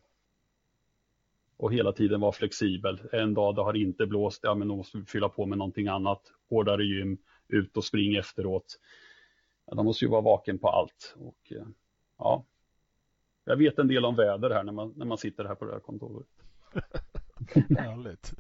Och 1.57 1.73
hela 1.73 1.91
tiden 1.91 2.19
vara 2.19 2.31
flexibel. 2.31 3.01
En 3.11 3.33
dag 3.33 3.55
det 3.55 3.61
har 3.61 3.73
inte 3.73 4.05
blåst, 4.05 4.39
ja 4.43 4.55
men 4.55 4.67
då 4.67 4.75
måste 4.75 4.97
vi 4.97 5.05
fylla 5.05 5.29
på 5.29 5.45
med 5.45 5.57
någonting 5.57 5.87
annat. 5.87 6.21
Hårdare 6.49 6.83
gym, 6.83 7.17
ut 7.47 7.77
och 7.77 7.85
spring 7.85 8.15
efteråt. 8.15 8.79
Ja, 9.65 9.75
de 9.75 9.85
måste 9.85 10.05
ju 10.05 10.11
vara 10.11 10.21
vaken 10.21 10.59
på 10.59 10.69
allt. 10.69 11.15
Och, 11.17 11.51
eh, 11.51 11.67
ja, 12.17 12.45
jag 13.43 13.57
vet 13.57 13.79
en 13.79 13.87
del 13.87 14.05
om 14.05 14.15
väder 14.15 14.49
här 14.49 14.63
när 14.63 14.73
man, 14.73 14.93
när 14.95 15.05
man 15.05 15.17
sitter 15.17 15.45
här 15.45 15.55
på 15.55 15.65
det 15.65 15.71
här 15.71 15.79
kontoret. 15.79 16.27
Härligt. 17.77 18.33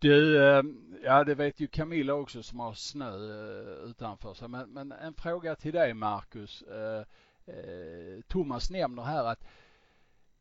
Du, 0.00 0.42
eh, 0.42 0.62
ja 1.02 1.24
det 1.24 1.34
vet 1.34 1.60
ju 1.60 1.66
Camilla 1.66 2.14
också 2.14 2.42
som 2.42 2.60
har 2.60 2.74
snö 2.74 3.08
eh, 3.08 3.90
utanför 3.90 4.34
sig. 4.34 4.48
Men, 4.48 4.70
men 4.70 4.92
en 4.92 5.14
fråga 5.14 5.56
till 5.56 5.72
dig 5.72 5.94
Marcus. 5.94 6.62
Eh, 6.62 7.04
Thomas 8.28 8.70
nämner 8.70 9.02
här 9.02 9.24
att 9.24 9.44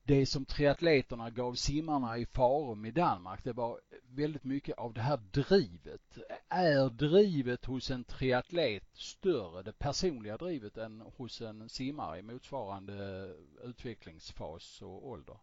det 0.04 0.26
som 0.26 0.46
triatleterna 0.46 1.30
gav 1.30 1.54
simmarna 1.54 2.18
i 2.18 2.26
Farum 2.26 2.86
i 2.86 2.92
Danmark, 2.92 3.44
det 3.44 3.54
var 3.54 3.80
väldigt 4.08 4.44
mycket 4.44 4.78
av 4.78 4.94
det 4.94 5.02
här 5.02 5.18
drivet. 5.18 6.18
Är 6.50 6.90
drivet 6.90 7.66
hos 7.66 7.92
en 7.92 8.04
triatlet 8.04 8.90
större, 8.94 9.64
det 9.64 9.80
personliga 9.80 10.38
drivet, 10.38 10.78
än 10.78 11.02
hos 11.02 11.42
en 11.42 11.70
simmare 11.70 12.20
i 12.20 12.22
motsvarande 12.22 13.30
utvecklingsfas 13.64 14.82
och 14.82 15.08
ålder? 15.08 15.38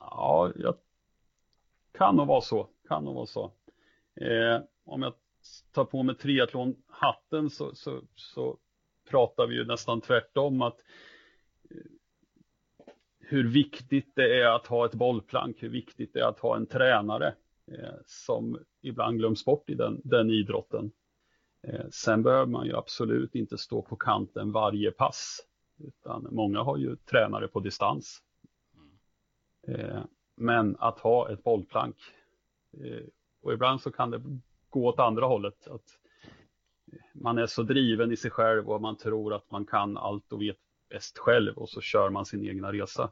Ja, 0.00 0.52
jag 0.56 0.74
kan 1.92 2.16
nog 2.16 2.26
vara 2.26 2.40
så. 2.40 2.68
Kan 2.88 3.04
nog 3.04 3.14
vara 3.14 3.26
så. 3.26 3.52
Eh, 4.20 4.60
om 4.84 5.02
jag 5.02 5.14
tar 5.72 5.84
på 5.84 6.02
mig 6.02 6.14
triathlonhatten 6.14 7.50
så, 7.50 7.74
så, 7.74 8.02
så 8.14 8.58
pratar 9.10 9.46
vi 9.46 9.54
ju 9.54 9.64
nästan 9.64 10.00
tvärtom 10.00 10.62
att 10.62 10.78
eh, 11.70 11.76
hur 13.18 13.48
viktigt 13.48 14.12
det 14.14 14.40
är 14.40 14.46
att 14.46 14.66
ha 14.66 14.86
ett 14.86 14.94
bollplank, 14.94 15.62
hur 15.62 15.68
viktigt 15.68 16.12
det 16.12 16.20
är 16.20 16.24
att 16.24 16.38
ha 16.38 16.56
en 16.56 16.66
tränare 16.66 17.34
eh, 17.66 17.94
som 18.06 18.58
ibland 18.82 19.18
glöms 19.18 19.44
bort 19.44 19.70
i 19.70 19.74
den, 19.74 20.00
den 20.04 20.30
idrotten. 20.30 20.92
Eh, 21.62 21.86
sen 21.90 22.22
behöver 22.22 22.46
man 22.46 22.66
ju 22.66 22.76
absolut 22.76 23.34
inte 23.34 23.58
stå 23.58 23.82
på 23.82 23.96
kanten 23.96 24.52
varje 24.52 24.90
pass, 24.90 25.40
utan 25.78 26.28
många 26.30 26.62
har 26.62 26.76
ju 26.76 26.96
tränare 26.96 27.48
på 27.48 27.60
distans. 27.60 28.22
Eh, 29.68 30.02
men 30.38 30.76
att 30.78 30.98
ha 30.98 31.32
ett 31.32 31.44
bollplank, 31.44 31.96
eh, 32.72 33.06
och 33.42 33.52
ibland 33.52 33.80
så 33.80 33.90
kan 33.92 34.10
det 34.10 34.22
gå 34.70 34.86
åt 34.86 34.98
andra 34.98 35.26
hållet, 35.26 35.68
att 35.68 35.98
man 37.12 37.38
är 37.38 37.46
så 37.46 37.62
driven 37.62 38.12
i 38.12 38.16
sig 38.16 38.30
själv 38.30 38.70
och 38.70 38.82
man 38.82 38.96
tror 38.96 39.34
att 39.34 39.50
man 39.50 39.66
kan 39.66 39.96
allt 39.96 40.32
och 40.32 40.42
vet 40.42 40.58
bäst 40.88 41.18
själv 41.18 41.58
och 41.58 41.68
så 41.68 41.80
kör 41.80 42.10
man 42.10 42.26
sin 42.26 42.48
egna 42.48 42.72
resa. 42.72 43.10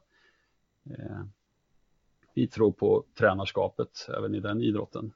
Vi 2.33 2.47
tror 2.47 2.71
på 2.71 3.05
tränarskapet 3.13 4.07
även 4.17 4.35
i 4.35 4.39
den 4.39 4.61
idrotten. 4.61 5.13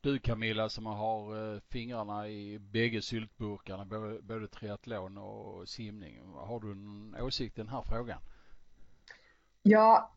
Du 0.00 0.18
Camilla 0.18 0.68
som 0.68 0.86
har 0.86 1.54
eh, 1.54 1.60
fingrarna 1.60 2.28
i 2.28 2.58
bägge 2.58 3.02
syltburkarna, 3.02 3.84
både, 3.84 4.22
både 4.22 4.48
triathlon 4.48 5.18
och 5.18 5.68
simning. 5.68 6.20
Har 6.34 6.60
du 6.60 6.72
en 6.72 7.16
åsikt 7.20 7.58
i 7.58 7.60
den 7.60 7.68
här 7.68 7.82
frågan? 7.82 8.20
Ja, 9.62 10.12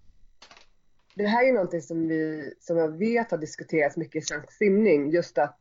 det 1.15 1.27
här 1.27 1.47
är 1.47 1.53
någonting 1.53 1.81
som 1.81 2.07
vi, 2.07 2.53
som 2.59 2.77
jag 2.77 2.97
vet 2.97 3.31
har 3.31 3.37
diskuterats 3.37 3.97
mycket 3.97 4.23
i 4.23 4.25
svensk 4.25 4.51
simning. 4.51 5.09
Just 5.09 5.37
att 5.37 5.59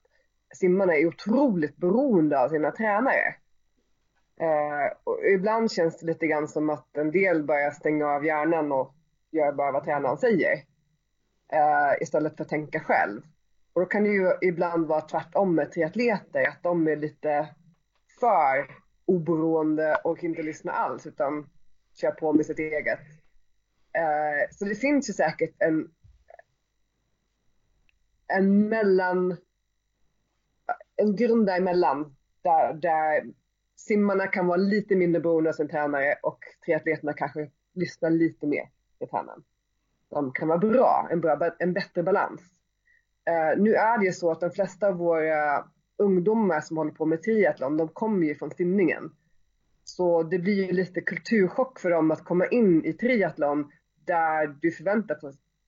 simmarna 0.54 0.94
är 0.94 1.06
otroligt 1.06 1.76
beroende 1.76 2.40
av 2.40 2.48
sina 2.48 2.70
tränare. 2.70 3.34
Eh, 4.40 4.96
och 5.04 5.18
ibland 5.34 5.72
känns 5.72 6.00
det 6.00 6.06
lite 6.06 6.26
grann 6.26 6.48
som 6.48 6.70
att 6.70 6.96
en 6.96 7.10
del 7.10 7.44
börjar 7.44 7.70
stänga 7.70 8.06
av 8.06 8.24
hjärnan 8.24 8.72
och 8.72 8.94
gör 9.30 9.52
bara 9.52 9.72
vad 9.72 9.84
tränaren 9.84 10.18
säger. 10.18 10.52
Eh, 11.52 12.02
istället 12.02 12.36
för 12.36 12.44
att 12.44 12.50
tänka 12.50 12.80
själv. 12.80 13.22
Och 13.72 13.80
då 13.80 13.86
kan 13.86 14.04
det 14.04 14.10
ju 14.10 14.32
ibland 14.40 14.86
vara 14.86 15.00
tvärtom 15.00 15.54
med 15.54 15.72
triatleter, 15.72 16.48
att 16.48 16.62
de 16.62 16.88
är 16.88 16.96
lite 16.96 17.48
för 18.20 18.66
oberoende 19.04 19.94
och 20.04 20.24
inte 20.24 20.42
lyssnar 20.42 20.72
alls 20.72 21.06
utan 21.06 21.50
kör 21.94 22.10
på 22.10 22.32
med 22.32 22.46
sitt 22.46 22.58
eget. 22.58 23.00
Eh, 23.94 24.48
så 24.50 24.64
det 24.64 24.74
finns 24.74 25.08
ju 25.08 25.12
säkert 25.12 25.54
en, 25.58 25.90
en 28.26 28.68
mellan, 28.68 29.36
en 30.96 31.16
grund 31.16 31.46
däremellan 31.46 32.16
där, 32.42 32.74
där 32.74 33.24
simmarna 33.76 34.26
kan 34.26 34.46
vara 34.46 34.56
lite 34.56 34.96
mindre 34.96 35.20
beroende 35.20 35.50
av 35.50 35.54
sin 35.54 35.68
tränare 35.68 36.14
och 36.22 36.38
triatleterna 36.64 37.12
kanske 37.12 37.50
lyssnar 37.74 38.10
lite 38.10 38.46
mer 38.46 38.70
på 38.98 39.06
tränaren. 39.06 39.42
De 40.08 40.32
kan 40.32 40.48
vara 40.48 40.58
bra, 40.58 41.08
en, 41.10 41.20
bra, 41.20 41.50
en 41.58 41.72
bättre 41.72 42.02
balans. 42.02 42.40
Eh, 43.24 43.62
nu 43.62 43.74
är 43.74 43.98
det 43.98 44.04
ju 44.04 44.12
så 44.12 44.30
att 44.30 44.40
de 44.40 44.50
flesta 44.50 44.88
av 44.88 44.94
våra 44.94 45.64
ungdomar 45.96 46.60
som 46.60 46.76
håller 46.76 46.92
på 46.92 47.06
med 47.06 47.22
triathlon, 47.22 47.76
de 47.76 47.88
kommer 47.88 48.26
ju 48.26 48.34
från 48.34 48.50
simningen. 48.50 49.12
Så 49.84 50.22
det 50.22 50.38
blir 50.38 50.66
ju 50.66 50.72
lite 50.72 51.00
kulturchock 51.00 51.80
för 51.80 51.90
dem 51.90 52.10
att 52.10 52.24
komma 52.24 52.46
in 52.46 52.84
i 52.84 52.92
triathlon 52.92 53.70
där 54.04 54.56
du 54.60 54.70
förväntas, 54.70 55.20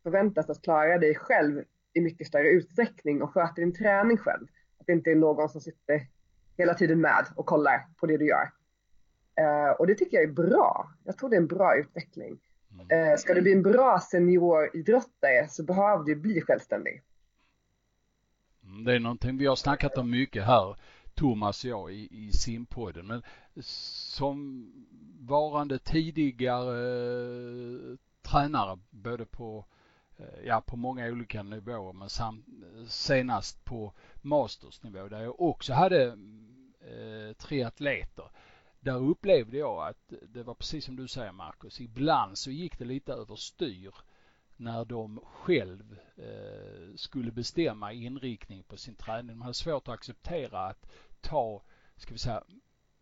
förväntas 0.03 0.51
att 0.51 0.63
klara 0.63 0.99
dig 0.99 1.15
själv 1.15 1.65
i 1.93 2.01
mycket 2.01 2.27
större 2.27 2.49
utsträckning 2.49 3.23
och 3.23 3.31
sköta 3.31 3.55
din 3.55 3.75
träning 3.75 4.17
själv. 4.17 4.47
Att 4.81 4.87
det 4.87 4.93
inte 4.93 5.11
är 5.11 5.17
någon 5.17 5.49
som 5.49 5.61
sitter 5.61 6.07
hela 6.57 6.75
tiden 6.75 7.01
med 7.01 7.27
och 7.37 7.47
kollar 7.47 7.87
på 7.97 8.07
det 8.07 8.17
du 8.17 8.27
gör. 8.27 8.51
Uh, 9.41 9.71
och 9.71 9.87
det 9.87 9.95
tycker 9.95 10.17
jag 10.17 10.25
är 10.25 10.33
bra. 10.33 10.91
Jag 11.05 11.19
tror 11.19 11.31
det 11.31 11.37
är 11.37 11.41
en 11.41 11.47
bra 11.47 11.77
utveckling. 11.77 12.41
Uh, 12.73 13.17
ska 13.19 13.35
du 13.35 13.43
bli 13.43 13.53
en 13.53 13.63
bra 13.63 14.01
senioridrottare 14.01 15.49
så 15.49 15.63
behöver 15.63 16.05
du 16.05 16.17
bli 16.17 16.41
självständig. 16.41 17.03
Det 18.85 18.93
är 18.93 19.01
någonting 19.01 19.39
vi 19.39 19.47
har 19.47 19.57
snackat 19.57 19.99
om 19.99 20.11
mycket 20.11 20.45
här, 20.45 20.77
Thomas 21.15 21.65
och 21.65 21.71
jag 21.71 21.93
i, 21.93 22.09
i 22.11 22.33
simpodden. 22.33 23.07
Men 23.07 23.23
som 23.61 24.67
varande 25.21 25.79
tidigare 25.79 26.77
tränare 28.25 28.79
både 28.91 29.27
på 29.27 29.65
eh, 30.17 30.45
ja, 30.45 30.61
på 30.61 30.77
många 30.77 31.07
olika 31.07 31.43
nivåer 31.43 31.93
men 31.93 32.09
sam, 32.09 32.45
senast 32.89 33.65
på 33.65 33.93
mastersnivå 34.23 35.09
där 35.09 35.23
jag 35.23 35.41
också 35.41 35.73
hade 35.73 36.05
eh, 36.81 37.33
tre 37.39 37.63
atleter. 37.63 38.31
Där 38.81 38.97
upplevde 38.97 39.57
jag 39.57 39.89
att 39.89 40.13
det 40.29 40.43
var 40.43 40.55
precis 40.55 40.85
som 40.85 40.97
du 40.97 41.09
säger 41.09 41.33
Marcus, 41.33 41.81
ibland 41.81 42.39
så 42.39 42.51
gick 42.51 42.79
det 42.79 42.85
lite 42.85 43.13
överstyr 43.13 43.95
när 44.57 44.85
de 44.85 45.21
själv 45.25 45.99
eh, 46.17 46.95
skulle 46.97 47.33
bestämma 47.33 47.93
inriktning 47.93 48.63
på 48.63 48.77
sin 48.77 48.95
träning. 48.95 49.27
De 49.27 49.43
hade 49.43 49.55
svårt 49.55 49.89
att 49.89 49.95
acceptera 49.95 50.67
att 50.67 50.87
ta, 51.21 51.63
ska 51.97 52.13
vi 52.13 52.19
säga, 52.19 52.43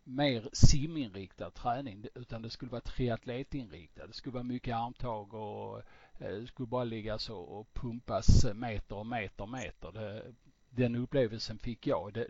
mer 0.03 0.49
siminriktad 0.53 1.49
träning 1.49 2.05
utan 2.15 2.41
det 2.41 2.49
skulle 2.49 2.71
vara 2.71 2.81
triatletinriktad. 2.81 4.07
Det 4.07 4.13
skulle 4.13 4.33
vara 4.33 4.43
mycket 4.43 4.75
armtag 4.75 5.33
och 5.33 5.77
eh, 6.19 6.27
det 6.27 6.47
skulle 6.47 6.67
bara 6.67 6.83
ligga 6.83 7.17
så 7.17 7.37
och 7.37 7.73
pumpas 7.73 8.45
meter 8.53 8.95
och 8.95 9.05
meter 9.05 9.43
och 9.43 9.49
meter. 9.49 9.91
Det, 9.91 10.23
den 10.69 10.95
upplevelsen 10.95 11.57
fick 11.57 11.87
jag. 11.87 12.13
Det, 12.13 12.27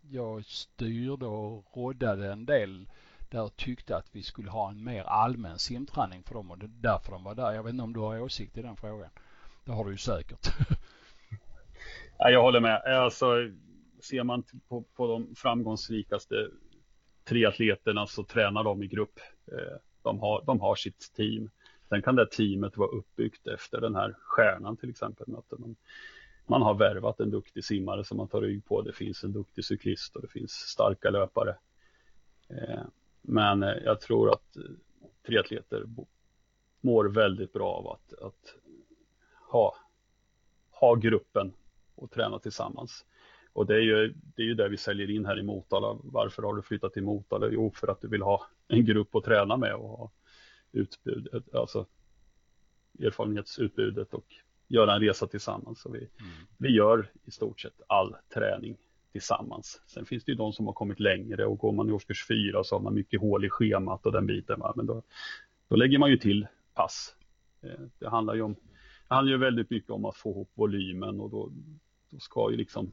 jag 0.00 0.44
styrde 0.44 1.26
och 1.26 1.76
roddade 1.76 2.32
en 2.32 2.46
del 2.46 2.88
där 3.30 3.48
tyckte 3.48 3.96
att 3.96 4.08
vi 4.12 4.22
skulle 4.22 4.50
ha 4.50 4.70
en 4.70 4.84
mer 4.84 5.04
allmän 5.04 5.58
simträning 5.58 6.22
för 6.22 6.34
dem 6.34 6.50
och 6.50 6.58
det 6.58 6.66
är 6.66 6.80
därför 6.80 7.12
de 7.12 7.24
var 7.24 7.34
där. 7.34 7.52
Jag 7.52 7.62
vet 7.62 7.72
inte 7.72 7.84
om 7.84 7.92
du 7.92 8.00
har 8.00 8.20
åsikt 8.20 8.58
i 8.58 8.62
den 8.62 8.76
frågan. 8.76 9.10
Det 9.64 9.72
har 9.72 9.84
du 9.84 9.90
ju 9.90 9.96
säkert. 9.96 10.46
ja, 12.18 12.30
jag 12.30 12.42
håller 12.42 12.60
med. 12.60 12.82
Alltså, 12.82 13.26
ser 14.00 14.24
man 14.24 14.42
på, 14.68 14.82
på 14.82 15.06
de 15.06 15.34
framgångsrikaste 15.34 16.34
triatleterna 17.28 18.06
så 18.06 18.24
tränar 18.24 18.64
de 18.64 18.82
i 18.82 18.86
grupp. 18.86 19.20
Eh, 19.52 19.76
de 20.02 20.20
har, 20.20 20.42
de 20.46 20.60
har 20.60 20.74
sitt 20.74 21.12
team. 21.16 21.50
Sen 21.88 22.02
kan 22.02 22.16
det 22.16 22.26
teamet 22.26 22.76
vara 22.76 22.88
uppbyggt 22.90 23.46
efter 23.46 23.80
den 23.80 23.94
här 23.94 24.16
stjärnan 24.20 24.76
till 24.76 24.90
exempel. 24.90 25.26
Man, 25.28 25.76
man 26.46 26.62
har 26.62 26.74
värvat 26.74 27.20
en 27.20 27.30
duktig 27.30 27.64
simmare 27.64 28.04
som 28.04 28.16
man 28.16 28.28
tar 28.28 28.40
rygg 28.40 28.64
på. 28.64 28.82
Det 28.82 28.92
finns 28.92 29.24
en 29.24 29.32
duktig 29.32 29.64
cyklist 29.64 30.16
och 30.16 30.22
det 30.22 30.28
finns 30.28 30.52
starka 30.52 31.10
löpare. 31.10 31.56
Eh, 32.48 32.82
men 33.22 33.62
eh, 33.62 33.76
jag 33.84 34.00
tror 34.00 34.32
att 34.32 34.56
triatleter 35.26 35.84
mår 36.80 37.04
väldigt 37.04 37.52
bra 37.52 37.72
av 37.72 37.88
att, 37.88 38.22
att 38.22 38.54
ha, 39.50 39.76
ha 40.70 40.94
gruppen 40.94 41.52
och 41.94 42.10
träna 42.10 42.38
tillsammans. 42.38 43.04
Och 43.52 43.66
det 43.66 43.74
är, 43.74 43.80
ju, 43.80 44.14
det 44.36 44.42
är 44.42 44.46
ju 44.46 44.54
det 44.54 44.68
vi 44.68 44.76
säljer 44.76 45.10
in 45.10 45.26
här 45.26 45.38
i 45.38 45.42
Motala. 45.42 45.98
Varför 46.02 46.42
har 46.42 46.54
du 46.54 46.62
flyttat 46.62 46.92
till 46.92 47.02
Motala? 47.02 47.48
Jo, 47.50 47.72
för 47.74 47.88
att 47.88 48.00
du 48.00 48.08
vill 48.08 48.22
ha 48.22 48.46
en 48.68 48.84
grupp 48.84 49.14
att 49.14 49.24
träna 49.24 49.56
med 49.56 49.74
och 49.74 49.88
ha 49.88 50.10
utbud, 50.72 51.28
alltså 51.54 51.86
erfarenhetsutbudet 53.00 54.14
och 54.14 54.26
göra 54.68 54.94
en 54.94 55.00
resa 55.00 55.26
tillsammans. 55.26 55.80
Så 55.80 55.90
vi, 55.90 55.98
mm. 55.98 56.32
vi 56.58 56.68
gör 56.68 57.10
i 57.24 57.30
stort 57.30 57.60
sett 57.60 57.80
all 57.86 58.16
träning 58.34 58.76
tillsammans. 59.12 59.82
Sen 59.86 60.06
finns 60.06 60.24
det 60.24 60.32
ju 60.32 60.38
de 60.38 60.52
som 60.52 60.66
har 60.66 60.72
kommit 60.72 61.00
längre 61.00 61.46
och 61.46 61.58
går 61.58 61.72
man 61.72 61.88
i 61.88 61.92
årskurs 61.92 62.26
fyra 62.26 62.64
så 62.64 62.74
har 62.74 62.80
man 62.80 62.94
mycket 62.94 63.20
hål 63.20 63.44
i 63.44 63.50
schemat 63.50 64.06
och 64.06 64.12
den 64.12 64.26
biten. 64.26 64.60
Va? 64.60 64.72
Men 64.76 64.86
då, 64.86 65.02
då 65.68 65.76
lägger 65.76 65.98
man 65.98 66.10
ju 66.10 66.16
till 66.16 66.46
pass. 66.74 67.16
Eh, 67.60 67.80
det 67.98 68.08
handlar 68.08 68.34
ju 68.34 68.42
om, 68.42 68.54
det 69.08 69.14
handlar 69.14 69.32
ju 69.32 69.38
väldigt 69.38 69.70
mycket 69.70 69.90
om 69.90 70.04
att 70.04 70.16
få 70.16 70.30
ihop 70.30 70.50
volymen 70.54 71.20
och 71.20 71.30
då, 71.30 71.52
då 72.10 72.18
ska 72.18 72.50
ju 72.50 72.56
liksom 72.56 72.92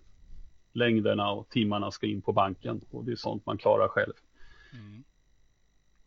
längderna 0.76 1.32
och 1.32 1.50
timmarna 1.50 1.92
ska 1.92 2.08
in 2.08 2.22
på 2.22 2.32
banken 2.32 2.82
och 2.92 3.06
det 3.06 3.12
är 3.12 3.16
sånt 3.16 3.46
man 3.46 3.58
klarar 3.58 3.88
själv. 3.88 4.14
Mm. 4.74 5.04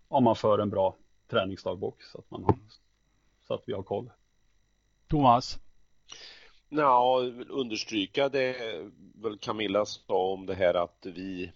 Om 0.09 0.25
man 0.25 0.37
för 0.37 0.59
en 0.59 0.71
bra 0.71 0.97
träningsdagbok 1.31 2.03
så 2.03 2.19
att 2.19 2.31
man 2.31 2.45
har, 2.45 2.59
så 3.47 3.55
att 3.55 3.63
vi 3.67 3.73
har 3.73 3.83
koll. 3.83 4.11
Thomas? 5.09 5.59
Ja, 6.69 7.23
understryka 7.49 8.29
det 8.29 8.57
väl 9.15 9.39
Camilla 9.39 9.87
sa 9.87 10.33
om 10.33 10.47
det 10.47 10.55
här 10.55 10.75
att 10.75 11.07
vi, 11.07 11.53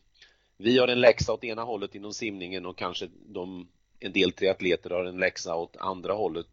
vi 0.57 0.79
har 0.79 0.89
en 0.89 1.01
läxa 1.01 1.33
åt 1.33 1.45
ena 1.45 1.63
hållet 1.63 1.95
inom 1.95 2.13
simningen 2.13 2.67
och 2.67 2.79
kanske 2.79 3.09
de, 3.27 3.69
en 4.01 4.13
del 4.13 4.33
triatleter 4.33 4.91
har 4.91 5.05
en 5.05 5.17
läxa 5.17 5.57
åt 5.57 5.77
andra 5.77 6.13
hållet. 6.13 6.47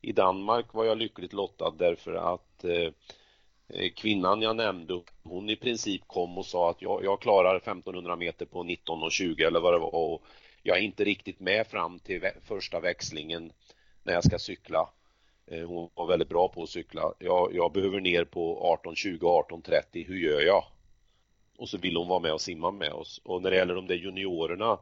I 0.00 0.12
Danmark 0.12 0.74
var 0.74 0.84
jag 0.84 0.98
lyckligt 0.98 1.32
lottad 1.32 1.70
därför 1.70 2.14
att 2.14 2.64
eh, 2.64 2.90
Eh, 3.68 3.90
kvinnan 3.96 4.42
jag 4.42 4.56
nämnde, 4.56 5.02
hon 5.22 5.50
i 5.50 5.56
princip 5.56 6.02
kom 6.06 6.38
och 6.38 6.46
sa 6.46 6.70
att 6.70 6.82
jag, 6.82 7.04
jag 7.04 7.20
klarar 7.20 7.56
1500 7.56 8.16
meter 8.16 8.46
på 8.46 8.64
19.20 8.64 9.46
eller 9.46 9.60
vad 9.60 9.74
det 9.74 9.78
var 9.78 9.94
och 9.94 10.22
jag 10.62 10.78
är 10.78 10.82
inte 10.82 11.04
riktigt 11.04 11.40
med 11.40 11.66
fram 11.66 11.98
till 11.98 12.30
första 12.42 12.80
växlingen 12.80 13.52
när 14.02 14.12
jag 14.12 14.24
ska 14.24 14.38
cykla. 14.38 14.88
Eh, 15.46 15.66
hon 15.66 15.90
var 15.94 16.06
väldigt 16.06 16.28
bra 16.28 16.48
på 16.48 16.62
att 16.62 16.68
cykla. 16.68 17.12
Jag, 17.18 17.54
jag 17.54 17.72
behöver 17.72 18.00
ner 18.00 18.24
på 18.24 18.78
18.20, 18.84 19.20
18.30. 19.20 20.06
Hur 20.06 20.16
gör 20.16 20.40
jag? 20.40 20.64
Och 21.58 21.68
så 21.68 21.78
vill 21.78 21.96
hon 21.96 22.08
vara 22.08 22.20
med 22.20 22.32
och 22.32 22.40
simma 22.40 22.70
med 22.70 22.92
oss. 22.92 23.20
Och 23.24 23.42
när 23.42 23.50
det 23.50 23.56
gäller 23.56 23.74
de 23.74 23.86
där 23.86 23.94
juniorerna 23.94 24.78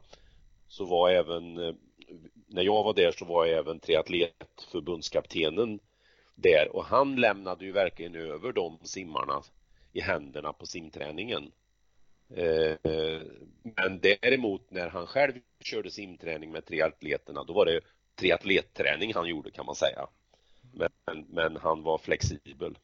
så 0.67 0.85
var 0.85 1.09
även, 1.09 1.57
eh, 1.57 1.73
när 2.47 2.63
jag 2.63 2.83
var 2.83 2.93
där 2.93 3.11
så 3.11 3.25
var 3.25 3.45
även 3.45 3.79
triatletförbundskaptenen 3.79 5.79
där 6.35 6.75
och 6.75 6.85
han 6.85 7.15
lämnade 7.15 7.65
ju 7.65 7.71
verkligen 7.71 8.15
över 8.15 8.51
de 8.51 8.79
simmarna 8.83 9.41
i 9.93 10.01
händerna 10.01 10.53
på 10.53 10.65
simträningen. 10.65 11.51
Eh, 12.29 12.77
men 13.63 13.99
däremot 13.99 14.71
när 14.71 14.89
han 14.89 15.07
själv 15.07 15.33
körde 15.59 15.91
simträning 15.91 16.51
med 16.51 16.65
triatleterna, 16.65 17.43
då 17.43 17.53
var 17.53 17.65
det 17.65 17.81
triatletträning 18.15 19.13
han 19.13 19.27
gjorde 19.27 19.51
kan 19.51 19.65
man 19.65 19.75
säga. 19.75 20.07
Men, 20.73 21.25
men 21.29 21.57
han 21.57 21.83
var 21.83 21.97
flexibel. 21.97 22.77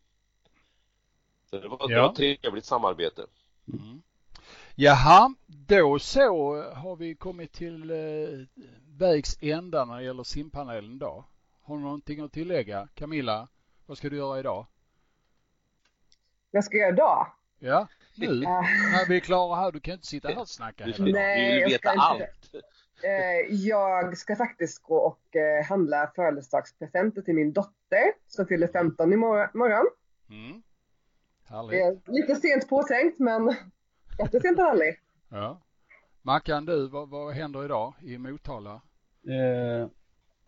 Så 1.50 1.60
det 1.60 1.68
var, 1.68 1.78
ja. 1.82 1.88
det 1.88 2.02
var 2.02 2.10
ett 2.10 2.42
trevligt 2.42 2.66
samarbete. 2.66 3.26
Mm. 3.68 4.02
Jaha, 4.76 5.34
då 5.48 6.00
så 6.00 6.62
har 6.74 6.96
vi 6.96 7.16
kommit 7.16 7.52
till 7.54 7.92
eh, 7.92 8.64
vägs 8.98 9.38
ända 9.42 9.86
när 9.86 9.98
det 9.98 10.04
gäller 10.04 10.24
simpanelen 10.24 11.00
då. 11.00 11.26
Har 11.72 11.78
du 11.78 11.84
någonting 11.84 12.20
att 12.20 12.32
tillägga? 12.32 12.88
Camilla, 12.94 13.48
vad 13.86 13.98
ska 13.98 14.10
du 14.10 14.18
göra 14.18 14.40
idag? 14.40 14.68
Vad 16.52 16.64
ska 16.64 16.78
jag 16.78 16.82
göra 16.82 16.94
idag? 16.94 17.28
Ja, 17.60 17.88
nu. 18.16 18.28
när 18.40 19.10
vi 19.10 19.16
är 19.16 19.20
klara 19.20 19.56
här. 19.56 19.72
Du 19.72 19.80
kan 19.80 19.94
inte 19.94 20.08
sitta 20.08 20.28
här 20.28 20.40
och 20.40 20.50
snacka 20.50 20.84
hela 20.84 20.98
dagen. 20.98 21.12
Nej, 21.12 21.54
du 21.54 21.60
vill 21.60 21.74
veta 21.74 21.90
allt. 21.90 22.56
Eh, 23.04 23.56
jag 23.56 24.18
ska 24.18 24.36
faktiskt 24.36 24.84
gå 24.84 24.98
och 24.98 25.36
eh, 25.36 25.66
handla 25.66 26.12
födelsedagspresenter 26.16 27.22
till 27.22 27.36
min 27.36 27.54
dotter 27.54 28.14
som 28.28 28.46
fyller 28.46 28.68
15 28.68 29.14
imorgon. 29.14 29.88
Mm. 30.30 30.62
Härligt. 31.50 32.08
Lite 32.08 32.36
sent 32.36 32.70
påtänkt 32.70 33.20
men 33.20 33.46
bättre 34.18 34.42
sent 34.42 34.60
än 34.60 34.66
aldrig. 34.66 35.00
Ja. 35.30 35.62
Mackan 36.22 36.66
du, 36.66 36.88
vad, 36.88 37.10
vad 37.10 37.34
händer 37.34 37.66
idag 37.66 37.94
i 38.02 38.18
Motala? 38.18 38.82
Eh, 39.28 39.88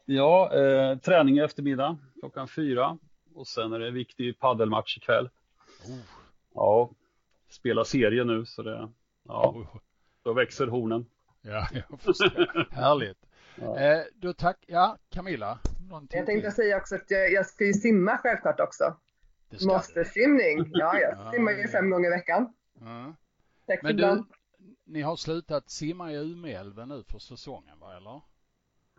ja, 0.06 0.54
eh, 0.54 0.98
träning 0.98 1.38
i 1.38 1.40
eftermiddag 1.40 1.98
klockan 2.20 2.48
fyra 2.48 2.98
och 3.36 3.48
sen 3.48 3.74
är 3.74 3.80
det 3.80 3.88
en 3.88 3.94
viktig 3.94 4.40
paddelmatch 4.40 4.98
ikväll. 4.98 5.30
Oh. 5.88 6.00
Ja, 6.54 6.92
spela 7.50 7.86
serie 7.86 8.24
nu 8.24 8.46
så 8.46 8.64
det, 8.64 8.90
ja, 9.28 9.50
oh. 9.50 9.78
då 10.24 10.34
växer 10.34 10.68
hornen. 10.68 11.06
Ja, 11.42 11.68
jag 11.90 12.02
förstår. 12.02 12.74
Härligt. 12.74 13.18
Ja. 13.56 13.80
Eh, 13.80 14.04
då 14.14 14.34
tack, 14.34 14.58
ja 14.68 14.98
Camilla. 15.10 15.60
Jag 16.10 16.26
tänkte 16.26 16.52
säga 16.52 16.78
också 16.78 16.96
att 16.96 17.12
jag, 17.12 17.32
jag 17.32 17.46
ska 17.46 17.66
ju 17.66 17.74
simma 17.74 18.18
självklart 18.18 18.60
också. 18.60 18.96
Mastersimning, 19.68 20.72
ja 20.74 21.00
jag 21.00 21.34
simmar 21.34 21.52
ju 21.52 21.68
fem 21.68 21.90
gånger 21.90 22.08
i 22.08 22.12
veckan. 22.12 22.54
Ja. 22.80 23.16
Tack 23.68 23.84
Men 23.84 23.98
du, 23.98 24.24
ni 24.86 25.02
har 25.02 25.16
slutat 25.16 25.70
simma 25.70 26.12
i 26.12 26.16
Umeälven 26.16 26.90
nu 26.90 27.04
för 27.04 27.20
säsongen 27.20 27.80
va 27.80 27.98
eller? 27.98 28.22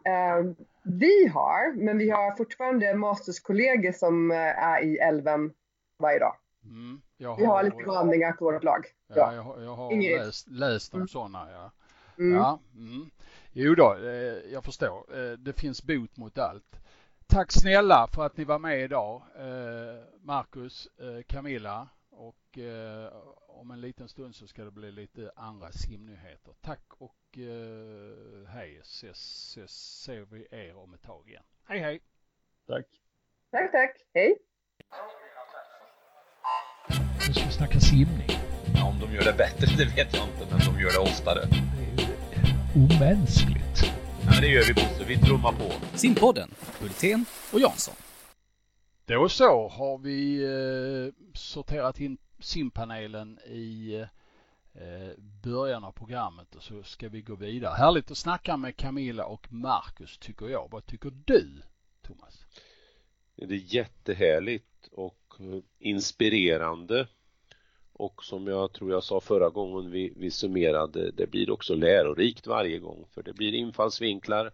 Uh, 0.09 0.53
vi 0.83 1.27
har, 1.29 1.77
men 1.85 1.99
vi 1.99 2.11
har 2.11 2.37
fortfarande 2.37 2.95
masterskollegor 2.95 3.93
som 3.93 4.31
uh, 4.31 4.37
är 4.37 4.83
i 4.83 4.97
älven 4.99 5.53
varje 5.99 6.19
dag. 6.19 6.37
Mm, 6.65 7.03
har, 7.25 7.37
vi 7.37 7.45
har 7.45 7.63
lite 7.63 7.85
vandringar 7.87 8.33
på 8.33 8.45
vårt 8.45 8.65
lag. 8.65 8.87
Ja, 9.07 9.15
ja. 9.17 9.35
Jag, 9.35 9.65
jag 9.65 9.75
har 9.75 10.17
läst, 10.19 10.49
läst 10.49 10.95
om 10.95 11.01
mm. 11.01 11.09
sådana. 11.09 11.51
Ja. 11.53 11.71
Mm. 12.19 12.37
Ja, 12.37 12.59
mm. 12.75 13.11
Jo 13.53 13.75
då, 13.75 13.97
eh, 14.03 14.53
jag 14.53 14.65
förstår. 14.65 15.19
Eh, 15.19 15.33
det 15.33 15.53
finns 15.53 15.83
bot 15.83 16.17
mot 16.17 16.39
allt. 16.39 16.81
Tack 17.27 17.53
snälla 17.53 18.09
för 18.15 18.27
att 18.27 18.37
ni 18.37 18.45
var 18.45 18.59
med 18.59 18.81
idag. 18.81 19.23
Eh, 19.39 20.05
Marcus, 20.21 20.89
eh, 20.99 21.23
Camilla 21.27 21.89
och 22.11 22.59
eh, 22.59 23.13
om 23.49 23.71
en 23.71 23.81
liten 23.81 24.09
stund 24.09 24.35
så 24.35 24.47
ska 24.47 24.65
det 24.65 24.71
bli 24.71 24.93
lite 24.93 25.33
andra 25.37 25.73
simnyheter. 25.73 26.55
Tack 26.61 26.85
och 26.99 27.39
hej. 28.65 28.81
Ses, 28.83 29.17
ses, 29.17 29.71
ser 30.05 30.25
vi 30.25 30.47
er 30.51 30.77
om 30.77 30.95
ett 30.95 31.03
tag 31.03 31.29
igen. 31.29 31.43
Hej 31.69 31.79
hej! 31.79 32.01
Tack! 32.67 32.87
Tack 33.51 33.73
tack! 33.73 33.97
Hej! 34.15 34.39
Nu 37.27 37.35
ska 37.35 37.45
vi 37.45 37.53
snacka 37.53 37.81
simning. 37.81 38.29
Ja, 38.75 38.89
om 38.89 39.01
de 39.01 39.15
gör 39.15 39.25
det 39.25 39.33
bättre 39.39 39.67
det 39.79 39.85
vet 39.85 40.15
jag 40.15 40.29
inte, 40.29 40.47
men 40.51 40.59
de 40.59 40.81
gör 40.81 40.93
det 40.93 40.99
oftare. 40.99 41.41
Det 41.45 42.03
är 42.03 42.09
ju 42.09 42.15
omänskligt. 42.85 43.79
Ja, 44.25 44.31
men 44.31 44.41
det 44.41 44.49
gör 44.49 44.65
vi 44.65 44.75
Bosse, 44.75 45.05
vi 45.09 45.19
trummar 45.19 45.53
på. 45.53 45.97
Simpodden, 45.97 46.51
Hultén 46.81 47.27
och 47.53 47.61
Jansson. 47.61 47.95
Då 49.07 49.29
så 49.29 49.69
har 49.69 49.99
vi 49.99 50.43
eh, 50.45 51.13
sorterat 51.35 52.01
in 52.01 52.19
simpanelen 52.41 53.39
i 53.47 53.95
eh, 54.01 54.07
början 55.43 55.85
av 55.85 55.93
programmet 55.93 56.55
och 56.55 56.63
så 56.63 56.83
ska 56.83 57.09
vi 57.09 57.21
gå 57.21 57.35
vidare. 57.35 57.75
Härligt 57.75 58.11
att 58.11 58.19
snacka 58.19 58.57
med 58.57 58.77
Camilla 58.77 59.27
och 59.27 59.53
Marcus 59.53 60.19
tycker 60.19 60.49
jag. 60.49 60.69
Vad 60.71 60.87
tycker 60.87 61.13
du 61.25 61.63
Thomas? 62.03 62.47
Det 63.37 63.45
är 63.45 63.75
jättehärligt 63.75 64.89
och 64.93 65.35
inspirerande 65.79 67.07
och 67.93 68.25
som 68.25 68.47
jag 68.47 68.73
tror 68.73 68.91
jag 68.91 69.05
sa 69.05 69.21
förra 69.21 69.49
gången 69.49 69.91
vi, 69.91 70.13
vi 70.17 70.31
summerade, 70.31 71.11
det 71.11 71.27
blir 71.27 71.51
också 71.51 71.75
lärorikt 71.75 72.47
varje 72.47 72.79
gång 72.79 73.07
för 73.11 73.23
det 73.23 73.33
blir 73.33 73.55
infallsvinklar 73.55 74.53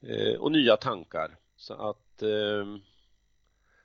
eh, 0.00 0.34
och 0.40 0.52
nya 0.52 0.76
tankar. 0.76 1.36
Så 1.56 1.74
att 1.74 2.22
eh, 2.22 2.76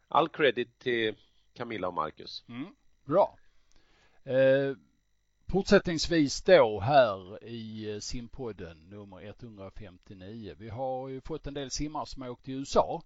all 0.07 0.29
credit 0.29 0.79
till 0.79 1.15
Camilla 1.53 1.87
och 1.87 1.93
Marcus. 1.93 2.43
Mm, 2.49 2.75
bra. 3.05 3.37
Eh, 4.23 4.75
fortsättningsvis 5.49 6.41
då 6.41 6.79
här 6.79 7.43
i 7.43 7.91
eh, 7.93 7.99
simpodden 7.99 8.89
nummer 8.89 9.21
159. 9.21 10.55
Vi 10.57 10.69
har 10.69 11.07
ju 11.07 11.21
fått 11.21 11.47
en 11.47 11.53
del 11.53 11.71
simmare 11.71 12.05
som 12.05 12.21
har 12.21 12.29
åkt 12.29 12.45
till 12.45 12.53
USA 12.53 13.03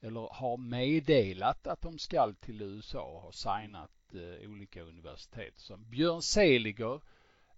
eller 0.00 0.28
har 0.32 0.56
meddelat 0.56 1.66
att 1.66 1.80
de 1.80 1.98
ska 1.98 2.32
till 2.40 2.62
USA 2.62 3.02
och 3.02 3.20
har 3.20 3.32
signat 3.32 3.90
eh, 4.14 4.50
olika 4.50 4.82
universitet. 4.82 5.58
Som 5.58 5.90
Björn 5.90 6.22
Seliger, 6.22 7.00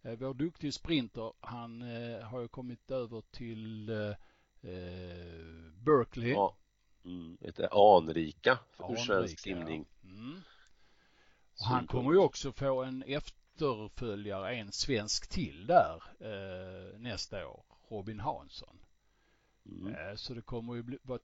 eh, 0.02 0.12
vår 0.18 0.34
duktig 0.34 0.74
sprinter, 0.74 1.32
han 1.40 1.82
eh, 1.82 2.20
har 2.20 2.40
ju 2.40 2.48
kommit 2.48 2.90
över 2.90 3.22
till 3.30 3.88
eh, 3.88 4.08
eh, 4.70 5.72
Berkeley. 5.84 6.30
Ja, 6.30 6.56
mm, 7.04 7.38
lite 7.40 7.68
anrika 7.68 8.58
för 8.70 8.84
anrika, 8.84 9.02
svensk 9.02 9.38
simning. 9.38 9.86
Ja. 10.00 10.08
Mm. 10.08 10.42
han 11.58 11.86
kommer 11.86 12.12
ju 12.12 12.18
också 12.18 12.52
få 12.52 12.82
en 12.82 13.04
efterföljare, 13.56 14.54
en 14.54 14.72
svensk 14.72 15.28
till 15.28 15.66
där 15.66 16.02
eh, 16.20 16.98
nästa 16.98 17.48
år, 17.48 17.62
Robin 17.88 18.20
Hansson. 18.20 18.78
Mm. 19.66 20.16
Så 20.16 20.34
det 20.34 20.42
kommer 20.42 20.74
ju 20.74 20.82
bli, 20.82 20.98
vara 21.02 21.18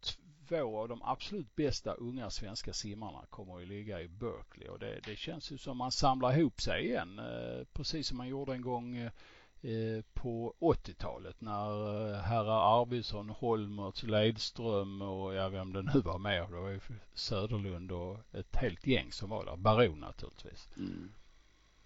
två 0.49 0.79
av 0.79 0.89
de 0.89 1.03
absolut 1.03 1.57
bästa 1.57 1.93
unga 1.95 2.31
svenska 2.31 2.73
simmarna 2.73 3.27
kommer 3.31 3.61
ju 3.61 3.67
ligga 3.67 4.01
i 4.01 4.09
Berkeley 4.09 4.69
och 4.69 4.79
det, 4.79 5.01
det 5.07 5.17
känns 5.17 5.53
ju 5.53 5.59
som 5.59 5.77
man 5.77 5.93
samlar 5.93 6.39
ihop 6.39 6.61
sig 6.61 6.85
igen 6.85 7.19
eh, 7.19 7.65
precis 7.73 8.09
som 8.09 8.19
man 8.19 8.29
gjorde 8.29 8.53
en 8.53 8.63
gång 8.63 8.97
eh, 8.97 10.03
på 10.15 10.55
80-talet 10.61 11.41
när 11.41 12.13
eh, 12.15 12.21
herrar 12.21 12.81
Arvidsson, 12.81 13.31
Holmertz, 13.31 14.03
Leidström 14.03 15.03
och 15.03 15.35
ja, 15.35 15.49
vem 15.49 15.73
det 15.73 15.83
nu 15.83 16.01
var 16.01 16.19
med. 16.19 16.51
Det 16.51 16.61
var 16.61 16.71
ju 16.71 16.81
Söderlund 17.15 17.93
och 17.93 18.19
ett 18.33 18.57
helt 18.57 18.87
gäng 18.87 19.13
som 19.13 19.31
var 19.31 19.45
där. 19.45 19.57
Baron 19.57 20.01
naturligtvis. 20.01 20.69
Mm. 20.77 21.13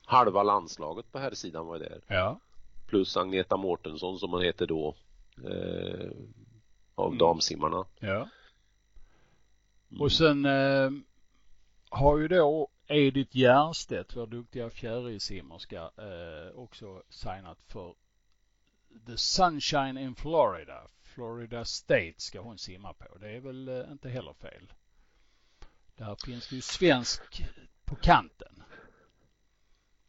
Halva 0.06 0.42
landslaget 0.42 1.12
på 1.12 1.18
här 1.18 1.34
sidan 1.34 1.66
var 1.66 1.78
där. 1.78 2.00
Ja. 2.06 2.40
Plus 2.86 3.16
Agneta 3.16 3.56
Mårtensson 3.56 4.18
som 4.18 4.30
hon 4.30 4.42
heter 4.42 4.66
då. 4.66 4.94
Eh, 5.44 6.10
av 6.94 7.06
mm. 7.06 7.18
damsimmarna. 7.18 7.84
Ja. 7.98 8.28
Mm. 9.90 10.02
Och 10.02 10.12
sen 10.12 10.44
eh, 10.44 10.90
har 11.88 12.18
ju 12.18 12.28
då 12.28 12.68
Edith 12.86 13.36
Järnstedt, 13.36 14.16
vår 14.16 14.26
duktiga 14.26 14.70
fjärilsimmerska, 14.70 15.90
eh, 15.96 16.58
också 16.58 17.02
signat 17.08 17.58
för 17.66 17.94
The 19.06 19.16
Sunshine 19.16 19.98
in 19.98 20.14
Florida. 20.14 20.88
Florida 21.02 21.64
State 21.64 22.14
ska 22.16 22.40
hon 22.40 22.58
simma 22.58 22.92
på. 22.92 23.18
Det 23.18 23.30
är 23.30 23.40
väl 23.40 23.68
eh, 23.68 23.92
inte 23.92 24.08
heller 24.08 24.32
fel. 24.32 24.72
Där 25.96 26.16
finns 26.24 26.48
det 26.48 26.54
ju 26.54 26.62
svensk 26.62 27.44
på 27.84 27.96
kanten. 27.96 28.62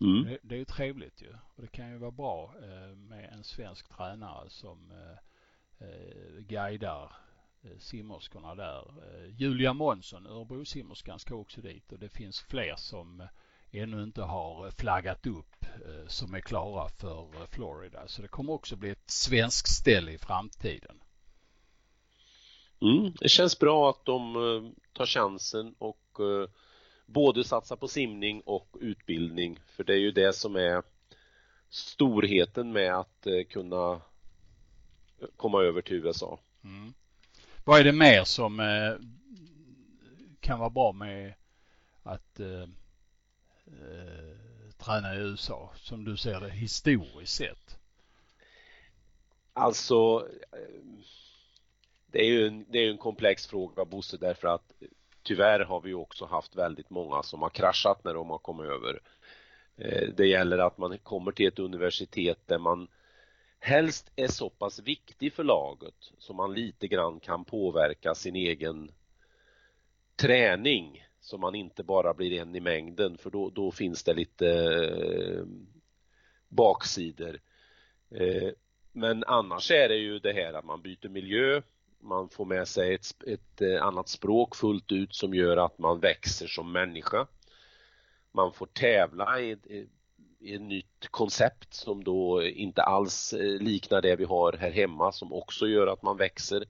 Mm. 0.02 0.24
Det, 0.24 0.38
det, 0.42 0.56
är 0.56 0.60
ju 0.60 0.66
trevligt 0.66 1.22
ju. 1.22 1.34
Och 1.56 1.62
det 1.62 1.68
kan 1.68 1.90
ju 1.90 1.98
vara 1.98 2.12
bra 2.12 2.54
eh, 2.62 2.96
med 2.96 3.30
en 3.34 3.44
svensk 3.44 3.90
tränare 3.90 4.50
som 4.50 4.92
eh, 4.92 5.88
eh 5.88 6.40
guidar 6.40 7.12
Eh, 7.64 7.78
simmerskorna 7.80 8.56
där. 8.56 8.80
Eh, 8.80 9.36
Julia 9.38 9.74
Månsson, 9.74 10.28
Örebrosimmerskan, 10.28 11.20
ska 11.20 11.36
också 11.36 11.62
dit 11.62 11.92
och 11.92 12.00
det 12.00 12.10
finns 12.10 12.40
fler 12.40 12.76
som 12.76 13.22
eh, 13.22 13.28
ännu 13.72 14.04
inte 14.04 14.22
har 14.22 14.72
flaggat 14.72 15.28
upp 15.28 15.66
som 16.08 16.34
är 16.34 16.40
klara 16.40 16.90
för 16.90 17.46
Florida. 17.52 18.08
Så 18.08 18.22
det 18.22 18.28
kommer 18.28 18.54
också 18.54 18.76
bli 18.76 18.90
ett 18.90 19.10
svenskt 19.10 19.68
ställe 19.68 20.12
i 20.12 20.18
framtiden. 20.18 21.02
Mm, 22.82 23.14
det 23.20 23.30
känns 23.30 23.60
bra 23.60 23.90
att 23.90 24.06
de 24.06 24.76
tar 24.94 25.06
chansen 25.06 25.76
och 25.78 26.20
både 27.08 27.44
satsar 27.44 27.76
på 27.76 27.88
simning 27.88 28.42
och 28.42 28.78
utbildning 28.82 29.60
för 29.66 29.84
det 29.84 29.94
är 29.94 30.00
ju 30.00 30.12
det 30.12 30.34
som 30.34 30.56
är 30.56 30.84
storheten 31.70 32.72
med 32.72 32.96
att 32.96 33.28
kunna 33.50 34.02
komma 35.36 35.62
över 35.62 35.82
till 35.82 35.96
USA. 35.96 36.40
Mm. 36.64 36.94
Vad 37.64 37.80
är 37.80 37.84
det 37.84 37.92
mer 37.92 38.24
som 38.24 38.60
eh, 38.60 38.96
kan 40.40 40.60
vara 40.60 40.70
bra 40.70 40.92
med 40.92 41.34
att 42.04 42.40
eh, 42.40 42.62
eh 43.68 44.38
träna 44.78 45.16
i 45.16 45.18
USA 45.18 45.72
som 45.76 46.04
du 46.04 46.18
ser 46.18 46.40
det 46.40 46.50
historiskt 46.50 47.36
sett? 47.36 47.78
Alltså, 49.54 50.28
det 52.08 52.20
är 52.20 52.26
ju 52.26 52.48
en, 52.48 52.66
det 52.70 52.80
är 52.80 52.92
en 52.92 52.98
komplex 52.98 53.48
fråga 53.48 53.86
Bosse 53.86 54.18
därför 54.18 54.48
att 54.48 54.74
tyvärr 55.28 55.60
har 55.60 55.82
vi 55.82 55.94
också 55.94 56.26
haft 56.26 56.56
väldigt 56.56 56.90
många 56.90 57.24
som 57.24 57.42
har 57.42 57.50
kraschat 57.50 58.04
när 58.04 58.14
de 58.14 58.30
har 58.30 58.38
kommit 58.38 58.66
över. 58.66 59.02
Eh, 59.78 60.10
det 60.18 60.28
gäller 60.28 60.58
att 60.58 60.78
man 60.78 60.98
kommer 60.98 61.32
till 61.32 61.48
ett 61.48 61.60
universitet 61.60 62.40
där 62.46 62.58
man 62.60 62.88
helst 63.60 64.12
är 64.16 64.28
så 64.28 64.50
pass 64.50 64.80
viktig 64.80 65.34
för 65.34 65.44
laget 65.44 66.12
så 66.18 66.34
man 66.34 66.54
lite 66.54 66.88
grann 66.88 67.20
kan 67.20 67.46
påverka 67.46 68.16
sin 68.16 68.36
egen 68.36 68.92
träning 70.16 71.06
så 71.20 71.38
man 71.38 71.56
inte 71.56 71.84
bara 71.84 72.14
blir 72.14 72.42
en 72.42 72.56
i 72.56 72.60
mängden 72.60 73.18
för 73.18 73.30
då, 73.30 73.50
då 73.50 73.72
finns 73.72 74.04
det 74.04 74.14
lite 74.14 74.50
eh, 74.50 75.46
baksidor. 76.50 77.40
Eh, 78.12 78.50
men 78.92 79.24
annars 79.24 79.72
är 79.72 79.90
det 79.90 79.98
ju 79.98 80.20
det 80.20 80.34
här 80.34 80.54
att 80.54 80.66
man 80.66 80.82
byter 80.82 81.10
miljö, 81.10 81.62
man 82.00 82.30
får 82.30 82.46
med 82.46 82.68
sig 82.68 82.94
ett, 82.94 83.24
ett 83.28 83.62
eh, 83.62 83.84
annat 83.84 84.10
språk 84.10 84.56
fullt 84.56 84.92
ut 84.92 85.16
som 85.16 85.34
gör 85.34 85.58
att 85.58 85.78
man 85.78 86.00
växer 86.00 86.48
som 86.48 86.72
människa. 86.72 87.28
Man 88.32 88.54
får 88.54 88.66
tävla 88.66 89.42
i, 89.42 89.58
i 90.40 90.56
ett 90.56 90.62
nytt 90.62 91.08
koncept 91.12 91.74
som 91.74 92.04
då 92.04 92.44
inte 92.44 92.84
alls 92.84 93.34
eh, 93.34 93.62
liknar 93.62 94.02
det 94.02 94.16
vi 94.16 94.24
har 94.24 94.54
här 94.54 94.72
hemma 94.72 95.12
som 95.12 95.34
också 95.34 95.68
gör 95.68 95.88
att 95.88 96.04
man 96.04 96.18
växer. 96.18 96.66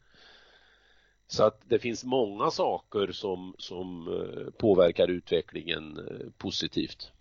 Så 1.27 1.43
att 1.43 1.61
det 1.69 1.79
finns 1.79 2.03
många 2.03 2.51
saker 2.51 3.11
som, 3.11 3.55
som 3.57 4.07
eh, 4.07 4.51
påverkar 4.51 5.07
utvecklingen 5.07 5.99
positivt. 6.37 7.11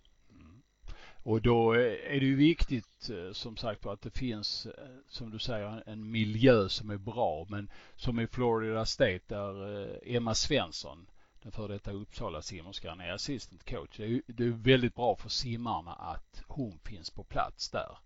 Och 1.27 1.41
då 1.41 1.71
är 1.73 2.19
det 2.19 2.25
ju 2.25 2.35
viktigt 2.35 3.09
som 3.31 3.57
sagt 3.57 3.85
att 3.85 4.01
det 4.01 4.09
finns, 4.09 4.67
som 5.07 5.31
du 5.31 5.39
säger, 5.39 5.83
en 5.85 6.11
miljö 6.11 6.69
som 6.69 6.89
är 6.89 6.97
bra. 6.97 7.45
Men 7.49 7.69
som 7.95 8.19
i 8.19 8.27
Florida 8.27 8.85
State 8.85 9.21
där 9.27 9.99
Emma 10.15 10.35
Svensson, 10.35 11.07
den 11.41 11.51
före 11.51 11.73
detta 11.73 11.91
Uppsala 11.91 12.41
simmerskan, 12.41 12.99
är 12.99 13.11
assistant 13.11 13.69
coach. 13.69 13.97
Det 13.97 14.05
är, 14.05 14.21
det 14.27 14.43
är 14.43 14.49
väldigt 14.49 14.95
bra 14.95 15.15
för 15.15 15.29
simmarna 15.29 15.93
att 15.93 16.43
hon 16.47 16.79
finns 16.79 17.09
på 17.09 17.23
plats 17.23 17.69
där. 17.69 17.97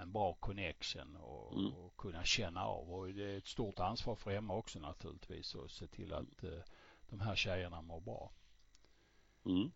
En 0.00 0.12
bra 0.12 0.34
connection 0.34 1.16
och, 1.16 1.58
mm. 1.58 1.72
och 1.72 1.96
kunna 1.96 2.24
känna 2.24 2.64
av. 2.64 2.92
Och 2.92 3.08
det 3.08 3.32
är 3.32 3.38
ett 3.38 3.46
stort 3.46 3.78
ansvar 3.78 4.16
för 4.16 4.30
Emma 4.30 4.54
också 4.54 4.78
naturligtvis 4.78 5.54
att 5.54 5.70
se 5.70 5.86
till 5.86 6.12
att 6.12 6.44
de 7.10 7.20
här 7.20 7.34
tjejerna 7.36 7.82
mår 7.82 8.00
bra. 8.00 8.30
Mm. 9.46 9.70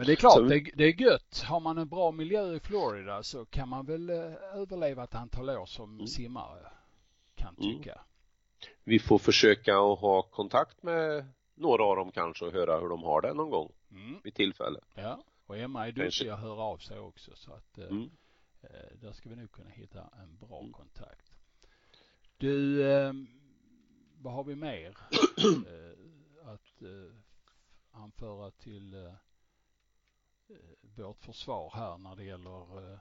Men 0.00 0.06
det 0.06 0.12
är 0.12 0.16
klart, 0.16 0.34
så... 0.34 0.40
det, 0.40 0.70
det, 0.74 0.84
är 0.84 1.00
gött. 1.00 1.42
Har 1.46 1.60
man 1.60 1.78
en 1.78 1.88
bra 1.88 2.10
miljö 2.10 2.54
i 2.54 2.60
Florida 2.60 3.22
så 3.22 3.44
kan 3.44 3.68
man 3.68 3.86
väl 3.86 4.10
eh, 4.10 4.16
överleva 4.54 5.04
ett 5.04 5.14
antal 5.14 5.50
år 5.50 5.66
som 5.66 5.94
mm. 5.94 6.06
simmare, 6.06 6.72
kan 7.34 7.56
mm. 7.58 7.78
tycka. 7.78 7.92
Mm. 7.92 8.04
Vi 8.84 8.98
får 8.98 9.18
försöka 9.18 9.78
att 9.78 9.98
ha 9.98 10.22
kontakt 10.22 10.82
med 10.82 11.26
några 11.54 11.84
av 11.84 11.96
dem 11.96 12.12
kanske 12.12 12.44
och 12.44 12.52
höra 12.52 12.80
hur 12.80 12.88
de 12.88 13.02
har 13.02 13.22
det 13.22 13.34
någon 13.34 13.50
gång 13.50 13.72
mm. 13.90 14.20
vid 14.24 14.34
tillfälle. 14.34 14.80
Ja, 14.94 15.24
och 15.46 15.58
Emma 15.58 15.88
är 15.88 15.92
duktig 15.92 16.28
att 16.28 16.40
höra 16.40 16.62
av 16.62 16.78
sig 16.78 16.98
också 16.98 17.30
så 17.34 17.52
att 17.52 17.78
eh, 17.78 17.84
mm. 17.84 18.10
eh, 18.62 18.68
där 19.00 19.12
ska 19.12 19.28
vi 19.28 19.36
nog 19.36 19.52
kunna 19.52 19.70
hitta 19.70 20.00
en 20.22 20.36
bra 20.48 20.60
mm. 20.60 20.72
kontakt. 20.72 21.32
Du, 22.36 22.84
eh, 22.92 23.12
vad 24.18 24.32
har 24.32 24.44
vi 24.44 24.54
mer 24.54 24.88
eh, 25.66 26.48
att 26.48 26.82
eh, 26.82 27.12
anföra 27.92 28.50
till 28.50 28.94
Eh, 28.94 29.12
Eh, 30.50 30.56
vårt 30.96 31.24
försvar 31.24 31.72
här 31.74 31.98
när 31.98 32.16
det 32.16 32.24
gäller 32.24 32.92
eh, 32.92 32.98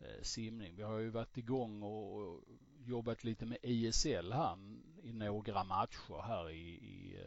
eh, 0.00 0.22
simning. 0.22 0.76
Vi 0.76 0.82
har 0.82 0.98
ju 0.98 1.10
varit 1.10 1.36
igång 1.36 1.82
och 1.82 2.44
jobbat 2.86 3.24
lite 3.24 3.46
med 3.46 3.58
ISL 3.62 4.32
här 4.32 4.58
i 5.02 5.12
några 5.12 5.64
matcher 5.64 6.22
här 6.22 6.50
i, 6.50 6.68
i 6.68 7.18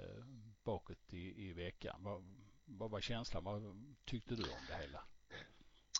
bakåt 0.64 1.14
i, 1.14 1.47
i 1.47 1.54
veckan. 1.54 1.95
Vad, 2.04 2.24
vad 2.66 2.91
var 2.91 3.02
känslan? 3.02 3.43
Vad 3.43 3.84
tyckte 4.06 4.36
du 4.36 4.43
om 4.43 4.66
det 4.68 4.76
hela? 4.82 5.04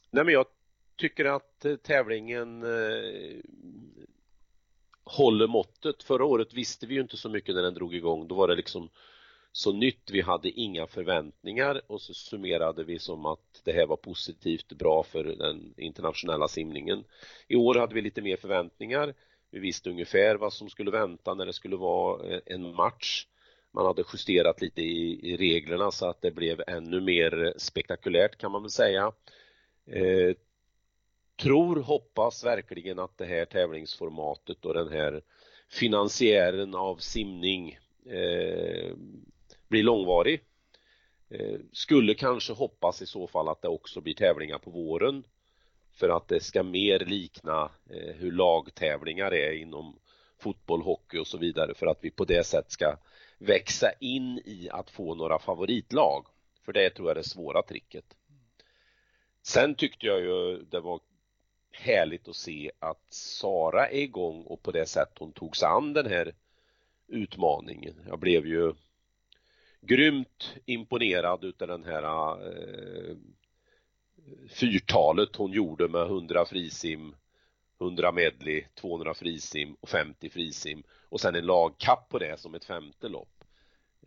Nej 0.10 0.26
men 0.26 0.34
jag 0.34 0.46
tycker 0.96 1.26
att 1.26 1.66
tävlingen 1.84 2.64
eh, 2.64 3.42
håller 5.04 5.48
måttet. 5.48 6.04
Förra 6.04 6.26
året 6.26 6.54
visste 6.54 6.88
vi 6.88 6.96
ju 6.96 7.02
inte 7.02 7.18
så 7.18 7.30
mycket 7.30 7.56
när 7.56 7.62
den 7.62 7.74
drog 7.74 7.96
igång. 7.96 8.28
Då 8.28 8.36
var 8.36 8.48
det 8.48 8.56
liksom 8.56 8.90
så 9.52 9.72
nytt, 9.72 10.12
vi 10.12 10.22
hade 10.22 10.50
inga 10.50 10.88
förväntningar 10.88 11.82
och 11.88 12.02
så 12.02 12.14
summerade 12.14 12.84
vi 12.84 13.00
som 13.00 13.26
att 13.26 13.62
det 13.64 13.72
här 13.72 13.86
var 13.86 13.98
positivt 13.98 14.74
bra 14.74 15.04
för 15.04 15.24
den 15.24 15.74
internationella 15.78 16.48
simningen. 16.48 17.04
I 17.48 17.56
år 17.56 17.76
hade 17.76 17.96
vi 17.96 18.02
lite 18.02 18.22
mer 18.22 18.38
förväntningar. 18.38 19.14
Vi 19.52 19.60
visste 19.60 19.90
ungefär 19.90 20.36
vad 20.36 20.54
som 20.54 20.70
skulle 20.70 20.92
vänta 20.92 21.34
när 21.34 21.46
det 21.46 21.54
skulle 21.54 21.76
vara 21.76 22.28
eh, 22.28 22.40
en 22.46 22.76
match. 22.76 23.28
Man 23.72 23.86
hade 23.86 24.04
justerat 24.14 24.62
lite 24.62 24.82
i, 24.82 25.32
i 25.32 25.38
reglerna 25.38 25.92
så 25.92 26.06
att 26.06 26.22
det 26.22 26.32
blev 26.32 26.64
ännu 26.68 27.02
mer 27.02 27.54
spektakulärt 27.58 28.38
kan 28.38 28.52
man 28.52 28.62
väl 28.62 28.72
säga. 28.72 29.12
Eh, 29.86 30.36
tror, 31.42 31.76
hoppas 31.76 32.44
verkligen 32.44 33.00
att 33.00 33.18
det 33.18 33.26
här 33.26 33.46
tävlingsformatet 33.46 34.66
och 34.66 34.74
den 34.74 34.92
här 34.92 35.22
finansiären 35.70 36.76
av 36.76 36.98
simning 36.98 37.80
eh, 38.06 38.96
blir 39.72 39.84
långvarig. 39.84 40.42
Eh, 41.30 41.60
skulle 41.72 42.14
kanske 42.14 42.54
hoppas 42.54 43.02
i 43.02 43.06
så 43.06 43.28
fall 43.28 43.50
att 43.50 43.62
det 43.62 43.68
också 43.68 44.02
blir 44.02 44.14
tävlingar 44.14 44.58
på 44.58 44.72
våren 44.72 45.24
för 45.94 46.10
att 46.10 46.28
det 46.28 46.40
ska 46.40 46.64
mer 46.64 47.00
likna 47.00 47.72
eh, 47.90 48.16
hur 48.16 48.32
lagtävlingar 48.32 49.34
är 49.34 49.52
inom 49.52 50.00
fotboll, 50.40 50.82
hockey 50.82 51.18
och 51.18 51.28
så 51.28 51.38
vidare 51.38 51.74
för 51.74 51.88
att 51.88 51.98
vi 52.02 52.12
på 52.12 52.26
det 52.26 52.44
sättet 52.44 52.72
ska 52.72 52.98
växa 53.38 53.92
in 54.00 54.42
i 54.46 54.70
att 54.72 54.90
få 54.90 55.16
några 55.16 55.40
favoritlag. 55.40 56.26
För 56.66 56.74
det 56.74 56.90
tror 56.90 57.08
jag 57.08 57.18
är 57.18 57.22
det 57.22 57.30
svåra 57.30 57.62
tricket. 57.62 58.06
Sen 59.44 59.76
tyckte 59.76 60.06
jag 60.06 60.20
ju 60.20 60.58
det 60.58 60.80
var 60.80 61.00
härligt 61.72 62.28
att 62.28 62.36
se 62.36 62.72
att 62.80 63.06
Sara 63.10 63.88
är 63.88 64.02
igång 64.02 64.44
och 64.44 64.64
på 64.64 64.72
det 64.72 64.86
sätt 64.86 65.10
hon 65.20 65.32
tog 65.32 65.58
sig 65.58 65.68
an 65.68 65.94
den 65.94 66.06
här 66.06 66.34
utmaningen. 67.08 67.96
Jag 68.08 68.20
blev 68.20 68.48
ju 68.48 68.74
grymt 69.82 70.54
imponerad 70.66 71.44
utav 71.44 71.68
den 71.68 71.84
här 71.84 72.04
eh, 72.48 73.16
fyrtalet 74.50 75.36
hon 75.36 75.52
gjorde 75.52 75.88
med 75.88 76.02
100 76.02 76.46
frisim, 76.46 77.16
100 77.80 78.12
medley, 78.12 78.66
200 78.76 79.14
frisim 79.14 79.76
och 79.80 79.90
50 79.90 80.30
frisim 80.30 80.84
och 81.10 81.22
sen 81.22 81.36
en 81.36 81.46
lagkapp 81.46 82.10
på 82.10 82.20
det 82.20 82.40
som 82.40 82.56
ett 82.56 82.66
femte 82.66 83.10
lopp. 83.10 83.44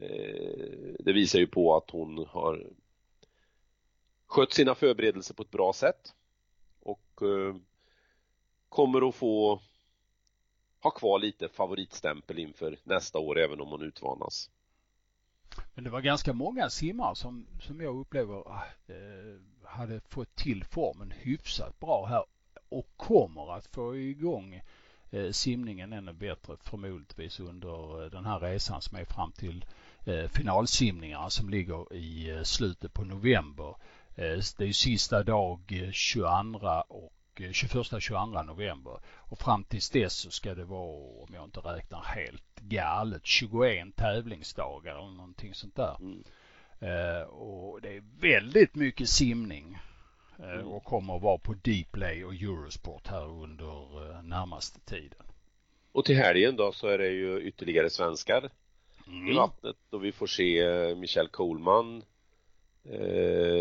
Eh, 0.01 0.95
det 0.99 1.13
visar 1.13 1.39
ju 1.39 1.47
på 1.47 1.77
att 1.77 1.91
hon 1.91 2.27
har 2.29 2.67
skött 4.27 4.53
sina 4.53 4.75
förberedelser 4.75 5.35
på 5.35 5.43
ett 5.43 5.51
bra 5.51 5.73
sätt 5.73 6.15
och 6.81 7.23
eh, 7.23 7.57
kommer 8.69 9.09
att 9.09 9.15
få 9.15 9.61
ha 10.81 10.91
kvar 10.91 11.19
lite 11.19 11.49
favoritstämpel 11.49 12.39
inför 12.39 12.79
nästa 12.85 13.19
år 13.19 13.39
även 13.39 13.61
om 13.61 13.69
hon 13.69 13.83
utvanas. 13.83 14.51
Men 15.75 15.85
det 15.85 15.91
var 15.91 16.01
ganska 16.01 16.33
många 16.33 16.71
simmare 16.71 17.17
som, 17.17 17.47
som 17.61 17.81
jag 17.81 17.97
upplever 17.97 18.35
ah, 18.35 18.65
eh, 18.87 19.41
hade 19.65 20.01
fått 20.01 20.35
till 20.35 20.65
formen 20.65 21.11
hyfsat 21.11 21.81
bra 21.81 22.07
här 22.07 22.25
och 22.69 22.87
kommer 22.97 23.57
att 23.57 23.67
få 23.67 23.97
igång 23.97 24.61
eh, 25.11 25.31
simningen 25.31 25.93
ännu 25.93 26.13
bättre 26.13 26.57
förmodligen 26.63 27.47
under 27.47 28.05
eh, 28.05 28.11
den 28.11 28.25
här 28.25 28.41
resan 28.41 28.83
som 28.83 28.99
är 28.99 29.05
fram 29.05 29.33
till 29.33 29.65
eh, 30.05 30.29
finalsimningarna 30.29 31.31
som 31.31 31.51
ligger 31.51 31.95
i 31.95 32.31
eh, 32.31 32.43
slutet 32.43 32.95
på 32.95 33.05
november. 33.05 33.77
Eh, 34.15 34.39
det 34.59 34.65
är 34.65 34.73
sista 34.73 35.23
dag 35.23 35.91
22 35.93 36.83
och 36.89 37.13
21-22 37.43 38.43
november 38.43 39.01
och 39.07 39.39
fram 39.39 39.65
tills 39.65 39.91
dess 39.91 40.15
så 40.15 40.31
ska 40.31 40.55
det 40.55 40.65
vara, 40.65 41.23
om 41.23 41.35
jag 41.35 41.45
inte 41.45 41.61
räknar 41.61 42.03
helt 42.03 42.61
galet, 42.61 43.27
21 43.27 43.97
tävlingsdagar 43.97 44.93
eller 44.93 45.17
någonting 45.17 45.55
sånt 45.55 45.77
där. 45.77 45.97
Mm. 46.01 46.25
Uh, 46.83 47.23
och 47.23 47.81
det 47.81 47.97
är 47.97 48.03
väldigt 48.21 48.75
mycket 48.75 49.09
simning 49.09 49.79
uh, 50.41 50.53
mm. 50.53 50.67
och 50.67 50.85
kommer 50.85 51.17
att 51.17 51.23
vara 51.23 51.39
på 51.39 51.55
Dplay 51.55 52.25
och 52.25 52.35
Eurosport 52.35 53.07
här 53.07 53.43
under 53.43 54.09
uh, 54.11 54.23
närmaste 54.23 54.81
tiden. 54.81 55.27
Och 55.93 56.05
till 56.05 56.17
helgen 56.17 56.57
då 56.57 56.73
så 56.73 56.89
är 56.89 56.99
det 56.99 57.09
ju 57.09 57.41
ytterligare 57.41 57.91
svenskar 57.91 58.51
mm. 59.07 59.29
i 59.29 59.35
vattnet 59.35 59.77
och 59.91 60.05
vi 60.05 60.13
får 60.13 60.27
se 60.27 60.95
Michelle 60.95 61.29
Coleman, 61.29 62.03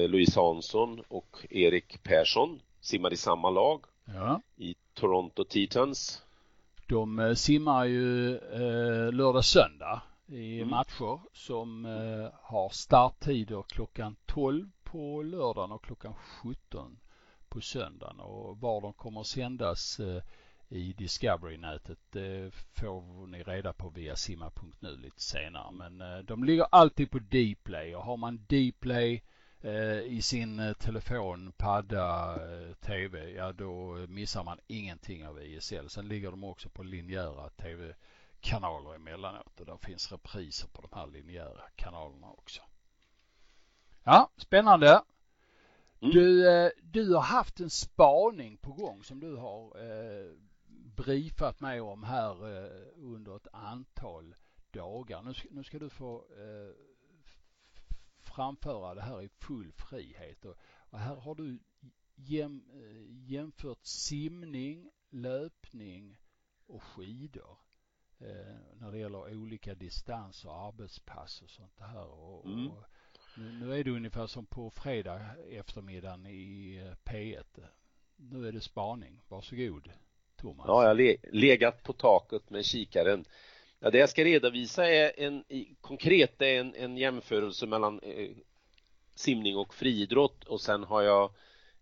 Louise 0.10 0.40
Hansson 0.40 1.04
och 1.08 1.38
Erik 1.50 2.04
Persson 2.04 2.60
simmar 2.84 3.14
i 3.14 3.18
samma 3.18 3.50
lag 3.50 3.86
ja. 4.06 4.42
i 4.56 4.76
Toronto 4.94 5.44
Titans. 5.44 6.24
De 6.88 7.20
eh, 7.20 7.34
simmar 7.34 7.86
ju 7.86 8.38
eh, 8.38 9.12
lördag 9.12 9.46
söndag 9.46 10.02
i 10.28 10.58
mm. 10.58 10.70
matcher 10.70 11.20
som 11.34 11.86
eh, 11.86 12.30
har 12.42 12.70
starttider 12.70 13.64
klockan 13.68 14.16
12 14.26 14.70
på 14.84 15.22
lördagen 15.22 15.72
och 15.72 15.84
klockan 15.84 16.14
17 16.44 17.00
på 17.50 17.62
söndagen 17.62 18.20
och 18.20 18.60
var 18.60 18.82
de 18.82 18.94
kommer 18.94 19.24
sändas 19.24 20.00
eh, 20.00 20.24
i 20.70 20.94
Discovery-nätet 20.94 22.00
det 22.12 22.52
får 22.54 23.28
ni 23.28 23.44
reda 23.44 23.74
på 23.74 23.90
via 23.90 24.16
simma.nu 24.16 24.98
lite 24.98 25.22
senare. 25.22 25.72
Men 25.72 26.02
eh, 26.02 26.18
de 26.18 26.44
ligger 26.44 26.66
alltid 26.70 27.12
på 27.12 27.20
Dplay 27.20 27.96
och 27.96 28.04
har 28.04 28.18
man 28.18 28.46
Dplay 28.48 29.22
i 30.06 30.22
sin 30.22 30.76
telefon, 30.80 31.54
padda, 31.58 32.40
TV, 32.82 33.32
ja 33.32 33.52
då 33.52 33.96
missar 34.08 34.44
man 34.44 34.60
ingenting 34.68 35.28
av 35.28 35.44
ISL. 35.44 35.90
Sen 35.90 36.08
ligger 36.08 36.32
de 36.32 36.44
också 36.44 36.70
på 36.70 36.84
linjära 36.84 37.50
TV-kanaler 37.50 38.96
emellanåt 38.96 39.60
och 39.60 39.66
där 39.66 39.78
finns 39.78 40.12
repriser 40.12 40.68
på 40.68 40.82
de 40.82 41.00
här 41.00 41.08
linjära 41.08 41.62
kanalerna 41.76 42.28
också. 42.32 42.62
Ja, 44.04 44.30
spännande. 44.38 45.04
Mm. 46.04 46.14
Du, 46.14 46.50
eh, 46.50 46.72
du 46.82 47.14
har 47.14 47.22
haft 47.22 47.60
en 47.60 47.70
spaning 47.70 48.58
på 48.58 48.72
gång 48.72 49.04
som 49.04 49.20
du 49.20 49.36
har 49.36 49.66
eh, 49.82 50.32
briefat 50.96 51.60
mig 51.60 51.82
om 51.82 52.04
här 52.04 52.32
eh, 52.32 52.88
under 52.96 53.36
ett 53.36 53.48
antal 53.54 54.36
dagar. 54.72 55.22
Nu, 55.22 55.34
nu 55.52 55.64
ska 55.64 55.80
du 55.80 55.90
få 55.90 56.16
eh, 56.16 56.93
framföra 58.36 58.96
det 58.96 59.02
här 59.02 59.22
i 59.22 59.30
full 59.30 59.72
frihet 59.72 60.46
och, 60.46 60.56
och 60.90 61.00
här 61.00 61.16
har 61.16 61.36
du 61.36 61.60
jäm, 62.16 62.64
eh, 62.74 63.32
jämfört 63.32 63.86
simning, 63.86 64.90
löpning 65.10 66.18
och 66.68 66.84
skidor 66.84 67.58
eh, 68.20 68.56
när 68.74 68.92
det 68.92 68.98
gäller 68.98 69.36
olika 69.36 69.76
distanser, 69.76 70.68
arbetspass 70.68 71.42
och 71.42 71.50
sånt 71.50 71.80
här. 71.80 72.08
Och, 72.08 72.46
mm. 72.46 72.68
och 72.68 72.84
nu, 73.38 73.52
nu, 73.52 73.80
är 73.80 73.84
det 73.84 73.92
ungefär 73.92 74.28
som 74.28 74.46
på 74.46 74.70
fredag 74.70 75.22
eftermiddagen 75.50 76.26
i 76.26 76.76
eh, 76.78 77.12
P1. 77.12 77.68
Nu 78.16 78.48
är 78.48 78.52
det 78.52 78.62
spaning. 78.62 79.22
Varsågod 79.28 79.92
Thomas. 80.36 80.66
Ja, 80.68 80.82
jag 80.82 80.90
har 80.90 80.96
le 80.96 81.18
legat 81.32 81.84
på 81.84 81.94
taket 81.94 82.50
med 82.50 82.66
kikaren. 82.66 83.26
Ja, 83.84 83.90
det 83.90 83.98
jag 83.98 84.10
ska 84.10 84.24
redovisa 84.24 84.90
är 84.90 85.20
en 85.20 85.44
konkret 85.82 86.42
är 86.42 86.60
en, 86.60 86.76
en 86.76 86.98
jämförelse 86.98 87.66
mellan 87.66 88.00
eh, 88.00 88.30
simning 89.16 89.58
och 89.58 89.74
friidrott 89.74 90.44
och 90.44 90.62
sen 90.62 90.84
har 90.84 91.02
jag 91.02 91.34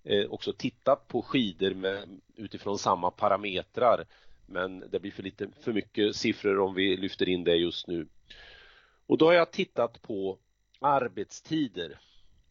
eh, 0.03 0.31
också 0.31 0.53
tittat 0.53 1.07
på 1.07 1.21
skidor 1.21 1.73
med, 1.73 2.21
utifrån 2.35 2.79
samma 2.79 3.11
parametrar. 3.11 4.05
Men 4.45 4.83
det 4.91 4.99
blir 4.99 5.11
för 5.11 5.23
lite 5.23 5.49
för 5.61 5.73
mycket 5.73 6.15
siffror 6.15 6.59
om 6.59 6.73
vi 6.73 6.97
lyfter 6.97 7.29
in 7.29 7.43
det 7.43 7.55
just 7.55 7.87
nu. 7.87 8.07
Och 9.07 9.17
då 9.17 9.25
har 9.25 9.33
jag 9.33 9.51
tittat 9.51 10.01
på 10.01 10.37
arbetstider 10.79 11.99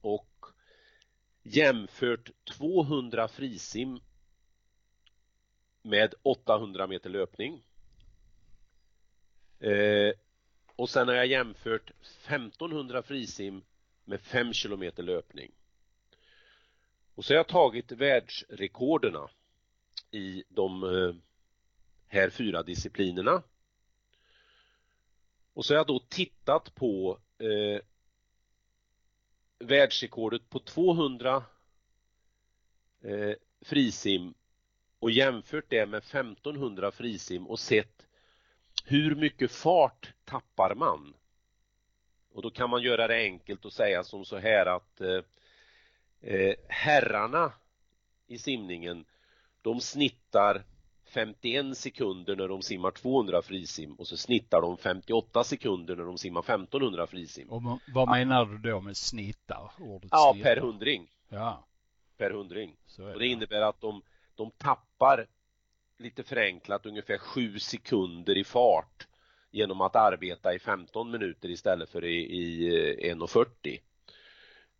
och 0.00 0.46
jämfört 1.42 2.30
200 2.58 3.28
frisim 3.28 4.00
med 5.82 6.14
800 6.22 6.86
meter 6.86 7.10
löpning. 7.10 7.62
Eh, 9.60 10.12
och 10.76 10.90
sen 10.90 11.08
har 11.08 11.14
jag 11.14 11.26
jämfört 11.26 11.90
1500 12.26 13.02
frisim 13.02 13.62
med 14.04 14.20
5 14.20 14.52
kilometer 14.52 15.02
löpning. 15.02 15.50
Och 17.14 17.24
så 17.24 17.32
har 17.32 17.36
jag 17.36 17.48
tagit 17.48 17.92
världsrekorderna 17.92 19.28
i 20.10 20.44
de 20.48 20.82
eh, 20.84 21.14
här 22.06 22.30
fyra 22.30 22.62
disciplinerna. 22.62 23.42
Och 25.54 25.64
så 25.64 25.74
har 25.74 25.78
jag 25.78 25.86
då 25.86 25.98
tittat 25.98 26.74
på 26.74 27.18
eh, 27.38 27.80
världsrekordet 29.58 30.50
på 30.50 30.58
200 30.58 31.44
eh, 33.02 33.34
frisim 33.60 34.34
och 34.98 35.10
jämfört 35.10 35.64
det 35.68 35.86
med 35.86 35.98
1500 35.98 36.90
frisim 36.90 37.46
och 37.46 37.58
sett 37.58 38.06
hur 38.84 39.14
mycket 39.14 39.52
fart 39.52 40.12
tappar 40.24 40.74
man? 40.74 41.14
Och 42.32 42.42
då 42.42 42.50
kan 42.50 42.70
man 42.70 42.82
göra 42.82 43.06
det 43.08 43.22
enkelt 43.22 43.64
och 43.64 43.72
säga 43.72 44.04
som 44.04 44.24
så 44.24 44.38
här 44.38 44.66
att 44.66 45.00
eh, 45.00 45.22
eh 46.20 46.54
herrarna 46.68 47.52
i 48.26 48.38
simningen 48.38 49.04
de 49.62 49.80
snittar 49.80 50.64
51 51.10 51.76
sekunder 51.76 52.36
när 52.36 52.48
de 52.48 52.62
simmar 52.62 52.90
200 52.90 53.42
frisim 53.42 53.94
och 53.94 54.06
så 54.06 54.16
snittar 54.16 54.60
de 54.60 54.76
58 54.76 55.44
sekunder 55.44 55.96
när 55.96 56.04
de 56.04 56.18
simmar 56.18 56.40
1500 56.40 57.06
frisim. 57.06 57.50
Och 57.50 57.62
vad 57.94 58.08
menar 58.08 58.44
du 58.44 58.58
då 58.58 58.80
med 58.80 58.96
snittar? 58.96 59.70
Ordet 59.78 60.08
ja, 60.12 60.30
snittar. 60.32 60.54
per 60.54 60.60
hundring. 60.60 61.10
Ja. 61.28 61.66
Per 62.16 62.30
hundring. 62.30 62.76
Så 62.86 63.04
och 63.04 63.12
det, 63.12 63.18
det 63.18 63.26
innebär 63.26 63.60
att 63.60 63.80
de, 63.80 64.02
de 64.34 64.50
tappar 64.50 65.26
lite 66.00 66.22
förenklat 66.22 66.86
ungefär 66.86 67.18
7 67.18 67.58
sekunder 67.58 68.38
i 68.38 68.44
fart 68.44 69.06
genom 69.50 69.80
att 69.80 69.96
arbeta 69.96 70.54
i 70.54 70.58
15 70.58 71.10
minuter 71.10 71.48
istället 71.48 71.90
för 71.90 72.04
i, 72.04 72.16
i 72.16 72.68
eh, 73.10 73.14
1.40. 73.14 73.80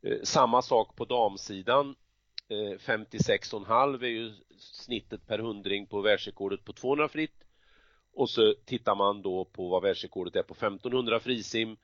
Eh, 0.02 0.22
samma 0.22 0.62
sak 0.62 0.96
på 0.96 1.04
damsidan 1.04 1.94
eh, 2.48 2.78
56,5 2.78 4.04
är 4.04 4.08
ju 4.08 4.32
snittet 4.58 5.26
per 5.26 5.38
hundring 5.38 5.86
på 5.86 6.00
världsrekordet 6.00 6.64
på 6.64 6.72
200 6.72 7.08
fritt 7.08 7.44
och 8.14 8.30
så 8.30 8.54
tittar 8.64 8.94
man 8.94 9.22
då 9.22 9.44
på 9.44 9.68
vad 9.68 9.82
världsrekordet 9.82 10.36
är 10.36 10.42
på 10.42 10.54
1500 10.54 11.20
frisim 11.20 11.76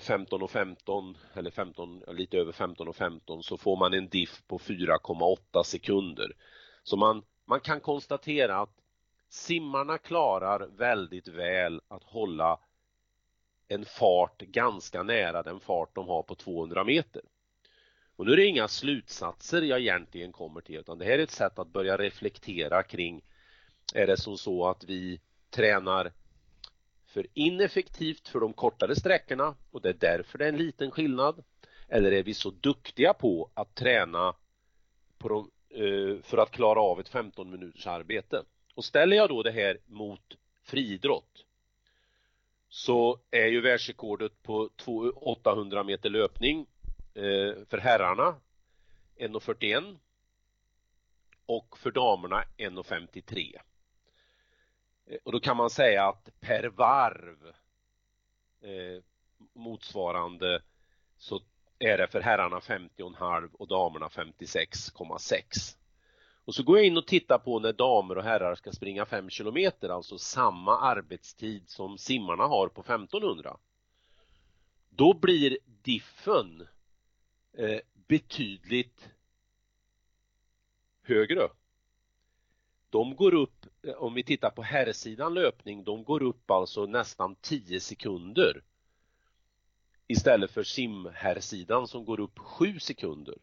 15 0.00 0.42
och 0.42 0.50
15 0.50 1.16
eller 1.34 1.50
15, 1.50 2.02
lite 2.08 2.38
över 2.38 2.52
15 2.52 2.88
och 2.88 2.96
15 2.96 3.42
så 3.42 3.56
får 3.56 3.76
man 3.76 3.94
en 3.94 4.08
diff 4.08 4.42
på 4.46 4.58
4,8 4.58 5.62
sekunder. 5.62 6.32
Så 6.82 6.96
man, 6.96 7.22
man 7.44 7.60
kan 7.60 7.80
konstatera 7.80 8.60
att 8.60 8.82
simmarna 9.28 9.98
klarar 9.98 10.66
väldigt 10.66 11.28
väl 11.28 11.80
att 11.88 12.04
hålla 12.04 12.60
en 13.68 13.84
fart 13.84 14.40
ganska 14.40 15.02
nära 15.02 15.42
den 15.42 15.60
fart 15.60 15.94
de 15.94 16.08
har 16.08 16.22
på 16.22 16.34
200 16.34 16.84
meter. 16.84 17.22
Och 18.16 18.26
nu 18.26 18.32
är 18.32 18.36
det 18.36 18.46
inga 18.46 18.68
slutsatser 18.68 19.62
jag 19.62 19.80
egentligen 19.80 20.32
kommer 20.32 20.60
till 20.60 20.76
utan 20.76 20.98
det 20.98 21.04
här 21.04 21.18
är 21.18 21.22
ett 21.22 21.30
sätt 21.30 21.58
att 21.58 21.68
börja 21.68 21.96
reflektera 21.96 22.82
kring 22.82 23.24
är 23.94 24.06
det 24.06 24.16
som 24.16 24.38
så 24.38 24.66
att 24.66 24.84
vi 24.84 25.20
tränar 25.50 26.12
för 27.06 27.26
ineffektivt 27.34 28.28
för 28.28 28.40
de 28.40 28.52
kortare 28.52 28.96
sträckorna 28.96 29.54
och 29.70 29.80
det 29.80 29.88
är 29.88 29.92
därför 29.92 30.38
det 30.38 30.44
är 30.44 30.48
en 30.48 30.56
liten 30.56 30.90
skillnad 30.90 31.44
eller 31.88 32.12
är 32.12 32.22
vi 32.22 32.34
så 32.34 32.50
duktiga 32.50 33.14
på 33.14 33.50
att 33.54 33.74
träna 33.74 34.34
på 35.18 35.28
de, 35.28 35.50
Eh, 35.74 36.22
för 36.22 36.38
att 36.38 36.50
klara 36.50 36.80
av 36.80 37.00
ett 37.00 37.08
15 37.08 37.50
minuters 37.50 37.86
arbete 37.86 38.44
och 38.74 38.84
ställer 38.84 39.16
jag 39.16 39.28
då 39.28 39.42
det 39.42 39.50
här 39.50 39.78
mot 39.86 40.36
friidrott 40.62 41.44
så 42.68 43.18
är 43.30 43.46
ju 43.46 43.60
världsrekordet 43.60 44.42
på 44.42 44.70
800 45.14 45.84
meter 45.84 46.10
löpning 46.10 46.66
eh, 47.14 47.54
för 47.68 47.78
herrarna 47.78 48.36
1,41 49.16 49.98
och 51.46 51.78
för 51.78 51.90
damerna 51.90 52.44
1,53. 52.56 53.60
Eh, 55.06 55.18
och 55.24 55.32
då 55.32 55.40
kan 55.40 55.56
man 55.56 55.70
säga 55.70 56.08
att 56.08 56.40
per 56.40 56.68
varv 56.68 57.52
eh, 58.60 59.02
motsvarande 59.52 60.62
så 61.16 61.40
är 61.82 61.98
det 61.98 62.06
för 62.06 62.20
herrarna 62.20 62.58
50,5 62.58 63.50
och 63.52 63.68
damerna 63.68 64.08
56,6. 64.08 65.76
Och 66.44 66.54
så 66.54 66.62
går 66.62 66.78
jag 66.78 66.86
in 66.86 66.96
och 66.96 67.06
tittar 67.06 67.38
på 67.38 67.58
när 67.58 67.72
damer 67.72 68.18
och 68.18 68.24
herrar 68.24 68.54
ska 68.54 68.72
springa 68.72 69.06
5 69.06 69.30
kilometer, 69.30 69.88
alltså 69.88 70.18
samma 70.18 70.80
arbetstid 70.80 71.68
som 71.68 71.98
simmarna 71.98 72.44
har 72.44 72.68
på 72.68 72.80
1500. 72.80 73.56
Då 74.90 75.14
blir 75.14 75.58
diffen 75.82 76.66
eh, 77.58 77.80
betydligt 78.08 79.08
högre. 81.02 81.48
De 82.90 83.16
går 83.16 83.34
upp, 83.34 83.66
eh, 83.82 83.94
om 83.94 84.14
vi 84.14 84.24
tittar 84.24 84.50
på 84.50 84.62
herrsidan 84.62 85.34
löpning, 85.34 85.84
de 85.84 86.04
går 86.04 86.22
upp 86.22 86.50
alltså 86.50 86.86
nästan 86.86 87.34
10 87.34 87.80
sekunder 87.80 88.62
istället 90.12 90.50
för 90.50 90.62
simherrsidan 90.62 91.88
som 91.88 92.04
går 92.04 92.20
upp 92.20 92.38
7 92.38 92.78
sekunder. 92.78 93.34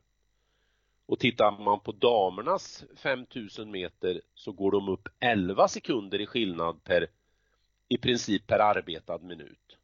Och 1.06 1.20
tittar 1.20 1.64
man 1.64 1.80
på 1.80 1.92
damernas 1.92 2.84
5000 2.96 3.72
meter 3.72 4.22
så 4.34 4.52
går 4.52 4.72
de 4.72 4.90
upp 4.90 5.08
11 5.20 5.68
sekunder 5.68 6.22
i 6.22 6.26
skillnad 6.26 6.84
per 6.84 7.08
i 7.88 7.98
princip 7.98 8.48
per 8.48 8.60
arbetad 8.60 9.18
minut. 9.18 9.78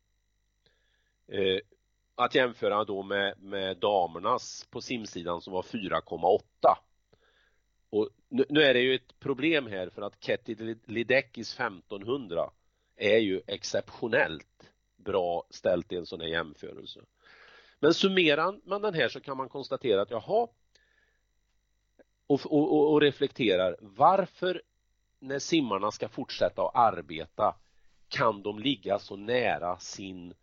Eh, 1.27 1.59
att 2.15 2.35
jämföra 2.35 2.83
då 2.83 3.03
med, 3.03 3.39
med 3.39 3.77
damernas 3.77 4.67
på 4.71 4.81
simsidan 4.81 5.41
som 5.41 5.53
var 5.53 5.61
4,8. 5.61 6.41
Och 7.89 8.09
nu, 8.29 8.45
nu, 8.49 8.63
är 8.63 8.73
det 8.73 8.79
ju 8.79 8.95
ett 8.95 9.19
problem 9.19 9.67
här 9.67 9.89
för 9.89 10.01
att 10.01 10.23
Ketty 10.23 10.75
Lidekis 10.85 11.53
1500 11.53 12.49
är 12.95 13.17
ju 13.17 13.41
exceptionellt 13.47 14.71
bra 15.05 15.43
ställt 15.49 15.91
i 15.91 15.95
en 15.95 16.05
sån 16.05 16.21
här 16.21 16.27
jämförelse. 16.27 16.99
Men 17.79 17.93
summerar 17.93 18.59
man 18.63 18.81
den 18.81 18.93
här 18.93 19.09
så 19.09 19.21
kan 19.21 19.37
man 19.37 19.49
konstatera 19.49 20.01
att 20.01 20.11
jaha 20.11 20.47
och, 22.27 22.41
och, 22.45 22.93
och 22.93 23.01
reflekterar 23.01 23.77
varför 23.79 24.61
när 25.19 25.39
simmarna 25.39 25.91
ska 25.91 26.09
fortsätta 26.09 26.61
att 26.61 26.75
arbeta 26.75 27.55
kan 28.07 28.41
de 28.41 28.59
ligga 28.59 28.99
så 28.99 29.15
nära 29.15 29.77
sin 29.77 30.33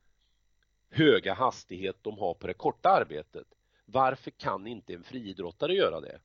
höga 0.90 1.34
hastighet 1.34 1.96
de 2.02 2.18
har 2.18 2.34
på 2.34 2.46
det 2.46 2.54
korta 2.54 2.90
arbetet. 2.90 3.46
Varför 3.84 4.30
kan 4.30 4.66
inte 4.66 4.94
en 4.94 5.02
friidrottare 5.02 5.74
göra 5.74 6.00
det? 6.00 6.20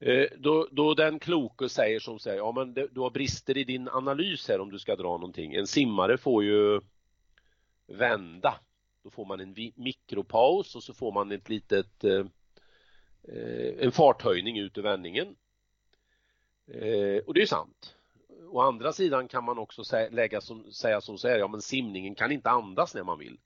Eh, 0.00 0.28
då, 0.38 0.68
då 0.70 0.94
den 0.94 1.18
kloke 1.18 1.68
säger 1.68 2.00
som 2.00 2.18
säger, 2.18 2.38
ja 2.38 2.52
men 2.52 2.74
du 2.74 3.00
har 3.00 3.10
brister 3.10 3.56
i 3.56 3.64
din 3.64 3.88
analys 3.88 4.48
här 4.48 4.60
om 4.60 4.70
du 4.70 4.78
ska 4.78 4.96
dra 4.96 5.12
någonting. 5.16 5.54
En 5.54 5.66
simmare 5.66 6.18
får 6.18 6.44
ju 6.44 6.80
vända. 7.90 8.60
Då 9.02 9.10
får 9.10 9.24
man 9.24 9.40
en 9.40 9.54
mikropaus 9.74 10.76
och 10.76 10.82
så 10.82 10.94
får 10.94 11.12
man 11.12 11.32
ett 11.32 11.48
litet 11.48 12.04
eh, 12.04 12.26
eh 13.22 13.74
en 13.78 13.92
farthöjning 13.92 14.58
ut 14.58 14.78
ur 14.78 14.82
vändningen. 14.82 15.36
Eh, 16.66 17.24
och 17.26 17.34
det 17.34 17.42
är 17.42 17.46
sant. 17.46 17.96
Å 18.52 18.60
andra 18.60 18.92
sidan 18.92 19.28
kan 19.28 19.44
man 19.44 19.58
också 19.58 19.84
säga, 19.84 20.08
lägga 20.10 20.40
som, 20.40 20.72
säga 20.72 21.00
som 21.00 21.18
så 21.18 21.28
här, 21.28 21.38
ja 21.38 21.48
men 21.48 21.62
simningen 21.62 22.14
kan 22.14 22.32
inte 22.32 22.50
andas 22.50 22.94
när 22.94 23.04
man 23.04 23.18
vill. 23.18 23.38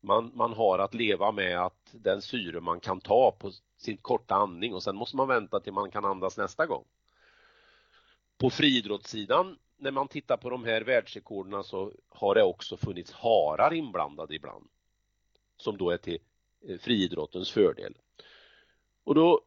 Man, 0.00 0.30
man 0.34 0.52
har 0.52 0.78
att 0.78 0.94
leva 0.94 1.32
med 1.32 1.60
att 1.60 1.90
den 1.92 2.22
syre 2.22 2.60
man 2.60 2.80
kan 2.80 3.00
ta 3.00 3.36
på 3.38 3.52
sin 3.76 3.96
korta 3.96 4.34
andning 4.34 4.74
och 4.74 4.82
sen 4.82 4.96
måste 4.96 5.16
man 5.16 5.28
vänta 5.28 5.60
till 5.60 5.72
man 5.72 5.90
kan 5.90 6.04
andas 6.04 6.36
nästa 6.36 6.66
gång. 6.66 6.84
På 8.38 8.50
friidrottssidan, 8.50 9.58
när 9.76 9.90
man 9.90 10.08
tittar 10.08 10.36
på 10.36 10.50
de 10.50 10.64
här 10.64 10.80
världsrekorden 10.80 11.64
så 11.64 11.92
har 12.08 12.34
det 12.34 12.42
också 12.42 12.76
funnits 12.76 13.12
harar 13.12 13.74
inblandade 13.74 14.34
ibland. 14.34 14.68
Som 15.56 15.76
då 15.76 15.90
är 15.90 15.96
till 15.96 16.18
eh, 16.68 16.78
friidrottens 16.78 17.50
fördel. 17.50 17.94
Och 19.04 19.14
då, 19.14 19.40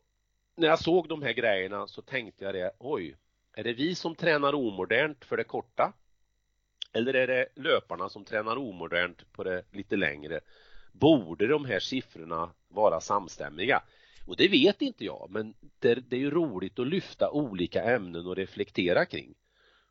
när 0.56 0.68
jag 0.68 0.80
såg 0.80 1.08
de 1.08 1.22
här 1.22 1.34
grejerna 1.34 1.88
så 1.88 2.02
tänkte 2.02 2.46
jag 2.46 2.54
det, 2.54 2.72
oj, 2.80 3.16
är 3.54 3.64
det 3.64 3.74
vi 3.74 3.96
som 3.96 4.16
tränar 4.16 4.56
omodernt 4.56 5.26
för 5.26 5.38
det 5.38 5.44
korta? 5.44 5.94
Eller 6.94 7.14
är 7.14 7.28
det 7.28 7.48
löparna 7.56 8.10
som 8.10 8.26
tränar 8.26 8.58
omodernt 8.58 9.32
på 9.32 9.44
det 9.44 9.64
lite 9.72 9.96
längre? 9.96 10.40
Borde 10.92 11.48
de 11.48 11.66
här 11.66 11.80
siffrorna 11.80 12.52
vara 12.68 13.02
samstämmiga? 13.02 13.84
Och 14.28 14.36
det 14.36 14.48
vet 14.48 14.82
inte 14.82 15.06
jag, 15.06 15.28
men 15.30 15.54
det, 15.80 15.96
det 15.96 16.16
är 16.16 16.20
ju 16.20 16.32
roligt 16.32 16.80
att 16.80 16.88
lyfta 16.88 17.32
olika 17.32 17.84
ämnen 17.84 18.28
och 18.28 18.36
reflektera 18.36 19.06
kring. 19.06 19.36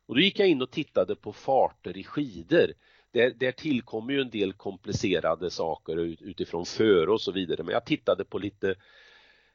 Och 0.09 0.15
då 0.15 0.21
gick 0.21 0.39
jag 0.39 0.47
in 0.47 0.61
och 0.61 0.71
tittade 0.71 1.15
på 1.15 1.33
farter 1.33 1.97
i 1.97 2.03
skidor. 2.03 2.73
Där, 3.11 3.31
där 3.31 3.51
tillkommer 3.51 4.13
ju 4.13 4.21
en 4.21 4.29
del 4.29 4.53
komplicerade 4.53 5.49
saker 5.49 5.97
utifrån 5.99 6.65
före 6.65 7.11
och 7.11 7.21
så 7.21 7.31
vidare, 7.31 7.63
men 7.63 7.73
jag 7.73 7.85
tittade 7.85 8.25
på 8.25 8.37
lite 8.37 8.75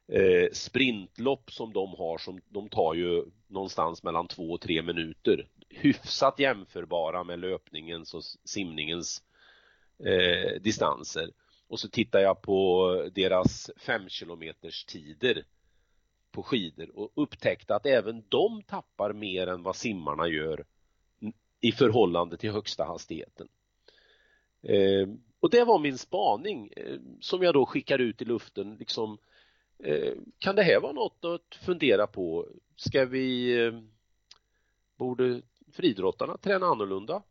eh, 0.08 0.48
sprintlopp 0.52 1.52
som 1.52 1.72
de 1.72 1.94
har 1.94 2.18
som 2.18 2.40
de 2.48 2.68
tar 2.68 2.94
ju 2.94 3.24
någonstans 3.46 4.02
mellan 4.02 4.26
två 4.26 4.50
och 4.50 4.60
tre 4.60 4.82
minuter. 4.82 5.48
Hyfsat 5.68 6.38
jämförbara 6.38 7.24
med 7.24 7.38
löpningens 7.38 8.14
och 8.14 8.22
simningens 8.44 9.22
eh, 10.04 10.60
distanser. 10.60 11.30
Och 11.68 11.80
så 11.80 11.88
tittar 11.88 12.20
jag 12.20 12.42
på 12.42 13.10
deras 13.14 13.70
fem 13.76 14.08
kilometers 14.08 14.84
tider 14.84 15.44
på 16.34 16.42
skidor 16.42 16.98
och 16.98 17.12
upptäckte 17.14 17.74
att 17.74 17.86
även 17.86 18.24
de 18.28 18.62
tappar 18.62 19.12
mer 19.12 19.46
än 19.46 19.62
vad 19.62 19.76
simmarna 19.76 20.28
gör 20.28 20.64
i 21.60 21.72
förhållande 21.72 22.36
till 22.36 22.50
högsta 22.50 22.84
hastigheten. 22.84 23.48
Eh, 24.62 25.08
och 25.40 25.50
det 25.50 25.64
var 25.64 25.78
min 25.78 25.98
spaning 25.98 26.70
eh, 26.76 26.98
som 27.20 27.42
jag 27.42 27.54
då 27.54 27.66
skickar 27.66 27.98
ut 27.98 28.22
i 28.22 28.24
luften 28.24 28.76
liksom 28.76 29.18
eh, 29.78 30.12
kan 30.38 30.56
det 30.56 30.62
här 30.62 30.80
vara 30.80 30.92
något 30.92 31.24
att 31.24 31.54
fundera 31.54 32.06
på? 32.06 32.48
Ska 32.76 33.04
vi 33.04 33.58
eh, 33.66 33.80
borde 34.96 35.42
friidrottarna 35.72 36.36
träna 36.36 36.66
annorlunda? 36.66 37.22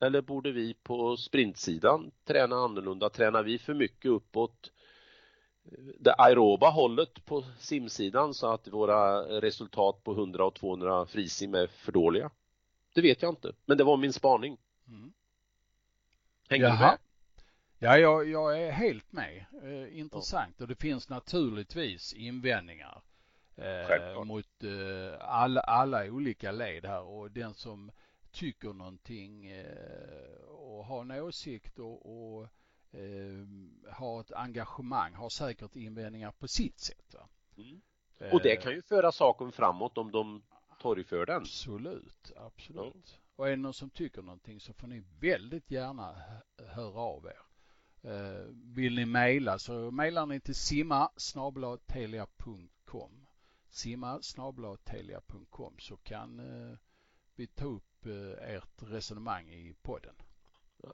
Eller 0.00 0.20
borde 0.20 0.52
vi 0.52 0.74
på 0.74 1.16
sprintsidan 1.16 2.10
träna 2.24 2.56
annorlunda? 2.56 3.10
Tränar 3.10 3.42
vi 3.42 3.58
för 3.58 3.74
mycket 3.74 4.10
uppåt 4.10 4.72
det 5.98 6.14
aeroba 6.18 6.70
hållet 6.70 7.24
på 7.24 7.44
simsidan 7.58 8.34
så 8.34 8.52
att 8.52 8.68
våra 8.68 9.22
resultat 9.40 10.04
på 10.04 10.12
100 10.12 10.44
och 10.44 10.54
200 10.54 11.06
frisim 11.06 11.54
är 11.54 11.66
för 11.66 11.92
dåliga? 11.92 12.30
Det 12.94 13.00
vet 13.00 13.22
jag 13.22 13.32
inte, 13.32 13.52
men 13.64 13.78
det 13.78 13.84
var 13.84 13.96
min 13.96 14.12
spaning. 14.12 14.58
Mm. 14.88 15.12
Hänger 16.48 16.70
du 16.70 16.78
med? 16.78 16.98
Ja, 17.78 17.98
jag, 17.98 18.28
jag, 18.28 18.62
är 18.62 18.72
helt 18.72 19.12
med. 19.12 19.44
Eh, 19.62 19.98
intressant 19.98 20.54
ja. 20.58 20.62
och 20.62 20.68
det 20.68 20.74
finns 20.74 21.08
naturligtvis 21.08 22.12
invändningar 22.12 23.02
eh, 23.56 24.24
mot 24.24 24.64
eh, 24.64 25.20
alla, 25.20 25.60
alla 25.60 26.04
olika 26.04 26.52
led 26.52 26.84
här 26.84 27.02
och 27.02 27.30
den 27.30 27.54
som 27.54 27.90
tycker 28.32 28.72
någonting 28.72 29.46
eh, 29.46 30.42
och 30.48 30.84
har 30.84 31.00
en 31.00 31.10
åsikt 31.10 31.78
och, 31.78 32.36
och 32.36 32.48
eh, 32.92 33.92
har 33.92 34.20
ett 34.20 34.32
engagemang 34.32 35.14
har 35.14 35.28
säkert 35.28 35.76
invändningar 35.76 36.32
på 36.32 36.48
sitt 36.48 36.80
sätt. 36.80 37.14
Va? 37.14 37.28
Mm. 37.56 37.80
Och 38.32 38.42
det 38.42 38.56
kan 38.56 38.72
ju 38.72 38.82
föra 38.82 39.12
saken 39.12 39.52
framåt 39.52 39.98
om 39.98 40.10
de 40.10 40.42
torgför 40.80 41.26
den. 41.26 41.36
Absolut, 41.36 42.32
absolut. 42.36 42.94
Ja. 43.04 43.18
Och 43.36 43.46
är 43.46 43.50
det 43.50 43.56
någon 43.56 43.74
som 43.74 43.90
tycker 43.90 44.22
någonting 44.22 44.60
så 44.60 44.72
får 44.72 44.86
ni 44.86 45.02
väldigt 45.20 45.70
gärna 45.70 46.14
höra 46.68 47.00
av 47.00 47.26
er. 47.26 47.42
Eh, 48.10 48.46
vill 48.52 48.94
ni 48.94 49.04
mejla 49.04 49.58
så 49.58 49.90
mejlar 49.90 50.26
ni 50.26 50.40
till 50.40 50.54
simma 50.54 51.10
telia.com 51.86 53.26
simma 53.70 54.20
telia.com 54.84 55.74
så 55.78 55.96
kan 55.96 56.38
eh, 56.38 56.78
vi 57.34 57.46
ta 57.46 57.64
upp 57.64 58.06
eh, 58.06 58.54
ert 58.54 58.82
resonemang 58.82 59.50
i 59.50 59.74
podden. 59.82 60.14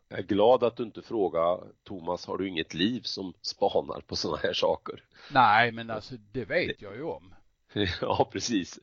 Jag 0.08 0.18
är 0.18 0.22
glad 0.22 0.64
att 0.64 0.76
du 0.76 0.82
inte 0.82 1.02
frågar 1.02 1.60
Thomas, 1.84 2.26
har 2.26 2.38
du 2.38 2.48
inget 2.48 2.74
liv 2.74 3.00
som 3.00 3.34
spanar 3.42 4.00
på 4.00 4.16
sådana 4.16 4.38
här 4.42 4.52
saker? 4.52 5.04
Nej, 5.32 5.72
men 5.72 5.90
alltså 5.90 6.14
det 6.32 6.44
vet 6.44 6.82
jag 6.82 6.96
ju 6.96 7.02
om. 7.02 7.34
ja, 8.00 8.28
precis. 8.32 8.78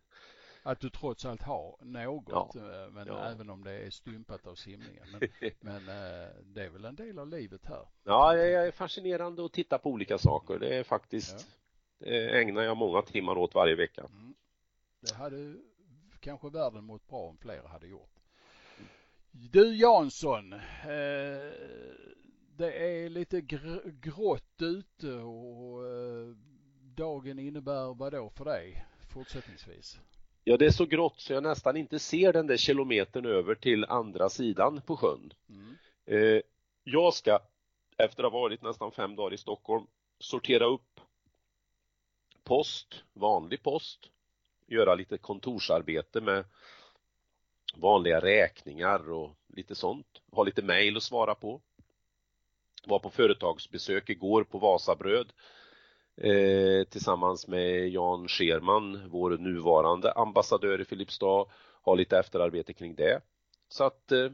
Att 0.63 0.79
du 0.79 0.89
trots 0.89 1.25
allt 1.25 1.41
har 1.41 1.77
något, 1.81 2.25
ja. 2.29 2.51
Eh, 2.55 2.91
men 2.91 3.07
ja. 3.07 3.25
även 3.25 3.49
om 3.49 3.63
det 3.63 3.71
är 3.71 3.89
stympat 3.89 4.47
av 4.47 4.55
simningen. 4.55 5.07
Men, 5.11 5.29
men 5.59 5.89
eh, 5.89 6.29
det 6.43 6.63
är 6.63 6.69
väl 6.69 6.85
en 6.85 6.95
del 6.95 7.19
av 7.19 7.27
livet 7.27 7.65
här. 7.65 7.87
Ja, 8.03 8.33
det 8.33 8.53
är 8.55 8.71
fascinerande 8.71 9.45
att 9.45 9.53
titta 9.53 9.77
på 9.77 9.89
olika 9.89 10.17
saker. 10.17 10.59
Det 10.59 10.75
är 10.75 10.83
faktiskt, 10.83 11.47
ja. 11.97 12.05
det 12.09 12.41
ägnar 12.41 12.61
jag 12.61 12.77
många 12.77 13.01
timmar 13.01 13.37
åt 13.37 13.55
varje 13.55 13.75
vecka. 13.75 14.01
Mm. 14.01 14.35
Det 14.99 15.15
hade 15.15 15.55
kanske 16.19 16.49
världen 16.49 16.83
mått 16.83 17.07
bra 17.07 17.19
om 17.19 17.37
fler 17.37 17.63
hade 17.63 17.87
gjort. 17.87 18.14
Du 19.37 19.75
Jansson, 19.75 20.53
eh, 20.53 20.59
det 22.57 22.71
är 22.71 23.09
lite 23.09 23.41
gr 23.41 23.89
grått 24.01 24.61
ute 24.61 25.13
och 25.13 25.87
eh, 25.87 26.35
dagen 26.95 27.39
innebär 27.39 27.93
vad 27.93 28.13
då 28.13 28.29
för 28.29 28.45
dig 28.45 28.85
fortsättningsvis? 29.13 29.99
Ja, 30.43 30.57
det 30.57 30.65
är 30.65 30.71
så 30.71 30.85
grått 30.85 31.19
så 31.19 31.33
jag 31.33 31.43
nästan 31.43 31.77
inte 31.77 31.99
ser 31.99 32.33
den 32.33 32.47
där 32.47 32.57
kilometern 32.57 33.25
över 33.25 33.55
till 33.55 33.85
andra 33.85 34.29
sidan 34.29 34.81
på 34.81 34.97
sjön. 34.97 35.33
Mm. 35.49 35.75
Eh, 36.05 36.41
jag 36.83 37.13
ska, 37.13 37.39
efter 37.97 38.23
att 38.23 38.31
ha 38.31 38.39
varit 38.39 38.61
nästan 38.61 38.91
fem 38.91 39.15
dagar 39.15 39.33
i 39.33 39.37
Stockholm, 39.37 39.85
sortera 40.19 40.65
upp 40.65 40.99
post, 42.43 43.03
vanlig 43.13 43.63
post, 43.63 44.09
göra 44.67 44.95
lite 44.95 45.17
kontorsarbete 45.17 46.21
med 46.21 46.45
vanliga 47.77 48.21
räkningar 48.21 49.11
och 49.11 49.35
lite 49.47 49.75
sånt. 49.75 50.21
Ha 50.31 50.43
lite 50.43 50.61
mejl 50.61 50.97
att 50.97 51.03
svara 51.03 51.35
på. 51.35 51.61
Var 52.87 52.99
på 52.99 53.09
företagsbesök 53.09 54.09
igår 54.09 54.43
på 54.43 54.57
Vasabröd 54.57 55.33
eh, 56.17 56.83
tillsammans 56.89 57.47
med 57.47 57.89
Jan 57.89 58.27
Scherman, 58.27 59.09
vår 59.09 59.37
nuvarande 59.37 60.13
ambassadör 60.13 60.81
i 60.81 60.85
Filipstad, 60.85 61.45
ha 61.81 61.95
lite 61.95 62.19
efterarbete 62.19 62.73
kring 62.73 62.95
det. 62.95 63.21
Så 63.69 63.83
att 63.83 64.11
eh, 64.11 64.31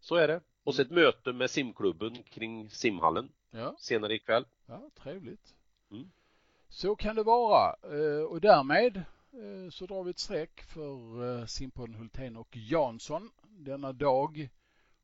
så 0.00 0.14
är 0.14 0.28
det. 0.28 0.40
Och 0.64 0.74
så 0.74 0.82
ett 0.82 0.90
möte 0.90 1.32
med 1.32 1.50
simklubben 1.50 2.22
kring 2.22 2.70
simhallen 2.70 3.28
ja. 3.50 3.76
senare 3.78 4.14
ikväll. 4.14 4.44
Ja, 4.66 4.90
trevligt. 5.02 5.54
Mm. 5.90 6.10
Så 6.68 6.96
kan 6.96 7.16
det 7.16 7.22
vara 7.22 7.76
eh, 7.82 8.22
och 8.22 8.40
därmed 8.40 9.02
så 9.70 9.86
drar 9.86 10.02
vi 10.02 10.10
ett 10.10 10.18
streck 10.18 10.62
för 10.62 11.24
eh, 11.40 11.46
simpodden 11.46 11.94
Hultén 11.94 12.36
och 12.36 12.56
Jansson 12.56 13.30
denna 13.42 13.92
dag 13.92 14.48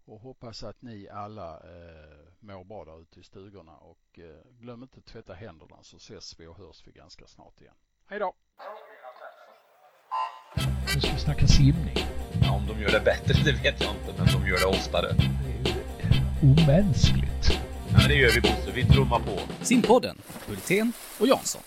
och 0.05 0.21
hoppas 0.21 0.63
att 0.63 0.83
ni 0.83 1.09
alla 1.09 1.55
eh, 1.55 2.29
mår 2.41 2.65
bra 2.65 2.85
där 2.85 3.03
ute 3.03 3.21
i 3.21 3.23
stugorna 3.23 3.77
och 3.77 4.21
glöm 4.61 4.83
inte 4.83 4.99
att 4.99 5.05
tvätta 5.05 5.35
händerna 5.35 5.77
så 5.83 5.97
ses 5.97 6.41
vi 6.41 6.47
och 6.47 6.57
hörs 6.57 6.83
vi 6.87 6.93
ganska 6.93 7.27
snart 7.27 7.61
igen. 7.61 7.75
Hej 8.07 8.19
då! 8.19 8.35
Nu 10.95 11.01
ska 11.01 11.13
vi 11.13 11.19
snacka 11.19 11.47
simning. 11.47 11.97
Ja, 12.43 12.57
om 12.57 12.67
de 12.67 12.81
gör 12.81 12.91
det 12.91 13.01
bättre 13.05 13.35
det 13.45 13.53
vet 13.53 13.81
jag 13.81 13.95
inte, 13.95 14.15
men 14.19 14.27
de 14.27 14.49
gör 14.49 14.59
det 14.59 14.67
oftare. 14.67 15.13
Det 15.13 15.69
är 15.69 15.75
ju 15.75 16.53
omänskligt. 16.53 17.45
Ja, 17.93 18.09
det 18.09 18.15
gör 18.15 18.31
vi 18.35 18.41
Bosse. 18.41 18.73
Vi 18.75 18.85
trummar 18.85 19.21
på. 19.21 19.65
Simpodden, 19.65 20.19
Hultén 20.49 20.93
och 21.21 21.27
Jansson. 21.27 21.63